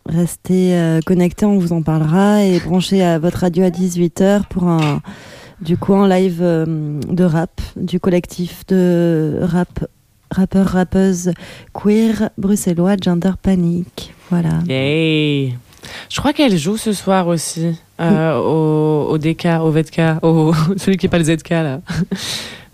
restez 0.07 1.01
connectés, 1.05 1.47
on 1.47 1.59
vous 1.59 1.73
en 1.73 1.83
parlera 1.83 2.45
et 2.45 2.61
branchez 2.61 3.03
à 3.03 3.19
votre 3.19 3.39
radio 3.39 3.64
à 3.64 3.71
18h 3.71 4.45
pour 4.49 4.64
un, 4.64 5.01
du 5.61 5.77
coup, 5.77 5.95
un 5.95 6.09
live 6.09 6.41
euh, 6.43 7.01
de 7.09 7.25
rap 7.25 7.61
du 7.77 7.99
collectif 7.99 8.67
de 8.67 9.39
rap, 9.43 9.87
rappeurs, 10.37 10.66
rappeuses 10.68 11.32
queer 11.74 12.30
bruxellois 12.39 12.97
Gender 13.03 13.32
Panic. 13.43 14.12
Voilà. 14.30 14.61
Yay. 14.68 15.55
Je 16.11 16.18
crois 16.18 16.32
qu'elle 16.32 16.57
joue 16.57 16.76
ce 16.76 16.93
soir 16.93 17.28
aussi 17.28 17.76
euh, 18.01 18.37
au, 18.39 19.09
au 19.11 19.18
DK, 19.18 19.47
au 19.62 19.70
VK, 19.70 20.01
au 20.22 20.53
celui 20.76 20.97
qui 20.97 21.07
est 21.07 21.09
pas 21.09 21.18
le 21.18 21.24
ZK 21.24 21.51
là. 21.51 21.80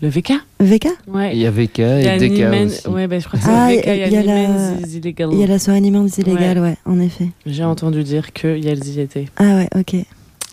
Le 0.01 0.09
VK 0.09 0.33
VK 0.59 0.87
Ouais. 1.07 1.31
Il 1.33 1.39
y 1.39 1.45
a 1.45 1.51
VK 1.51 1.77
Il 1.77 1.83
y 1.83 1.83
a 2.09 2.15
et 2.17 2.19
DK 2.19 2.31
Nimen- 2.33 2.65
aussi. 2.65 2.87
Ouais, 2.89 3.07
ben, 3.07 3.21
je 3.21 3.27
crois 3.27 3.39
que 3.39 3.45
c'est 3.45 3.51
Ah, 3.51 3.69
VK, 3.69 3.83
il 3.87 3.95
y 3.99 4.03
a, 4.03 4.07
y 4.09 4.15
a 4.17 4.23
la-. 4.23 5.31
Il 5.31 5.39
y 5.39 5.43
a 5.43 5.47
la 5.47 5.59
soirée 5.59 5.77
animante 5.77 6.17
illégale, 6.17 6.59
ouais. 6.59 6.75
en 6.85 6.99
effet. 6.99 7.29
J'ai 7.45 7.63
entendu 7.63 8.03
dire 8.03 8.33
que 8.33 8.57
Yelz 8.57 8.85
y 8.85 8.99
était. 8.99 9.27
Ah 9.37 9.55
ouais, 9.55 9.69
ok. 9.77 9.95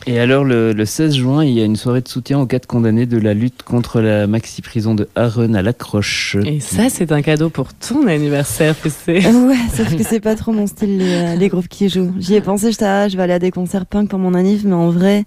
Et 0.07 0.19
alors, 0.19 0.45
le, 0.45 0.73
le 0.73 0.85
16 0.85 1.15
juin, 1.15 1.45
il 1.45 1.53
y 1.53 1.61
a 1.61 1.65
une 1.65 1.77
soirée 1.77 2.01
de 2.01 2.09
soutien 2.09 2.39
aux 2.41 2.47
quatre 2.47 2.67
condamnés 2.67 3.07
de 3.07 3.19
la 3.19 3.35
lutte 3.35 3.63
contre 3.63 4.01
la 4.01 4.27
maxi-prison 4.27 4.95
de 4.95 5.09
Aaron 5.15 5.55
à 5.55 5.63
l'accroche. 5.63 6.37
Et 6.47 6.61
ça, 6.61 6.89
c'est 6.89 7.13
un 7.13 7.23
cadeau 7.23 7.51
pour 7.51 7.75
ton 7.75 8.07
anniversaire, 8.07 8.75
PC. 8.75 9.21
Ouais, 9.51 9.57
sauf 9.75 9.97
que 9.97 10.03
c'est 10.03 10.21
pas 10.21 10.37
trop 10.37 10.53
mon 10.53 10.67
style, 10.67 10.99
les, 10.99 11.05
euh, 11.15 11.35
les 11.37 11.49
groupes 11.49 11.69
qui 11.69 11.89
jouent. 11.89 12.13
J'y 12.19 12.35
ai 12.35 12.41
pensé, 12.41 12.71
j'étais, 12.71 12.85
ah, 12.85 13.09
je 13.09 13.17
vais 13.17 13.23
aller 13.23 13.33
à 13.35 13.39
des 13.39 13.51
concerts 13.51 13.87
punk 13.87 14.09
pour 14.09 14.19
mon 14.19 14.35
anniv, 14.35 14.67
mais 14.67 14.75
en 14.75 14.91
vrai, 14.91 15.25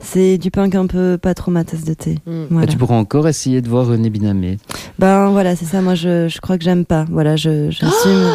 c'est 0.00 0.38
du 0.38 0.50
punk 0.50 0.74
un 0.74 0.86
peu 0.86 1.18
pas 1.20 1.34
trop 1.34 1.50
ma 1.50 1.64
tasse 1.64 1.84
de 1.84 1.94
thé. 1.94 2.18
Mm. 2.26 2.44
Voilà. 2.50 2.66
Ah, 2.68 2.70
tu 2.70 2.76
pourras 2.76 2.96
encore 2.96 3.26
essayer 3.28 3.62
de 3.62 3.68
voir 3.68 3.86
René 3.86 4.10
Binamé. 4.10 4.58
Ben 4.98 5.30
voilà, 5.30 5.56
c'est 5.56 5.64
ça, 5.64 5.80
moi 5.80 5.94
je, 5.94 6.28
je 6.28 6.40
crois 6.40 6.58
que 6.58 6.64
j'aime 6.64 6.84
pas. 6.84 7.04
Voilà, 7.10 7.36
je, 7.36 7.70
j'assume. 7.70 8.30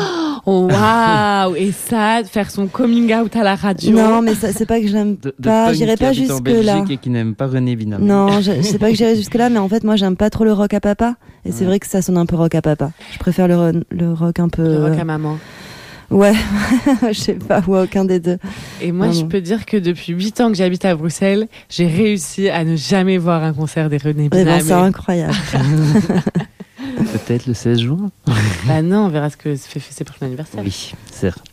Oh, 0.51 0.67
waouh 0.71 1.55
Et 1.55 1.71
ça, 1.71 2.21
faire 2.25 2.49
son 2.49 2.65
coming 2.67 3.13
out 3.13 3.35
à 3.35 3.43
la 3.43 3.55
radio. 3.55 3.91
non, 3.95 4.21
mais 4.23 4.33
ça- 4.33 4.51
c'est 4.51 4.65
pas 4.65 4.79
que 4.81 4.87
j'aime 4.87 5.15
pas, 5.43 5.73
j'irai 5.73 5.95
pas 5.95 6.11
jusque-là. 6.11 6.39
Belgique 6.41 6.91
et 6.91 6.97
qui 6.97 7.09
n'aime 7.11 7.35
pas 7.35 7.45
René 7.45 7.75
Binamé. 7.75 8.03
Non, 8.05 8.41
je, 8.41 8.51
c'est 8.63 8.79
pas 8.79 8.89
que 8.89 8.95
j'irai 8.95 9.15
jusque-là, 9.15 9.49
mais 9.49 9.59
en 9.59 9.69
fait, 9.69 9.83
moi 9.83 9.95
j'aime 9.95 10.15
pas 10.15 10.29
trop 10.31 10.45
le 10.45 10.53
rock 10.53 10.73
à 10.73 10.79
papa. 10.79 11.15
Et 11.45 11.51
c'est 11.51 11.65
vrai 11.65 11.79
que 11.79 11.85
ça 11.87 12.01
sonne 12.01 12.17
un 12.17 12.25
peu 12.25 12.35
rock 12.35 12.55
à 12.55 12.61
papa. 12.63 12.91
Je 13.13 13.19
préfère 13.19 13.47
le, 13.47 13.83
le 13.91 14.13
rock 14.13 14.39
un 14.39 14.49
peu. 14.49 14.63
Le 14.63 14.83
rock 14.85 14.93
euh, 14.97 15.01
à 15.01 15.05
maman. 15.05 15.37
Ouais, 16.09 16.33
je 17.07 17.13
sais 17.19 17.33
pas, 17.35 17.61
ou 17.67 17.75
à 17.75 17.83
aucun 17.83 18.03
des 18.03 18.19
deux. 18.19 18.39
Et 18.81 18.91
moi, 18.91 19.11
je 19.11 19.23
peux 19.25 19.41
dire 19.41 19.67
que 19.67 19.77
depuis 19.77 20.13
8 20.13 20.41
ans 20.41 20.47
que 20.49 20.55
j'habite 20.57 20.83
à 20.83 20.95
Bruxelles, 20.95 21.47
j'ai 21.69 21.85
réussi 21.85 22.49
à 22.49 22.63
ne 22.63 22.75
jamais 22.75 23.19
voir 23.19 23.43
un 23.43 23.53
concert 23.53 23.89
des 23.91 23.97
René 23.97 24.23
Eh 24.25 24.29
ben, 24.29 24.39
Binamé. 24.43 24.63
c'est 24.63 24.73
incroyable. 24.73 25.35
Peut-être 26.99 27.45
le 27.47 27.53
16 27.53 27.79
juin 27.79 28.11
bah 28.67 28.81
non, 28.81 29.05
on 29.05 29.09
verra 29.09 29.29
ce 29.29 29.37
que 29.37 29.55
fait 29.55 29.81
c'est 29.89 30.03
pour 30.03 30.15
ton 30.17 30.25
anniversaire. 30.25 30.61
Oui, 30.63 30.93
certes. 31.11 31.43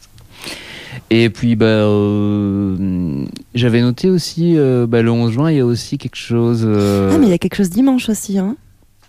Et 1.11 1.29
puis, 1.31 1.57
bah, 1.57 1.67
euh, 1.67 3.25
j'avais 3.55 3.81
noté 3.83 4.09
aussi, 4.11 4.55
euh, 4.57 4.87
bah, 4.89 5.03
le 5.03 5.11
11 5.11 5.31
juin, 5.33 5.51
il 5.51 5.59
y 5.59 5.61
a 5.61 5.67
aussi 5.67 5.99
quelque 5.99 6.17
chose. 6.17 6.63
euh, 6.67 7.13
Ah, 7.15 7.19
mais 7.19 7.27
il 7.27 7.31
y 7.31 7.35
a 7.35 7.39
quelque 7.39 7.57
chose 7.57 7.71
dimanche 7.71 8.09
aussi, 8.09 8.39
hein. 8.39 8.57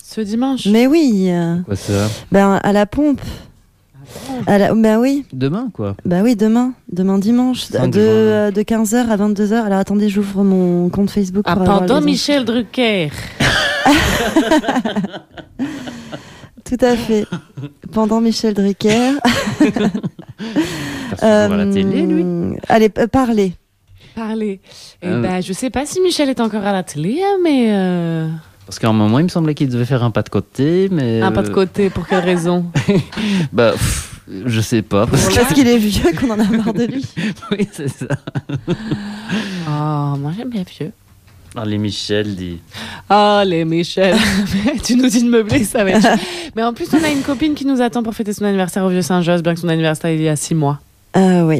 Ce 0.03 0.21
dimanche? 0.21 0.65
Mais 0.67 0.85
oui, 0.87 1.25
euh, 1.29 1.57
Quoi 1.65 1.75
ça? 1.75 2.07
Ben 2.31 2.59
à 2.63 2.71
la 2.73 2.85
pompe. 2.85 3.21
À 4.45 4.57
la- 4.57 4.73
ben 4.73 4.99
oui, 4.99 5.25
Demain, 5.33 5.69
quoi. 5.73 5.95
bah 6.05 6.21
oui, 6.23 6.35
demain, 6.37 6.71
demain 6.91 7.17
dimanche, 7.17 7.63
5 7.63 7.89
de, 7.91 7.99
euh, 7.99 8.51
de 8.51 8.61
15h 8.61 9.09
à 9.09 9.17
22h. 9.17 9.53
Alors 9.65 9.79
attendez, 9.79 10.07
j'ouvre 10.07 10.43
mon 10.43 10.87
compte 10.89 11.09
Facebook. 11.09 11.43
Ah, 11.47 11.53
pour 11.53 11.63
avoir 11.63 11.79
pendant 11.79 11.99
Michel 12.01 12.45
Drucker. 12.45 13.09
Tout 16.67 16.85
à 16.85 16.95
fait. 16.95 17.25
Pendant 17.93 18.19
Michel 18.21 18.53
Drucker. 18.53 19.13
Parce 19.21 19.59
qu'il 19.59 19.71
voit 21.21 21.57
la 21.57 21.65
télé, 21.71 22.01
lui. 22.05 22.23
Euh, 22.23 22.53
Allez, 22.67 22.91
euh, 22.97 23.07
parlez. 23.07 23.53
Parler. 24.15 24.59
Et 25.01 25.07
Euh. 25.07 25.21
bah, 25.21 25.41
je 25.41 25.53
sais 25.53 25.69
pas 25.69 25.85
si 25.85 26.01
Michel 26.01 26.29
est 26.29 26.39
encore 26.41 26.65
à 26.65 26.73
la 26.73 26.83
télé, 26.83 27.21
hein, 27.23 27.37
mais. 27.43 27.67
euh, 27.69 28.27
Parce 28.65 28.79
qu'à 28.79 28.89
un 28.89 28.93
moment, 28.93 29.19
il 29.19 29.23
me 29.23 29.29
semblait 29.29 29.53
qu'il 29.53 29.69
devait 29.69 29.85
faire 29.85 30.03
un 30.03 30.11
pas 30.11 30.23
de 30.23 30.29
côté, 30.29 30.89
mais. 30.91 31.21
Un 31.21 31.31
pas 31.31 31.43
de 31.43 31.49
euh, 31.49 31.53
côté, 31.53 31.89
pour 31.89 32.07
quelle 32.07 32.23
raison 32.25 32.65
Bah, 33.53 33.71
pff, 33.73 34.19
je 34.45 34.59
sais 34.59 34.81
pas. 34.81 35.05
Parce. 35.07 35.33
Parce 35.33 35.53
qu'il 35.53 35.67
est 35.67 35.77
vieux 35.77 36.11
qu'on 36.19 36.31
en 36.31 36.39
a 36.39 36.43
marre 36.45 36.73
de 36.73 36.83
lui. 36.85 37.05
oui, 37.51 37.67
c'est 37.71 37.87
ça. 37.89 38.07
Oh, 38.67 40.17
moi 40.17 40.31
j'aime 40.35 40.49
bien 40.49 40.63
vieux. 40.63 40.91
Alors, 41.55 41.65
les 41.67 41.77
Michel 41.77 42.35
dit. 42.35 42.59
Les 43.45 43.65
Michel. 43.65 44.15
Tu 44.83 44.95
nous 44.95 45.09
dis 45.09 45.23
de 45.23 45.29
meubler, 45.29 45.63
ça 45.63 45.83
va 45.83 45.91
être. 45.91 46.07
Mais 46.55 46.63
en 46.63 46.73
plus, 46.73 46.87
on 46.93 47.03
a 47.03 47.09
une 47.09 47.21
copine 47.21 47.55
qui 47.55 47.65
nous 47.65 47.81
attend 47.81 48.03
pour 48.03 48.13
fêter 48.13 48.33
son 48.33 48.45
anniversaire 48.45 48.83
au 48.83 48.89
Vieux-Saint-Josse, 48.89 49.41
bien 49.43 49.53
que 49.53 49.59
son 49.59 49.69
anniversaire 49.69 50.11
il 50.11 50.21
y 50.21 50.29
a 50.29 50.35
six 50.35 50.55
mois. 50.55 50.79
Ah 51.13 51.45
oui. 51.45 51.59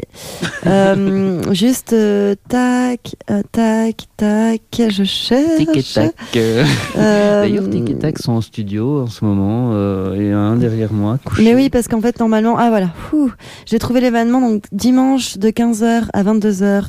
Euh, 0.68 1.42
juste 1.52 1.94
euh, 1.94 2.36
tac, 2.48 3.16
euh, 3.32 3.42
tac, 3.52 3.96
tac, 4.16 4.62
je 4.78 5.04
cherche. 5.04 5.58
Tic 5.58 5.70
et 5.76 5.84
tac. 5.84 6.14
D'ailleurs, 6.96 7.68
Tic 7.70 7.90
et 7.90 7.98
tac 7.98 8.20
sont 8.20 8.34
en 8.34 8.42
studio 8.42 9.02
en 9.02 9.08
ce 9.08 9.26
moment, 9.26 9.72
euh, 9.74 10.14
et 10.14 10.32
un 10.32 10.58
derrière 10.58 10.94
moi. 10.94 11.18
couché. 11.24 11.44
Mais 11.44 11.56
oui, 11.56 11.70
parce 11.70 11.88
qu'en 11.88 12.02
fait, 12.02 12.20
normalement, 12.20 12.58
ah 12.60 12.70
voilà, 12.70 12.90
j'ai 13.66 13.80
trouvé 13.80 14.02
l'événement, 14.02 14.42
donc 14.42 14.66
dimanche 14.72 15.38
de 15.38 15.50
15h 15.50 16.04
à 16.14 16.24
22h. 16.24 16.84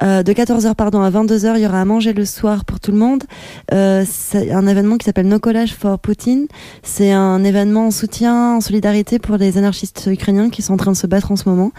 Euh, 0.00 0.22
de 0.22 0.32
14h 0.32 0.74
pardon 0.74 1.02
à 1.02 1.10
22h, 1.10 1.54
il 1.56 1.62
y 1.62 1.66
aura 1.66 1.80
à 1.80 1.84
manger 1.84 2.12
le 2.12 2.24
soir 2.24 2.64
pour 2.64 2.80
tout 2.80 2.92
le 2.92 2.98
monde. 2.98 3.24
Euh, 3.72 4.04
c'est 4.08 4.50
un 4.50 4.66
événement 4.66 4.96
qui 4.96 5.04
s'appelle 5.04 5.28
No 5.28 5.38
Collage 5.38 5.74
for 5.74 5.98
Poutine. 5.98 6.46
C'est 6.82 7.12
un 7.12 7.44
événement 7.44 7.88
en 7.88 7.90
soutien, 7.90 8.54
en 8.56 8.60
solidarité 8.60 9.18
pour 9.18 9.36
les 9.36 9.58
anarchistes 9.58 10.08
ukrainiens 10.10 10.50
qui 10.50 10.62
sont 10.62 10.74
en 10.74 10.78
train 10.78 10.92
de 10.92 10.96
se 10.96 11.06
battre 11.06 11.30
en 11.30 11.36
ce 11.36 11.48
moment. 11.48 11.72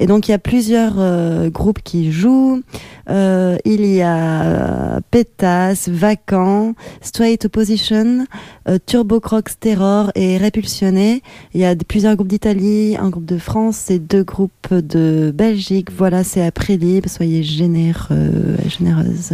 Et 0.00 0.06
donc 0.06 0.28
il 0.28 0.30
y 0.30 0.34
a 0.34 0.38
plusieurs 0.38 0.94
euh, 0.98 1.50
groupes 1.50 1.82
qui 1.82 2.10
jouent. 2.10 2.62
Euh, 3.10 3.56
il 3.64 3.86
y 3.86 4.02
a 4.02 4.42
euh, 4.42 5.00
Pétas, 5.10 5.88
Vacant, 5.90 6.74
Straight 7.00 7.44
Opposition, 7.46 8.26
euh, 8.68 8.78
Turbo 8.84 9.20
Crocs 9.20 9.58
Terror 9.60 10.10
et 10.14 10.36
Répulsionné. 10.36 11.22
Il 11.54 11.60
y 11.60 11.64
a 11.64 11.74
plusieurs 11.74 12.16
groupes 12.16 12.28
d'Italie, 12.28 12.96
un 12.98 13.08
groupe 13.08 13.24
de 13.24 13.38
France 13.38 13.90
et 13.90 13.98
deux 13.98 14.24
groupes 14.24 14.74
de 14.74 15.32
Belgique. 15.34 15.90
Voilà, 15.96 16.24
c'est 16.24 16.50
prix 16.50 16.76
libre. 16.76 17.08
Soyez 17.08 17.42
généreux 17.42 17.67
et 17.76 18.68
généreuses. 18.68 19.32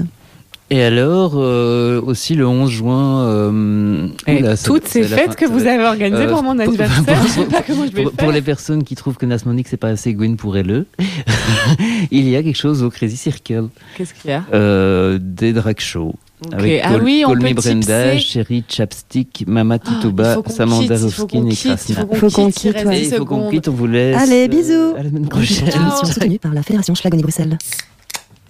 Et 0.70 0.82
alors, 0.82 1.34
euh, 1.36 2.00
aussi 2.00 2.34
le 2.34 2.48
11 2.48 2.70
juin. 2.70 3.24
euh, 3.26 4.08
Et 4.26 4.38
oula, 4.38 4.56
ça- 4.56 4.64
toutes 4.66 4.86
ces 4.88 5.02
fêtes 5.02 5.28
fin- 5.28 5.34
que 5.34 5.44
vous 5.44 5.66
avez 5.66 5.84
organisées 5.84 6.22
Euh, 6.24 6.30
pour 6.30 6.42
mon 6.42 6.52
pour- 6.54 6.62
anniversaire, 6.62 7.04
pour- 7.04 7.26
je 7.26 7.28
sais 7.32 7.44
pas 7.44 7.62
comment 7.62 7.86
je 7.86 7.92
vais 7.92 8.02
Pour, 8.02 8.12
faire. 8.12 8.24
pour 8.24 8.32
les 8.32 8.40
personnes 8.42 8.82
qui 8.82 8.94
trouvent 8.94 9.16
que 9.18 9.26
Nasmonique 9.26 9.68
c'est 9.68 9.76
pas 9.76 9.88
assez 9.88 10.14
Gwyn 10.14 10.36
pour 10.36 10.56
elle, 10.56 10.86
il 12.10 12.28
y 12.28 12.34
a 12.34 12.42
quelque 12.42 12.56
chose 12.56 12.82
au 12.82 12.88
Crazy 12.90 13.16
Circle. 13.16 13.68
Qu'est-ce 13.96 14.14
qu'il 14.14 14.30
y 14.30 14.34
a? 14.34 14.42
Euh, 14.54 15.18
des 15.20 15.52
drag 15.52 15.78
shows. 15.80 16.14
Ok. 16.46 16.52
Avec 16.54 16.80
Ah 16.82 16.92
Col- 16.92 17.02
oui, 17.04 17.24
on 17.26 17.34
peut 17.38 17.52
Brenda. 17.54 18.18
Chérie, 18.18 18.64
Chapstick, 18.68 19.44
Mama 19.46 19.76
il 19.76 19.80
Tituba, 19.94 20.34
faut 20.34 20.42
qu'on 20.42 20.50
Samantha 20.52 20.96
Roskin 20.96 21.46
et 21.46 21.48
quitte, 21.50 21.64
il 21.64 21.94
Krasna. 21.94 22.00
faut 22.16 22.30
qu'on 22.30 22.50
quitte, 22.50 22.64
il 22.64 22.90
quitte, 22.90 23.14
faut 23.16 23.24
qu'on 23.26 23.50
on 23.50 23.70
vous 23.70 23.86
laisse. 23.86 24.16
Allez, 24.16 24.44
euh, 24.44 24.48
bisous. 24.48 24.94
À 24.98 25.02
la 25.02 25.08
semaine 25.10 25.28
prochaine. 25.28 25.68
Une 25.74 25.82
émission 25.82 26.06
soutenue 26.06 26.38
par 26.38 26.52
la 26.54 26.62
Fédération 26.62 26.94
Schlagonnie 26.94 27.22
Bruxelles. 27.22 27.58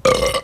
Uh. 0.07 0.35